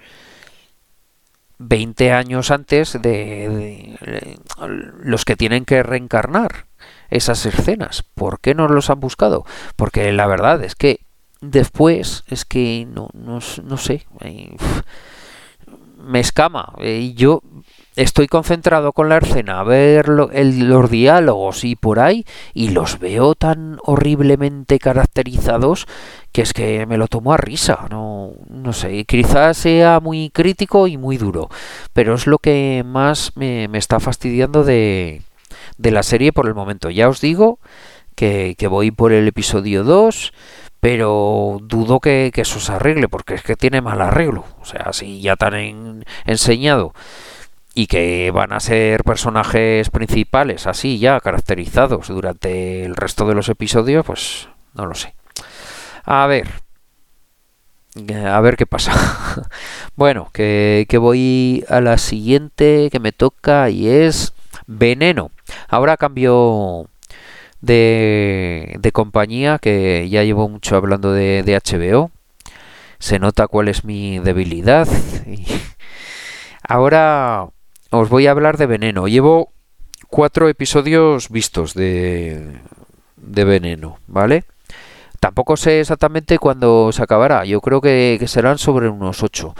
20 1.58 2.12
años 2.12 2.50
antes 2.50 3.00
de 3.00 3.96
los 4.98 5.24
que 5.24 5.36
tienen 5.36 5.64
que 5.64 5.84
reencarnar 5.84 6.66
esas 7.10 7.46
escenas? 7.46 8.02
¿Por 8.14 8.40
qué 8.40 8.56
no 8.56 8.66
los 8.66 8.90
han 8.90 8.98
buscado? 8.98 9.46
Porque 9.76 10.10
la 10.10 10.26
verdad 10.26 10.64
es 10.64 10.74
que 10.74 11.00
después 11.40 12.24
es 12.28 12.44
que 12.44 12.86
no, 12.92 13.08
no, 13.14 13.38
no 13.64 13.76
sé, 13.76 14.06
eh, 14.20 14.56
me 15.96 16.20
escama. 16.20 16.72
Eh, 16.78 17.12
yo 17.14 17.42
estoy 17.96 18.28
concentrado 18.28 18.92
con 18.92 19.08
la 19.08 19.18
escena 19.18 19.60
a 19.60 19.64
ver 19.64 20.08
los 20.08 20.90
diálogos 20.90 21.64
y 21.64 21.76
por 21.76 21.98
ahí 22.00 22.24
y 22.54 22.70
los 22.70 22.98
veo 22.98 23.34
tan 23.34 23.78
horriblemente 23.82 24.78
caracterizados 24.78 25.86
que 26.32 26.42
es 26.42 26.52
que 26.52 26.86
me 26.86 26.96
lo 26.96 27.08
tomo 27.08 27.32
a 27.32 27.36
risa 27.36 27.86
no 27.90 28.32
no 28.48 28.72
sé 28.72 29.04
quizás 29.04 29.56
sea 29.56 29.98
muy 30.00 30.30
crítico 30.30 30.86
y 30.86 30.96
muy 30.96 31.16
duro 31.18 31.50
pero 31.92 32.14
es 32.14 32.26
lo 32.26 32.38
que 32.38 32.84
más 32.86 33.32
me, 33.34 33.66
me 33.68 33.78
está 33.78 33.98
fastidiando 33.98 34.62
de, 34.62 35.22
de 35.76 35.90
la 35.90 36.04
serie 36.04 36.32
por 36.32 36.46
el 36.46 36.54
momento 36.54 36.90
ya 36.90 37.08
os 37.08 37.20
digo 37.20 37.58
que, 38.14 38.54
que 38.56 38.68
voy 38.68 38.92
por 38.92 39.12
el 39.12 39.26
episodio 39.26 39.82
2 39.82 40.32
pero 40.80 41.58
dudo 41.62 42.00
que, 42.00 42.32
eso 42.34 42.58
se 42.58 42.72
arregle 42.72 43.08
porque 43.08 43.34
es 43.34 43.42
que 43.42 43.56
tiene 43.56 43.80
mal 43.82 44.00
arreglo. 44.00 44.44
O 44.60 44.64
sea 44.64 44.92
si 44.92 45.20
ya 45.20 45.36
tan 45.36 46.04
enseñado 46.24 46.94
y 47.74 47.86
que 47.86 48.30
van 48.32 48.52
a 48.52 48.60
ser 48.60 49.04
personajes 49.04 49.90
principales 49.90 50.66
así 50.66 50.98
ya 50.98 51.20
caracterizados 51.20 52.08
durante 52.08 52.84
el 52.84 52.96
resto 52.96 53.26
de 53.28 53.34
los 53.34 53.48
episodios 53.48 54.04
pues 54.06 54.48
no 54.74 54.86
lo 54.86 54.94
sé. 54.94 55.14
A 56.04 56.26
ver. 56.26 56.48
A 58.24 58.40
ver 58.40 58.56
qué 58.56 58.66
pasa. 58.66 58.92
Bueno 59.96 60.30
que, 60.32 60.86
que 60.88 60.96
voy 60.96 61.62
a 61.68 61.82
la 61.82 61.98
siguiente 61.98 62.88
que 62.90 63.00
me 63.00 63.12
toca 63.12 63.68
y 63.68 63.88
es 63.88 64.32
veneno. 64.66 65.30
Ahora 65.68 65.98
cambio 65.98 66.89
de, 67.60 68.90
compañía 68.92 69.58
que 69.58 70.08
ya 70.08 70.24
llevo 70.24 70.48
mucho 70.48 70.76
hablando 70.76 71.12
de, 71.12 71.60
HBO. 71.64 72.10
Se 72.98 73.18
nota 73.18 73.46
cuál 73.46 73.68
es 73.68 73.84
mi 73.84 74.18
debilidad. 74.18 74.86
Ahora 76.62 77.48
os 77.90 78.08
voy 78.08 78.26
a 78.26 78.32
hablar 78.32 78.56
de 78.56 78.66
Veneno. 78.66 79.08
Llevo 79.08 79.52
cuatro 80.08 80.48
episodios 80.48 81.30
vistos 81.30 81.74
de, 81.74 82.58
de 83.16 83.44
Veneno, 83.44 83.98
¿vale? 84.06 84.44
Tampoco 85.20 85.58
sé 85.58 85.80
exactamente 85.80 86.38
cuándo 86.38 86.92
se 86.92 87.02
acabará. 87.02 87.44
Yo 87.44 87.60
creo 87.60 87.82
que, 87.82 88.18
serán 88.26 88.56
sobre 88.56 88.88
unos 88.88 89.22
ocho. 89.22 89.54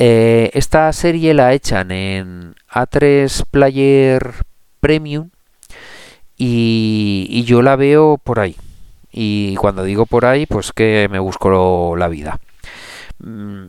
Eh, 0.00 0.50
esta 0.54 0.92
serie 0.92 1.34
la 1.34 1.52
echan 1.52 1.92
en 1.92 2.56
A3 2.68 3.44
Player 3.48 4.34
Premium 4.80 5.30
y, 6.36 7.44
yo 7.44 7.62
la 7.62 7.76
veo 7.76 8.18
por 8.22 8.40
ahí. 8.40 8.56
Y 9.12 9.54
cuando 9.56 9.84
digo 9.84 10.06
por 10.06 10.26
ahí, 10.26 10.46
pues 10.46 10.72
que 10.72 11.08
me 11.10 11.18
busco 11.18 11.94
la 11.96 12.08
vida. 12.08 12.40
Mm, 13.18 13.66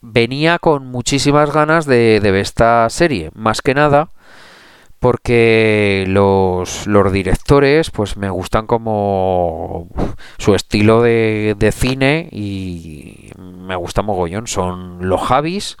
venía 0.00 0.58
con 0.58 0.86
muchísimas 0.86 1.52
ganas 1.52 1.86
de, 1.86 2.20
ver 2.22 2.36
esta 2.36 2.88
serie, 2.90 3.30
más 3.34 3.62
que 3.62 3.74
nada 3.74 4.08
porque 4.98 6.04
los, 6.08 6.86
los, 6.86 7.12
directores 7.12 7.90
pues 7.90 8.16
me 8.16 8.30
gustan 8.30 8.66
como 8.66 9.88
su 10.38 10.54
estilo 10.54 11.02
de, 11.02 11.54
de, 11.58 11.72
cine 11.72 12.26
y 12.32 13.30
me 13.36 13.76
gusta 13.76 14.00
mogollón. 14.00 14.46
Son 14.46 15.06
los 15.06 15.20
Javis 15.20 15.76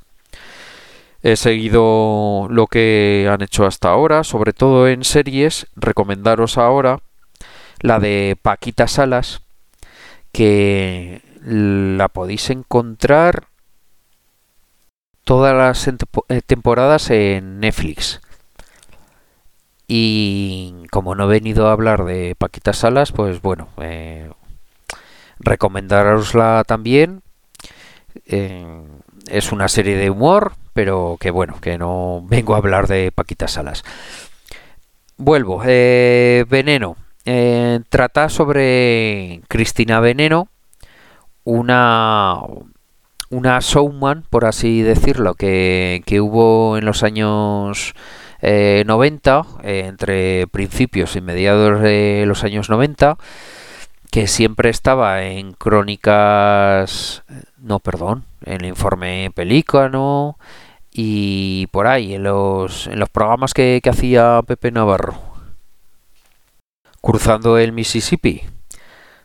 He 1.24 1.36
seguido 1.36 2.48
lo 2.50 2.66
que 2.66 3.26
han 3.32 3.40
hecho 3.40 3.64
hasta 3.64 3.88
ahora, 3.88 4.24
sobre 4.24 4.52
todo 4.52 4.88
en 4.88 5.04
series. 5.04 5.66
Recomendaros 5.74 6.58
ahora 6.58 7.00
la 7.80 7.98
de 7.98 8.36
Paquita 8.42 8.86
Salas, 8.86 9.40
que 10.32 11.22
la 11.42 12.08
podéis 12.08 12.50
encontrar 12.50 13.46
todas 15.24 15.56
las 15.56 15.88
eh, 15.88 16.42
temporadas 16.44 17.08
en 17.08 17.58
Netflix. 17.58 18.20
Y 19.88 20.74
como 20.90 21.14
no 21.14 21.24
he 21.24 21.28
venido 21.28 21.68
a 21.68 21.72
hablar 21.72 22.04
de 22.04 22.34
Paquita 22.36 22.74
Salas, 22.74 23.12
pues 23.12 23.40
bueno, 23.40 23.68
eh, 23.80 24.30
recomendarosla 25.38 26.64
también. 26.66 27.22
Eh, 28.26 28.84
es 29.28 29.52
una 29.52 29.68
serie 29.68 29.96
de 29.96 30.10
humor, 30.10 30.52
pero 30.72 31.16
que 31.20 31.30
bueno, 31.30 31.56
que 31.60 31.78
no 31.78 32.22
vengo 32.26 32.54
a 32.54 32.58
hablar 32.58 32.86
de 32.86 33.12
Paquita 33.12 33.48
Salas. 33.48 33.84
Vuelvo, 35.16 35.62
eh, 35.64 36.44
Veneno. 36.48 36.96
Eh, 37.24 37.80
trata 37.88 38.28
sobre 38.28 39.40
Cristina 39.48 40.00
Veneno, 40.00 40.48
una, 41.44 42.38
una 43.30 43.58
showman, 43.60 44.24
por 44.28 44.44
así 44.44 44.82
decirlo, 44.82 45.34
que, 45.34 46.02
que 46.04 46.20
hubo 46.20 46.76
en 46.76 46.84
los 46.84 47.02
años 47.02 47.94
90, 48.42 49.46
eh, 49.62 49.84
entre 49.86 50.46
principios 50.48 51.16
y 51.16 51.20
mediados 51.22 51.80
de 51.80 52.24
los 52.26 52.44
años 52.44 52.68
90, 52.68 53.16
que 54.14 54.28
siempre 54.28 54.70
estaba 54.70 55.24
en 55.24 55.54
crónicas, 55.54 57.24
no, 57.58 57.80
perdón, 57.80 58.24
en 58.44 58.60
el 58.60 58.66
informe 58.66 59.32
Pelícano, 59.34 60.38
y 60.92 61.66
por 61.72 61.88
ahí, 61.88 62.14
en 62.14 62.22
los, 62.22 62.86
en 62.86 63.00
los 63.00 63.08
programas 63.08 63.54
que, 63.54 63.80
que 63.82 63.90
hacía 63.90 64.40
Pepe 64.46 64.70
Navarro. 64.70 65.18
Cruzando 67.00 67.58
el 67.58 67.72
Mississippi. 67.72 68.42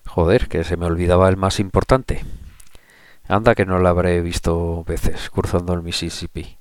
Joder, 0.07 0.47
que 0.47 0.63
se 0.63 0.75
me 0.75 0.87
olvidaba 0.87 1.29
el 1.29 1.37
más 1.37 1.59
importante. 1.59 2.25
Anda 3.27 3.53
que 3.53 3.67
no 3.67 3.77
lo 3.77 3.89
habré 3.89 4.21
visto 4.21 4.83
veces, 4.85 5.29
cruzando 5.29 5.73
el 5.73 5.83
Mississippi. 5.83 6.57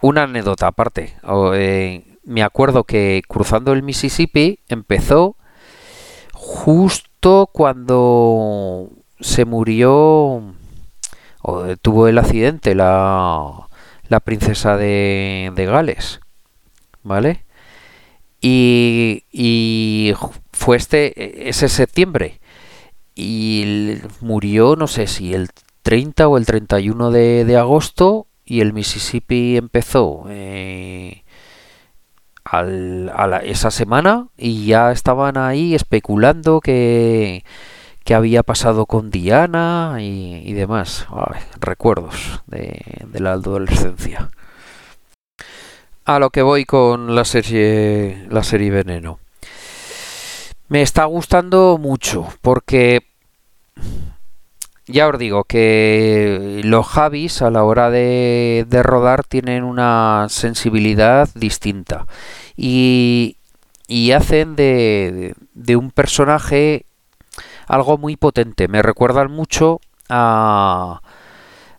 Una 0.00 0.22
anécdota 0.22 0.68
aparte. 0.68 1.18
Eh, 1.52 2.16
me 2.24 2.42
acuerdo 2.42 2.84
que 2.84 3.20
cruzando 3.28 3.74
el 3.74 3.82
Mississippi 3.82 4.60
empezó 4.68 5.36
justo 6.46 7.50
cuando 7.52 8.88
se 9.20 9.44
murió 9.44 10.54
tuvo 11.82 12.06
el 12.06 12.18
accidente 12.18 12.74
la, 12.74 13.68
la 14.08 14.20
princesa 14.20 14.76
de, 14.76 15.52
de 15.54 15.66
Gales, 15.66 16.20
¿vale? 17.02 17.44
Y, 18.40 19.24
y 19.32 20.14
fue 20.52 20.76
este, 20.76 21.48
ese 21.48 21.68
septiembre. 21.68 22.40
Y 23.14 23.98
murió, 24.20 24.76
no 24.76 24.86
sé 24.86 25.06
si 25.06 25.34
el 25.34 25.48
30 25.82 26.28
o 26.28 26.36
el 26.36 26.46
31 26.46 27.10
de, 27.10 27.44
de 27.44 27.56
agosto 27.56 28.28
y 28.44 28.60
el 28.60 28.72
Mississippi 28.72 29.56
empezó 29.56 30.26
eh, 30.28 31.24
a 32.50 33.40
esa 33.44 33.70
semana 33.70 34.28
y 34.36 34.66
ya 34.66 34.92
estaban 34.92 35.36
ahí 35.36 35.74
especulando 35.74 36.60
que 36.60 37.44
qué 38.06 38.14
había 38.14 38.44
pasado 38.44 38.86
con 38.86 39.10
Diana 39.10 39.96
y, 39.98 40.52
demás. 40.52 41.06
recuerdos 41.60 42.40
de, 42.46 42.80
la 43.12 43.32
adolescencia. 43.32 44.30
A 46.04 46.20
lo 46.20 46.30
que 46.30 46.42
voy 46.42 46.64
con 46.64 47.16
la 47.16 47.24
serie, 47.24 48.26
la 48.30 48.44
serie 48.44 48.70
Veneno. 48.70 49.18
Me 50.68 50.82
está 50.82 51.04
gustando 51.06 51.78
mucho 51.78 52.28
porque 52.42 53.04
ya 54.86 55.08
os 55.08 55.18
digo 55.18 55.44
que 55.44 56.60
los 56.64 56.86
Javis 56.86 57.42
a 57.42 57.50
la 57.50 57.64
hora 57.64 57.90
de, 57.90 58.66
de 58.68 58.82
rodar 58.82 59.24
tienen 59.24 59.64
una 59.64 60.26
sensibilidad 60.28 61.28
distinta 61.34 62.06
y, 62.56 63.36
y 63.88 64.12
hacen 64.12 64.56
de, 64.56 65.34
de 65.54 65.76
un 65.76 65.90
personaje 65.90 66.86
algo 67.66 67.98
muy 67.98 68.16
potente. 68.16 68.68
Me 68.68 68.82
recuerdan 68.82 69.30
mucho 69.30 69.80
a 70.08 71.00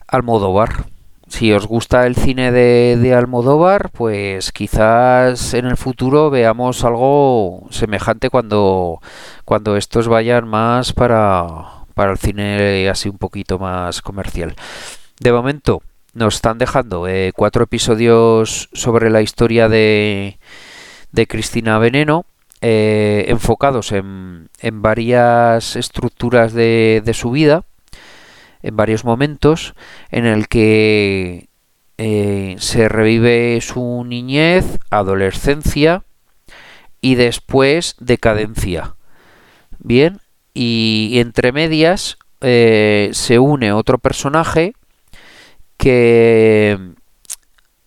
Almodóvar. 0.08 0.86
Si 1.30 1.52
os 1.52 1.68
gusta 1.68 2.08
el 2.08 2.16
cine 2.16 2.52
de, 2.54 2.98
de, 3.02 3.14
Almodóvar, 3.14 3.90
pues 3.92 4.54
quizás 4.54 5.54
en 5.54 5.66
el 5.66 5.76
futuro 5.76 6.30
veamos 6.30 6.86
algo 6.86 7.68
semejante 7.70 8.30
cuando, 8.30 9.02
cuando 9.44 9.76
estos 9.76 10.08
vayan 10.08 10.48
más 10.48 10.94
para, 10.94 11.77
para 11.98 12.12
el 12.12 12.20
cine 12.20 12.88
así 12.90 13.10
un 13.10 13.18
poquito 13.18 13.58
más 13.58 14.04
comercial. 14.04 14.56
De 15.20 15.32
momento 15.32 15.82
nos 16.14 16.36
están 16.36 16.60
dejando 16.60 17.08
eh, 17.08 17.34
cuatro 17.36 17.64
episodios 17.64 18.70
sobre 18.72 19.10
la 19.10 19.24
historia 19.24 19.68
de, 19.68 20.38
de 21.12 21.28
Cristina 21.28 21.80
Veneno 21.80 22.26
eh, 22.62 23.26
enfocados 23.30 23.92
en, 23.92 24.50
en, 24.60 24.82
varias 24.84 25.76
estructuras 25.76 26.54
de, 26.54 27.02
de, 27.04 27.14
su 27.14 27.32
vida, 27.32 27.66
en 28.62 28.76
varios 28.76 29.04
momentos, 29.04 29.74
en 30.10 30.26
el 30.26 30.48
que 30.48 31.50
eh, 31.98 32.56
se 32.60 32.90
revive 32.90 33.60
su 33.62 34.04
niñez, 34.08 34.80
adolescencia 34.92 36.04
y 37.02 37.16
después 37.16 37.96
decadencia. 38.00 38.96
Bien, 39.80 40.20
y, 40.58 41.20
entre 41.20 41.52
medias 41.52 42.18
eh, 42.42 43.10
se 43.14 43.40
une 43.40 43.72
otro 43.72 44.00
personaje 44.00 44.74
que 45.78 46.78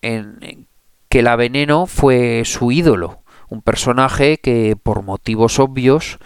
en, 0.01 0.67
que 1.09 1.21
la 1.21 1.35
Veneno 1.35 1.85
fue 1.85 2.43
su 2.45 2.71
ídolo, 2.71 3.21
un 3.49 3.61
personaje 3.61 4.37
que 4.37 4.77
por 4.81 5.03
motivos 5.03 5.59
obvios 5.59 6.17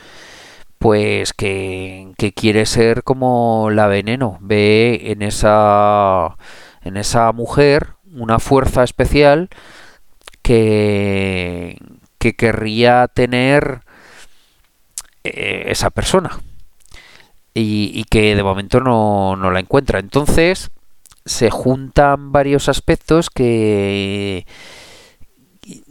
pues 0.78 1.34
que, 1.34 2.14
que, 2.18 2.34
quiere 2.34 2.68
ser 2.68 3.04
como 3.04 3.72
la 3.72 3.88
veneno. 3.88 4.38
Ve 4.42 5.02
en 5.06 5.24
esa 5.24 6.36
en 6.84 6.98
esa 6.98 7.32
mujer 7.32 7.96
una 8.14 8.38
fuerza 8.38 8.84
especial 8.84 9.50
que, 10.44 11.80
que 12.20 12.36
querría 12.36 13.08
tener 13.08 13.85
eh, 15.26 15.72
esa 15.72 15.90
persona 15.90 16.40
y, 17.54 18.04
que 18.06 18.36
de 18.36 18.44
momento 18.44 18.80
no, 18.82 19.36
la 19.52 19.60
encuentra 19.60 20.00
entonces 20.00 20.72
se 21.26 21.50
juntan 21.50 22.32
varios 22.32 22.70
aspectos 22.70 23.30
que 23.30 24.46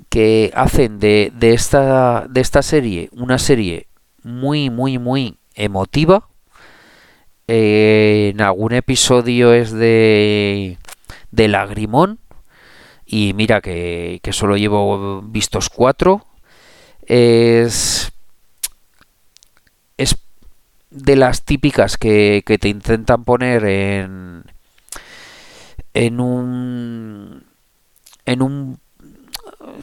que 0.08 0.52
hacen 0.54 1.00
de, 1.00 1.32
de, 1.34 1.54
esta, 1.54 2.26
de 2.28 2.40
esta 2.40 2.62
serie 2.62 3.08
una 3.12 3.38
serie 3.38 3.88
muy, 4.24 4.70
muy, 4.70 4.98
muy 4.98 5.38
emotiva. 5.54 6.28
En 7.46 8.40
algún 8.40 8.72
episodio 8.72 9.52
es 9.52 9.70
de, 9.70 10.78
de 11.30 11.48
lagrimón. 11.48 12.18
Y 13.06 13.34
mira 13.34 13.60
que, 13.60 14.18
que 14.22 14.32
solo 14.32 14.56
llevo 14.56 15.22
vistos 15.22 15.68
cuatro. 15.68 16.26
Es 17.06 18.12
de 20.94 21.16
las 21.16 21.44
típicas 21.44 21.96
que, 21.98 22.42
que 22.46 22.56
te 22.56 22.68
intentan 22.68 23.24
poner 23.24 23.64
en, 23.64 24.44
en 25.92 26.20
un 26.20 27.44
en 28.24 28.42
un 28.42 28.78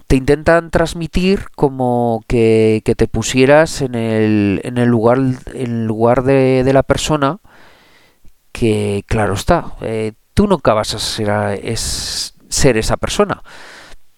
te 0.08 0.16
intentan 0.16 0.72
transmitir 0.72 1.50
como 1.56 2.24
que, 2.28 2.82
te 2.98 3.08
pusieras 3.08 3.82
en 3.82 3.96
el, 3.96 4.62
en 4.64 4.78
el 4.78 4.90
lugar, 4.90 5.20
en 5.54 5.88
lugar 5.88 6.24
de, 6.24 6.70
la 6.72 6.84
persona 6.84 7.40
que, 8.52 9.04
claro 9.08 9.34
está, 9.34 9.74
eh, 9.82 10.14
tú 10.34 10.48
nunca 10.48 10.74
vas 10.74 10.94
a 10.94 11.00
ser, 11.00 11.60
es, 11.64 12.36
ser 12.50 12.78
esa 12.78 12.98
persona. 12.98 13.44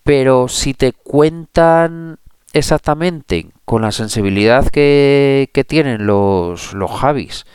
Pero 0.04 0.48
si 0.48 0.74
te 0.74 0.91
cuentan 0.91 2.20
exactamente 2.54 3.47
con 3.66 3.82
la 3.82 3.91
sensibilidad 3.91 4.68
que, 4.70 5.66
tienen 5.68 6.06
los, 6.06 6.74
los 6.74 6.91
Javis, 6.91 7.45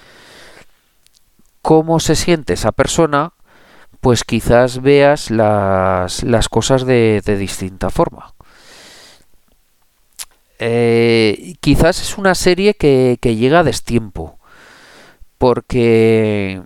cómo 1.62 2.00
se 2.00 2.16
siente 2.16 2.54
esa 2.54 2.72
persona, 2.72 3.32
pues 4.00 4.24
quizás 4.24 4.82
veas 4.82 5.30
las, 5.30 6.22
las 6.24 6.48
cosas 6.48 6.84
de, 6.84 7.22
de, 7.24 7.36
distinta 7.36 7.90
forma. 7.90 8.34
Eh, 10.58 11.54
quizás 11.60 12.02
es 12.02 12.18
una 12.18 12.34
serie 12.34 12.74
que, 12.74 13.18
que 13.20 13.36
llega 13.36 13.60
a 13.60 13.64
destiempo, 13.64 14.38
porque 15.38 16.62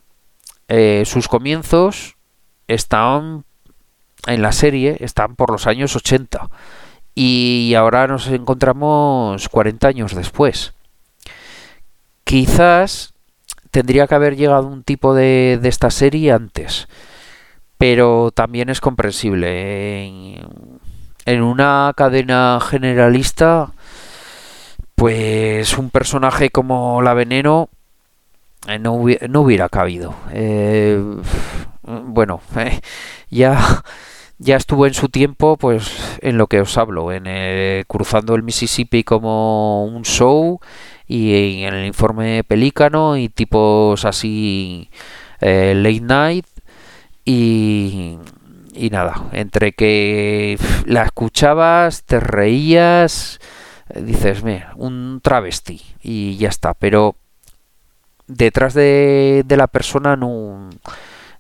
eh, 0.69 1.03
sus 1.05 1.29
comienzos 1.29 2.17
están 2.69 3.45
en 4.27 4.41
la 4.41 4.53
serie, 4.53 4.97
están 5.01 5.37
por 5.37 5.51
los 5.51 5.67
años 5.67 5.95
80, 5.97 6.49
y 7.15 7.75
ahora 7.75 8.07
nos 8.07 8.27
encontramos 8.29 9.49
40 9.49 9.89
años 9.89 10.15
después. 10.15 10.75
Quizás 12.25 13.15
tendría 13.71 14.07
que 14.07 14.15
haber 14.15 14.37
llegado 14.37 14.67
un 14.67 14.83
tipo 14.83 15.15
de, 15.15 15.59
de 15.61 15.69
esta 15.69 15.91
serie 15.91 16.33
antes 16.33 16.89
pero 17.83 18.31
también 18.31 18.69
es 18.69 18.81
comprensible. 18.81 20.07
En, 21.27 21.43
una 21.43 21.93
cadena 21.97 22.61
generalista, 22.61 23.73
pues 24.95 25.77
un 25.77 25.91
personaje 25.91 26.51
como 26.51 27.03
la 27.03 27.13
Veneno 27.13 27.71
eh, 28.69 28.79
no, 28.79 28.93
hubiera, 28.93 29.69
cabido. 29.69 30.15
Eh, 30.31 31.03
bueno, 31.83 32.41
eh, 32.57 32.81
ya 33.31 33.83
ya 34.43 34.57
estuvo 34.57 34.87
en 34.87 34.95
su 34.95 35.09
tiempo, 35.09 35.57
pues 35.57 36.19
en 36.21 36.37
lo 36.37 36.49
que 36.49 36.61
os 36.61 36.77
hablo, 36.77 37.13
en 37.13 37.25
cruzando 37.87 38.35
el 38.35 38.43
Mississippi 38.43 39.05
como 39.05 39.85
un 39.85 40.03
show 40.03 40.61
y 41.07 41.63
en 41.63 41.75
el 41.75 41.87
informe 41.87 42.43
Pelícano 42.45 43.17
y 43.17 43.29
tipos 43.29 44.05
así 44.05 44.91
late 45.41 46.01
night 46.01 46.47
y, 47.25 48.19
y 48.75 48.91
nada, 48.91 49.29
entre 49.33 49.73
que 49.73 50.59
la 50.87 51.05
escuchabas, 51.05 52.03
te 52.05 52.19
reías, 52.19 53.39
dices, 53.95 54.43
mira, 54.43 54.73
un 54.77 55.21
travesti 55.23 55.83
y 56.03 56.37
ya 56.37 56.49
está, 56.49 56.75
pero 56.75 57.15
detrás 58.27 58.75
de, 58.75 59.45
de 59.47 59.57
la 59.57 59.69
persona 59.69 60.17
no 60.17 60.71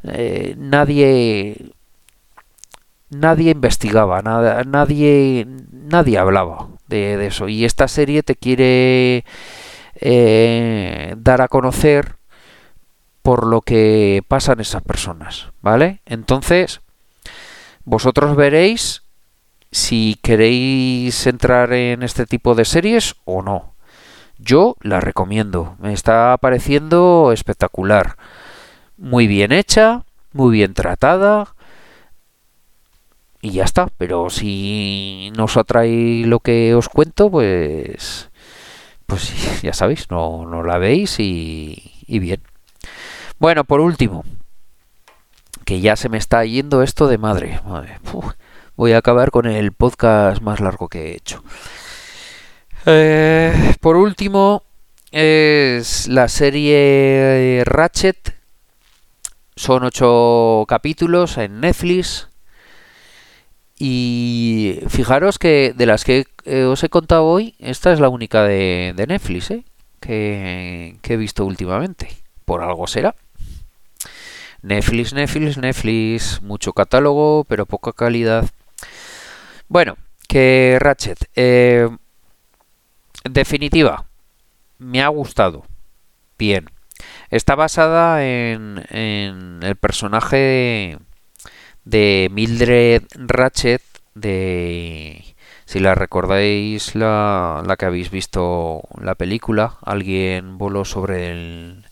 eh, 0.04 0.54
nadie 0.56 1.72
nadie 3.12 3.50
investigaba 3.50 4.22
nada, 4.22 4.64
nadie 4.64 5.46
nadie 5.70 6.18
hablaba 6.18 6.68
de, 6.88 7.26
eso 7.26 7.48
y 7.48 7.64
esta 7.64 7.88
serie 7.88 8.22
te 8.22 8.36
quiere 8.36 9.24
eh, 10.00 11.14
dar 11.18 11.42
a 11.42 11.48
conocer 11.48 12.16
por 13.22 13.46
lo 13.46 13.60
que 13.60 14.22
pasan 14.26 14.60
esas 14.60 14.82
personas, 14.82 15.48
¿vale? 15.60 16.00
Entonces, 16.06 16.80
vosotros 17.84 18.34
veréis 18.34 19.02
si 19.70 20.18
queréis 20.22 21.26
entrar 21.26 21.72
en 21.72 22.02
este 22.02 22.26
tipo 22.26 22.54
de 22.54 22.64
series 22.64 23.14
o 23.24 23.42
no. 23.42 23.74
Yo 24.38 24.76
la 24.80 25.00
recomiendo, 25.00 25.76
me 25.78 25.92
está 25.92 26.36
pareciendo 26.40 27.30
espectacular. 27.32 28.16
Muy 28.96 29.26
bien 29.26 29.52
hecha, 29.52 30.04
muy 30.32 30.52
bien 30.52 30.74
tratada. 30.74 31.54
Y 33.42 33.50
ya 33.50 33.64
está, 33.64 33.88
pero 33.98 34.30
si 34.30 35.32
no 35.36 35.44
os 35.44 35.56
atrae 35.56 36.24
lo 36.24 36.38
que 36.38 36.74
os 36.74 36.88
cuento, 36.88 37.30
pues 37.30 38.30
pues 39.06 39.60
ya 39.62 39.74
sabéis, 39.74 40.10
no, 40.10 40.46
no 40.46 40.62
la 40.62 40.78
veis 40.78 41.20
y, 41.20 41.92
y 42.06 42.18
bien. 42.18 42.40
Bueno, 43.38 43.64
por 43.64 43.80
último, 43.80 44.24
que 45.64 45.80
ya 45.80 45.96
se 45.96 46.08
me 46.08 46.18
está 46.18 46.44
yendo 46.44 46.82
esto 46.82 47.08
de 47.08 47.18
madre. 47.18 47.60
voy 48.76 48.92
a 48.92 48.98
acabar 48.98 49.30
con 49.30 49.46
el 49.46 49.72
podcast 49.72 50.40
más 50.40 50.60
largo 50.60 50.88
que 50.88 51.10
he 51.10 51.16
hecho. 51.16 51.42
Eh, 52.86 53.74
por 53.80 53.96
último, 53.96 54.62
es 55.10 56.08
la 56.08 56.28
serie 56.28 57.62
Ratchet. 57.64 58.36
Son 59.56 59.84
ocho 59.84 60.64
capítulos 60.68 61.36
en 61.36 61.60
Netflix. 61.60 62.28
Y 63.84 64.78
fijaros 64.86 65.40
que 65.40 65.74
de 65.76 65.86
las 65.86 66.04
que 66.04 66.26
eh, 66.44 66.62
os 66.62 66.84
he 66.84 66.88
contado 66.88 67.24
hoy, 67.24 67.56
esta 67.58 67.92
es 67.92 67.98
la 67.98 68.08
única 68.08 68.44
de, 68.44 68.94
Netflix 69.08 69.50
¿eh? 69.50 69.64
que 69.98 71.00
he 71.02 71.16
visto 71.16 71.44
últimamente. 71.44 72.08
Por 72.44 72.62
algo 72.62 72.86
será. 72.86 73.16
Netflix, 74.62 75.12
Netflix, 75.12 75.58
Netflix, 75.58 76.42
mucho 76.42 76.72
catálogo, 76.72 77.44
pero 77.48 77.66
poca 77.66 77.92
calidad. 77.92 78.48
Bueno, 79.66 79.96
que 80.28 80.78
Ratchet, 80.78 81.18
eh, 81.34 81.88
definitiva, 83.24 84.04
me 84.78 85.02
ha 85.02 85.08
gustado. 85.08 85.64
Bien. 86.38 86.70
Está 87.30 87.56
basada 87.56 88.24
en, 88.24 88.80
en 88.90 89.60
el 89.64 89.74
personaje 89.74 91.00
de 91.84 92.28
Mildred 92.30 93.04
Ratchet, 93.14 93.82
de 94.14 95.34
si 95.64 95.80
la 95.80 95.94
recordáis 95.94 96.94
la, 96.94 97.62
la 97.66 97.76
que 97.76 97.86
habéis 97.86 98.10
visto 98.10 98.82
la 99.00 99.14
película, 99.14 99.78
alguien 99.82 100.58
voló 100.58 100.84
sobre 100.84 101.30
el 101.30 101.86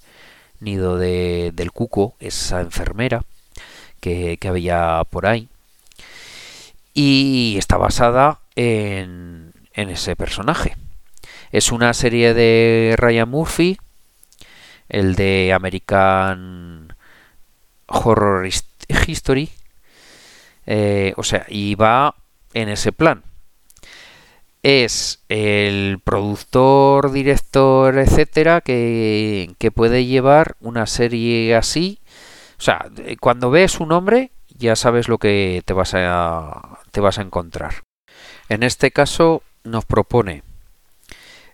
nido 0.61 0.99
de, 0.99 1.53
del 1.55 1.73
cuco, 1.73 2.15
esa 2.21 2.61
enfermera 2.61 3.23
que, 4.01 4.39
había 4.47 5.03
por 5.09 5.27
ahí. 5.27 5.49
Y 6.95 7.57
está 7.59 7.77
basada 7.77 8.41
en, 8.57 9.53
en 9.75 9.89
ese 9.89 10.17
personaje. 10.17 10.77
Es 11.53 11.73
una 11.73 11.95
serie 11.95 12.35
de 12.35 12.95
Ryan 12.99 13.29
Murphy, 13.29 13.79
el 14.89 15.15
de 15.15 15.53
American 15.53 16.95
Horror 17.87 18.49
History. 19.07 19.51
Eh, 20.73 21.15
o 21.17 21.25
sea, 21.25 21.47
y 21.49 21.75
va 21.75 22.15
en 22.55 22.69
ese 22.69 22.93
plan 22.93 23.25
es 24.63 25.25
el 25.29 26.01
productor, 26.05 27.13
director, 27.13 27.99
etcétera, 27.99 28.61
que, 28.61 29.55
puede 29.75 30.05
llevar 30.05 30.57
una 30.61 30.87
serie 30.87 31.57
así. 31.57 31.99
O 32.59 32.63
sea, 32.63 32.87
cuando 33.21 33.51
ves 33.51 33.73
su 33.73 33.87
nombre, 33.87 34.33
ya 34.49 34.77
sabes 34.77 35.09
lo 35.09 35.19
que 35.19 35.63
te 35.65 35.73
vas 35.73 35.95
a, 35.95 36.79
te 36.93 37.01
vas 37.01 37.19
a 37.19 37.23
encontrar. 37.23 37.85
En 38.49 38.63
este 38.63 38.91
caso 38.91 39.43
nos 39.65 39.85
propone 39.85 40.43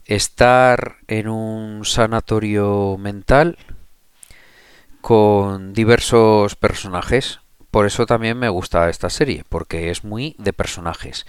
estar 0.05 0.97
en 1.09 1.29
un 1.29 1.85
sanatorio 1.85 2.97
mental 2.99 3.59
con 5.01 5.73
diversos 5.73 6.57
personajes. 6.57 7.41
Por 7.77 7.85
eso 7.85 8.07
también 8.07 8.39
me 8.39 8.49
gusta 8.49 8.89
esta 8.89 9.11
serie, 9.11 9.45
porque 9.51 9.91
es 9.91 10.03
muy 10.03 10.35
de 10.39 10.55
personajes. 10.55 11.27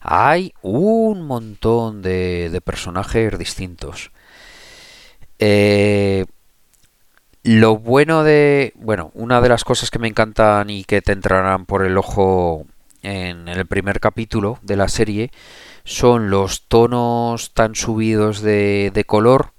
Hay 0.00 0.52
un 0.60 1.22
montón 1.22 2.02
de, 2.02 2.60
personajes 2.64 3.38
distintos. 3.38 4.10
Eh, 5.38 6.24
lo 7.44 7.76
bueno 7.76 8.24
de... 8.24 8.72
Bueno, 8.74 9.12
una 9.14 9.40
de 9.40 9.48
las 9.48 9.62
cosas 9.62 9.92
que 9.92 10.00
me 10.00 10.08
encantan 10.08 10.68
y 10.68 10.82
que 10.82 11.00
te 11.00 11.12
entrarán 11.12 11.64
por 11.64 11.86
el 11.86 11.96
ojo 11.96 12.66
en 13.02 13.46
el 13.46 13.64
primer 13.64 14.00
capítulo 14.00 14.58
de 14.62 14.74
la 14.74 14.88
serie 14.88 15.30
son 15.84 16.28
los 16.28 16.62
tonos 16.66 17.54
tan 17.54 17.76
subidos 17.76 18.40
de, 18.40 18.90
de 18.92 19.04
color 19.04 19.53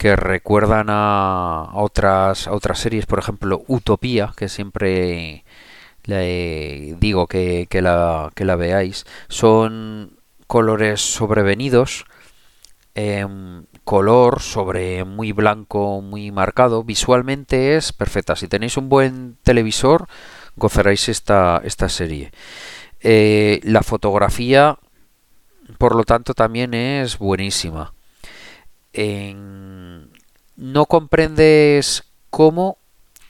que 0.00 0.16
recuerdan 0.16 0.86
a 0.88 1.72
otras, 1.74 2.48
otras 2.48 2.78
series, 2.78 3.04
por 3.04 3.18
ejemplo 3.18 3.64
Utopía, 3.68 4.32
que 4.34 4.48
siempre 4.48 5.44
le 6.04 6.96
digo 6.98 7.26
que, 7.26 7.68
la, 7.82 8.30
que 8.34 8.46
la 8.46 8.56
veáis. 8.56 9.04
Son 9.28 10.16
colores 10.46 11.02
sobrevenidos, 11.02 12.06
em, 12.94 13.66
color 13.84 14.40
sobre 14.40 15.04
muy 15.04 15.32
blanco, 15.32 16.00
muy 16.00 16.30
marcado. 16.30 16.82
Visualmente 16.82 17.76
es 17.76 17.92
perfecta. 17.92 18.36
Si 18.36 18.48
tenéis 18.48 18.78
un 18.78 18.88
buen 18.88 19.36
televisor, 19.42 20.06
gozaréis 20.56 21.10
esta, 21.10 21.60
esta 21.62 21.90
serie. 21.90 22.32
Eh, 23.00 23.60
la 23.64 23.82
fotografía, 23.82 24.78
por 25.76 25.94
lo 25.94 26.04
tanto, 26.04 26.32
también 26.32 26.72
es 26.72 27.18
buenísima 27.18 27.92
no 28.94 30.86
comprendes 30.86 32.04
cómo 32.30 32.78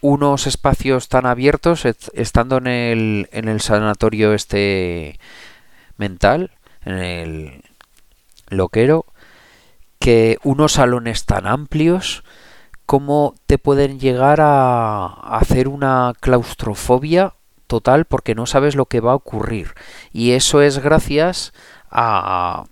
unos 0.01 0.47
espacios 0.47 1.09
tan 1.09 1.27
abiertos, 1.27 1.85
estando 1.85 2.57
en 2.57 2.67
el, 2.67 3.29
en 3.33 3.49
el 3.49 3.61
sanatorio 3.61 4.33
este 4.33 5.19
mental, 5.97 6.53
en 6.85 6.95
el 6.99 7.65
loquero, 8.49 9.05
que 9.99 10.39
unos 10.43 10.73
salones 10.73 11.27
tan 11.27 11.47
amplios, 11.47 12.25
cómo 12.87 13.35
te 13.47 13.59
pueden 13.59 14.01
llegar 14.01 14.41
a 14.41 15.07
hacer 15.39 15.69
una 15.69 16.15
claustrofobia 16.19 17.35
total 17.67 18.05
porque 18.07 18.35
no 18.35 18.47
sabes 18.47 18.75
lo 18.75 18.87
que 18.87 19.01
va 19.01 19.13
a 19.13 19.17
ocurrir. 19.17 19.75
Y 20.13 20.33
eso 20.33 20.63
es 20.63 20.79
gracias 20.79 21.53
a 21.91 22.65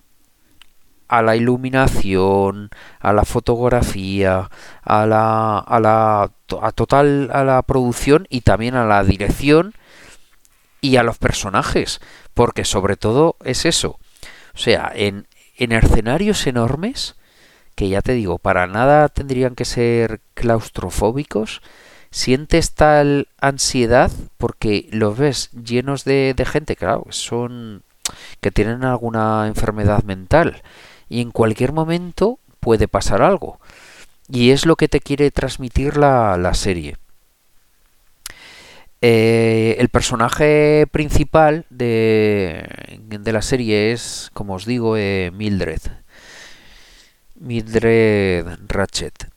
a 1.09 1.21
la 1.23 1.35
iluminación, 1.35 2.69
a 2.99 3.13
la 3.13 3.25
fotografía, 3.25 4.49
a 4.83 5.05
la, 5.05 5.57
a 5.57 5.79
la 5.79 6.31
a 6.61 6.71
total 6.71 7.29
a 7.33 7.43
la 7.43 7.61
producción 7.63 8.27
y 8.29 8.41
también 8.41 8.75
a 8.75 8.85
la 8.85 9.03
dirección 9.03 9.73
y 10.81 10.95
a 10.97 11.03
los 11.03 11.17
personajes, 11.17 11.99
porque 12.33 12.63
sobre 12.63 12.95
todo 12.95 13.35
es 13.43 13.65
eso. 13.65 13.99
O 14.53 14.57
sea, 14.57 14.91
en, 14.95 15.27
en 15.57 15.71
escenarios 15.71 16.45
enormes, 16.47 17.15
que 17.75 17.89
ya 17.89 18.01
te 18.01 18.13
digo, 18.13 18.37
para 18.37 18.67
nada 18.67 19.09
tendrían 19.09 19.55
que 19.55 19.65
ser 19.65 20.21
claustrofóbicos, 20.35 21.61
sientes 22.11 22.73
tal 22.73 23.27
ansiedad 23.39 24.11
porque 24.37 24.87
los 24.91 25.17
ves 25.17 25.49
llenos 25.51 26.03
de, 26.05 26.33
de 26.35 26.45
gente, 26.45 26.75
claro, 26.75 27.05
son 27.09 27.83
que 28.41 28.51
tienen 28.51 28.83
alguna 28.83 29.47
enfermedad 29.47 30.03
mental 30.03 30.61
y 31.09 31.21
en 31.21 31.31
cualquier 31.31 31.73
momento 31.73 32.39
puede 32.59 32.87
pasar 32.87 33.21
algo. 33.21 33.59
Y 34.31 34.51
es 34.51 34.65
lo 34.65 34.75
que 34.75 34.87
te 34.87 34.99
quiere 34.99 35.31
transmitir 35.31 35.97
la, 35.97 36.53
serie. 36.53 36.97
Eh, 39.01 39.75
el 39.79 39.89
personaje 39.89 40.85
principal 40.91 41.65
de, 41.69 42.99
de, 43.01 43.31
la 43.33 43.41
serie 43.41 43.91
es, 43.91 44.29
como 44.33 44.53
os 44.53 44.65
digo, 44.65 44.97
eh, 44.97 45.31
Mildred. 45.33 45.81
Mildred 47.39 48.45
Ratchet. 48.67 49.29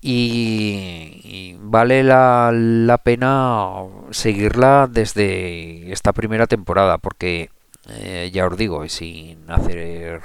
Y, 0.00 1.56
vale 1.60 2.04
la, 2.04 2.52
la, 2.54 2.98
pena 2.98 3.66
seguirla 4.10 4.88
desde 4.90 5.92
esta 5.92 6.12
primera 6.12 6.46
temporada, 6.46 6.98
porque 6.98 7.50
eh, 7.88 8.30
ya 8.32 8.46
os 8.46 8.56
digo, 8.56 8.88
sin 8.88 9.50
hacer 9.50 10.20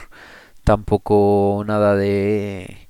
tampoco 0.64 1.64
nada 1.68 1.95
de 1.95 2.88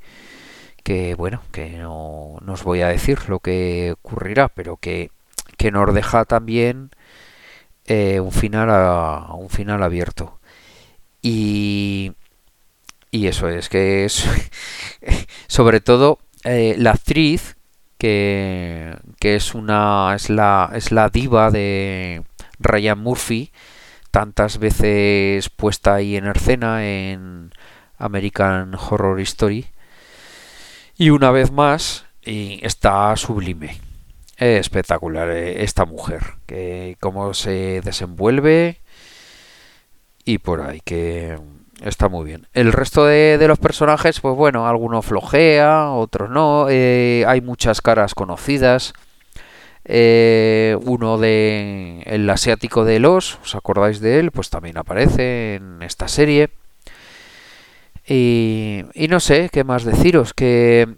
que 0.84 1.16
bueno 1.16 1.42
que 1.52 1.70
no, 1.78 2.40
os 2.48 2.64
voy 2.64 2.82
a 2.82 2.88
decir 2.90 3.30
lo 3.30 3.40
que 3.40 3.94
ocurrirá 3.94 4.50
pero 4.50 4.78
que, 4.78 5.12
que 5.58 5.72
nos 5.72 5.94
deja 5.94 6.26
también 6.26 6.92
eh, 7.86 8.20
un 8.20 8.32
final 8.32 8.70
a, 8.70 9.34
un 9.36 9.50
final 9.50 9.84
abierto. 9.84 10.40
Y 11.22 12.14
y 13.12 13.28
eso 13.28 13.50
es 13.50 13.70
que 13.70 14.06
es 14.06 14.26
sobre 15.48 15.82
todo 15.82 16.20
eh, 16.44 16.76
la 16.78 16.92
actriz 16.92 17.58
que, 17.98 18.96
que 19.20 19.36
es 19.36 19.54
una 19.54 20.14
es 20.16 20.30
la 20.30 20.72
es 20.74 20.92
la 20.92 21.10
diva 21.10 21.52
de 21.52 22.24
Ryan 22.60 23.00
Murphy 23.00 23.52
tantas 24.12 24.58
veces 24.60 25.50
puesta 25.50 25.96
ahí 25.96 26.18
en 26.18 26.28
escena 26.28 26.86
en 26.86 27.52
American 27.98 28.76
Horror 28.76 29.20
Story. 29.22 29.68
Y 30.98 31.10
una 31.10 31.32
vez 31.32 31.52
más, 31.52 32.06
está 32.22 33.16
sublime. 33.16 33.80
Es 34.38 34.60
espectacular 34.60 35.30
eh, 35.30 35.64
esta 35.64 35.86
mujer, 35.86 36.22
que 36.46 36.98
cómo 37.00 37.34
se 37.34 37.82
desenvuelve 37.82 38.82
y 40.26 40.40
por 40.40 40.62
ahí, 40.62 40.82
que 40.84 41.38
está 41.82 42.10
muy 42.10 42.26
bien. 42.26 42.48
El 42.54 42.74
resto 42.74 43.06
de, 43.06 43.44
los 43.48 43.60
personajes, 43.60 44.20
pues 44.20 44.36
bueno, 44.36 44.68
algunos 44.68 45.06
flojea, 45.06 45.92
otros 45.92 46.30
no. 46.30 46.68
Eh, 46.70 47.24
hay 47.28 47.42
muchas 47.42 47.82
caras 47.82 48.14
conocidas. 48.14 48.94
Eh, 49.86 50.78
uno 50.84 51.18
de 51.18 52.04
el 52.06 52.30
asiático 52.30 52.86
de 52.86 53.00
los, 53.00 53.40
¿os 53.44 53.56
acordáis 53.56 54.00
de 54.00 54.20
él? 54.20 54.32
Pues 54.32 54.50
también 54.50 54.78
aparece 54.78 55.56
en 55.56 55.82
esta 55.82 56.08
serie. 56.08 56.50
Y, 58.08 58.84
no 59.10 59.20
sé 59.20 59.50
qué 59.52 59.64
más 59.64 59.84
deciros, 59.84 60.34
que 60.34 60.96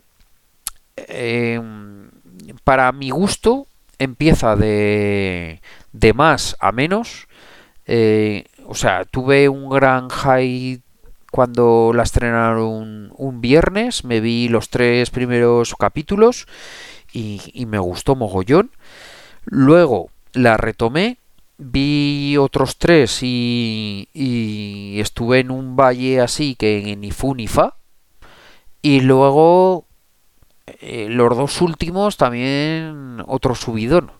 em, 0.95 2.09
para 2.63 2.91
mi 2.91 3.09
gusto 3.09 3.67
empieza 3.99 4.55
de, 4.55 5.61
de 5.91 6.13
más 6.13 6.55
a 6.59 6.71
menos. 6.71 7.27
Eh, 7.85 8.45
o 8.65 8.75
sea, 8.75 9.05
tuve 9.05 9.49
un 9.49 9.69
gran 9.69 10.09
high 10.09 10.81
cuando 11.31 11.91
la 11.95 12.03
estrenaron 12.03 13.11
un 13.17 13.41
viernes, 13.41 14.03
me 14.03 14.19
vi 14.19 14.49
los 14.49 14.69
tres 14.69 15.09
primeros 15.09 15.73
capítulos 15.73 16.47
y, 17.13 17.65
me 17.65 17.79
gustó 17.79 18.15
mogollón. 18.15 18.71
Luego 19.45 20.09
la 20.33 20.57
retomé 20.57 21.17
vi 21.57 22.35
otros 22.37 22.77
tres 22.77 23.19
y, 23.21 24.09
y, 24.13 24.99
estuve 24.99 25.39
en 25.39 25.51
un 25.51 25.75
valle 25.75 26.19
así 26.19 26.55
que 26.55 26.95
ni 26.97 27.11
fu 27.11 27.35
ni 27.35 27.47
fa. 27.47 27.75
Y 28.81 28.99
luego 29.01 29.85
eh, 30.65 31.07
los 31.09 31.37
dos 31.37 31.61
últimos 31.61 32.17
también 32.17 33.23
otro 33.27 33.55
subidón. 33.55 34.11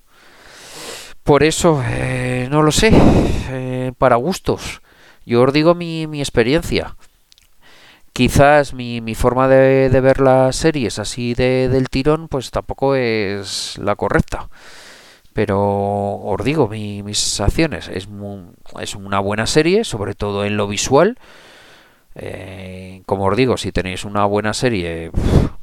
Por 1.24 1.44
eso, 1.44 1.82
eh, 1.86 2.48
no 2.52 2.64
lo 2.64 2.72
sé, 2.72 2.92
eh, 3.50 3.94
para 3.98 4.18
gustos. 4.18 4.82
Yo 5.26 5.42
os 5.44 5.54
digo 5.54 5.74
mi, 5.74 6.06
mi 6.08 6.20
experiencia. 6.20 6.98
Quizás 8.14 8.74
mi, 8.74 9.02
mi 9.02 9.16
forma 9.16 9.48
de, 9.48 9.90
ver 9.90 10.22
las 10.22 10.56
series 10.56 11.00
así 11.00 11.34
de, 11.34 11.68
del 11.70 11.90
tirón, 11.90 12.28
pues 12.28 12.52
tampoco 12.52 12.96
es 12.96 13.78
la 13.80 13.96
correcta 13.96 14.50
pero 15.34 15.60
os 15.60 16.44
digo, 16.44 16.68
mis 16.70 17.18
sensaciones 17.18 17.88
es, 17.88 18.08
es 18.80 18.96
una 18.96 19.20
buena 19.20 19.48
serie, 19.48 19.84
sobre 19.84 20.14
todo 20.14 20.46
en 20.46 20.58
lo 20.58 20.68
visual. 20.68 21.18
Eh, 22.16 23.02
como 23.08 23.26
os 23.26 23.36
digo, 23.36 23.58
si 23.58 23.72
tenéis 23.72 24.06
una 24.06 24.26
buena 24.26 24.54
serie, 24.54 25.12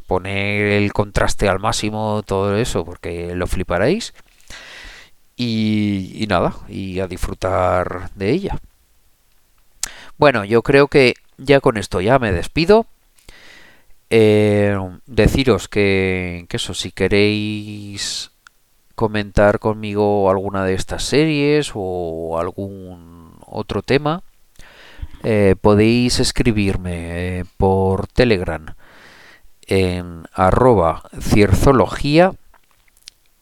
poner 0.08 0.72
el 0.72 0.92
contraste 0.92 1.48
al 1.48 1.60
máximo, 1.60 2.22
todo 2.26 2.56
eso, 2.56 2.84
porque 2.84 3.34
lo 3.36 3.46
fliparéis. 3.46 4.12
Y, 5.36 6.26
nada, 6.28 6.54
y 6.68 7.00
a 7.00 7.06
disfrutar 7.06 8.10
de 8.14 8.30
ella. 8.30 8.58
Bueno, 10.18 10.44
yo 10.44 10.62
creo 10.62 10.88
que 10.88 11.14
ya 11.40 11.60
con 11.60 11.76
esto 11.76 12.00
ya 12.00 12.18
me 12.18 12.32
despido. 12.32 12.86
Eh, 14.10 14.76
deciros 15.06 15.68
que, 15.68 16.46
eso, 16.50 16.74
si 16.74 16.90
queréis 16.90 18.32
comentar 18.94 19.58
conmigo 19.58 20.30
alguna 20.30 20.64
de 20.64 20.74
estas 20.74 21.04
series 21.04 21.72
o 21.74 22.38
algún 22.38 23.34
otro 23.46 23.82
tema, 23.82 24.22
eh, 25.22 25.54
podéis 25.60 26.20
escribirme 26.20 27.38
eh, 27.38 27.44
por 27.56 28.06
Telegram 28.08 28.74
en 29.66 30.24
arroba 30.34 31.04
cierzología 31.20 32.32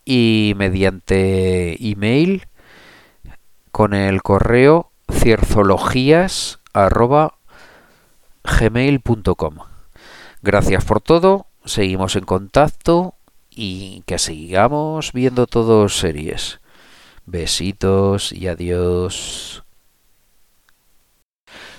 y 0.04 0.54
mediante 0.56 1.76
email 1.80 2.46
con 3.72 3.94
el 3.94 4.22
correo 4.22 4.90
cierzologías 5.10 6.58
gmail.com. 8.48 9.54
Gracias 10.42 10.84
por 10.84 11.00
todo, 11.00 11.46
seguimos 11.64 12.16
en 12.16 12.24
contacto 12.24 13.14
y 13.50 14.02
que 14.06 14.18
sigamos 14.18 15.12
viendo 15.12 15.46
todos 15.46 15.98
series. 15.98 16.60
Besitos 17.26 18.32
y 18.32 18.48
adiós. 18.48 19.64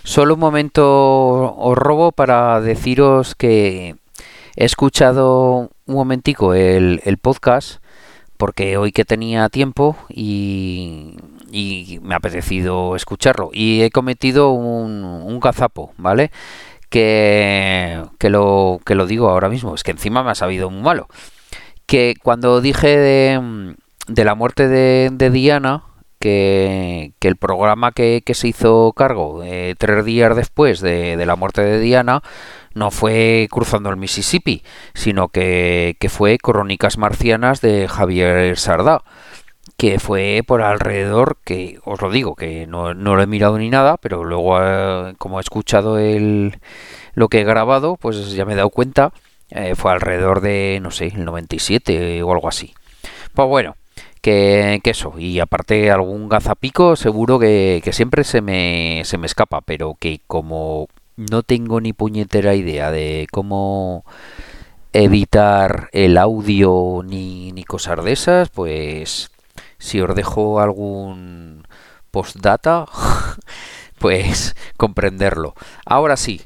Solo 0.04 0.36
un 0.36 0.40
momento 0.40 1.56
os 1.56 1.78
robo 1.78 2.12
para 2.12 2.62
deciros 2.62 3.36
que 3.36 3.96
he 4.56 4.66
escuchado 4.66 5.70
un 5.86 5.96
momentico 5.96 6.54
el, 6.54 7.02
el 7.06 7.18
podcast 7.18 7.82
porque 8.38 8.78
hoy 8.78 8.92
que 8.92 9.06
tenía 9.06 9.50
tiempo 9.50 9.98
y, 10.10 11.18
y, 11.52 12.00
me 12.02 12.14
ha 12.14 12.18
apetecido 12.18 12.96
escucharlo 12.96 13.50
y 13.54 13.82
he 13.82 13.92
cometido 13.92 14.52
un, 14.52 15.04
un 15.04 15.40
gazapo, 15.40 15.94
¿vale? 15.98 16.32
Que, 16.90 18.02
que, 18.18 18.30
lo, 18.30 18.80
que 18.86 18.96
lo 18.96 19.06
digo 19.06 19.30
ahora 19.30 19.50
mismo, 19.50 19.76
es 19.76 19.84
que 19.84 19.92
encima 19.92 20.24
me 20.24 20.32
ha 20.32 20.36
sabido 20.36 20.70
muy 20.70 20.82
malo. 20.82 21.08
Que 21.86 22.16
cuando 22.22 22.62
dije 22.62 22.98
de, 22.98 23.76
de 24.08 24.26
la 24.26 24.36
muerte 24.36 24.68
de, 24.68 25.30
Diana, 25.30 25.84
que, 26.20 27.14
que, 27.20 27.28
el 27.28 27.36
programa 27.36 27.92
que, 27.92 28.24
que 28.26 28.34
se 28.34 28.48
hizo 28.48 28.94
cargo 28.94 29.42
eh, 29.44 29.76
tres 29.78 30.04
días 30.04 30.36
después 30.36 30.82
de, 30.82 31.16
de, 31.16 31.26
la 31.26 31.36
muerte 31.36 31.62
de 31.62 31.80
Diana 31.80 32.22
no 32.74 32.92
fue 32.92 33.48
Cruzando 33.52 33.90
el 33.90 33.98
Mississippi, 33.98 34.64
sino 34.94 35.30
que, 35.30 35.96
que 36.00 36.10
fue 36.10 36.38
Crónicas 36.38 36.98
Marcianas 36.98 37.62
de 37.62 37.88
Javier 37.88 38.58
Sardá, 38.58 39.04
que 39.80 39.98
fue 39.98 40.44
por 40.46 40.62
alrededor, 40.62 41.38
que 41.46 41.80
os 41.86 42.02
lo 42.02 42.12
digo, 42.12 42.36
que 42.36 42.68
no, 42.68 42.94
no 42.94 43.16
lo 43.16 43.24
he 43.24 43.28
mirado 43.28 43.58
ni 43.58 43.70
nada, 43.70 43.96
pero 43.96 44.26
luego 44.26 44.60
eh, 44.62 45.14
como 45.18 45.40
he 45.40 45.42
escuchado 45.42 45.98
el, 45.98 46.60
lo 47.14 47.30
que 47.30 47.40
he 47.40 47.44
grabado, 47.46 47.96
pues 47.96 48.34
ya 48.34 48.44
me 48.44 48.52
he 48.52 48.56
dado 48.58 48.72
cuenta, 48.72 49.14
eh, 49.52 49.76
fue 49.76 49.94
alrededor 49.94 50.42
de, 50.42 50.80
no 50.82 50.92
sé, 50.92 51.08
el 51.08 51.24
97 51.24 52.22
o 52.24 52.34
algo 52.34 52.50
así. 52.50 52.74
Pues 53.34 53.48
bueno, 53.48 53.78
que, 54.20 54.82
que, 54.84 54.90
eso, 54.90 55.14
y 55.18 55.40
aparte 55.40 55.90
algún 55.92 56.28
gazapico 56.28 56.98
seguro 56.98 57.40
que, 57.40 57.80
que, 57.82 57.94
siempre 57.94 58.26
se 58.26 58.42
me, 58.42 59.04
se 59.06 59.18
me 59.18 59.28
escapa, 59.28 59.62
pero 59.62 59.96
que 59.98 60.20
como 60.28 60.90
no 61.16 61.42
tengo 61.42 61.80
ni 61.80 61.94
puñetera 61.94 62.54
idea 62.54 62.92
de 62.92 63.28
cómo 63.32 64.04
editar 64.92 65.88
el 65.94 66.18
audio 66.18 67.02
ni, 67.06 67.54
ni 67.54 67.64
cosas 67.64 68.04
de 68.04 68.12
esas, 68.12 68.50
pues 68.50 69.32
si 69.80 70.02
os 70.02 70.14
dejo 70.14 70.60
algún 70.60 71.68
postdata, 72.12 72.86
pues 74.00 74.56
comprenderlo. 74.78 75.56
Ahora 75.86 76.18
sí, 76.18 76.42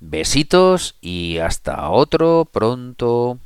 besitos 0.00 0.96
y 1.00 1.38
hasta 1.38 1.90
otro 1.90 2.48
pronto. 2.50 3.38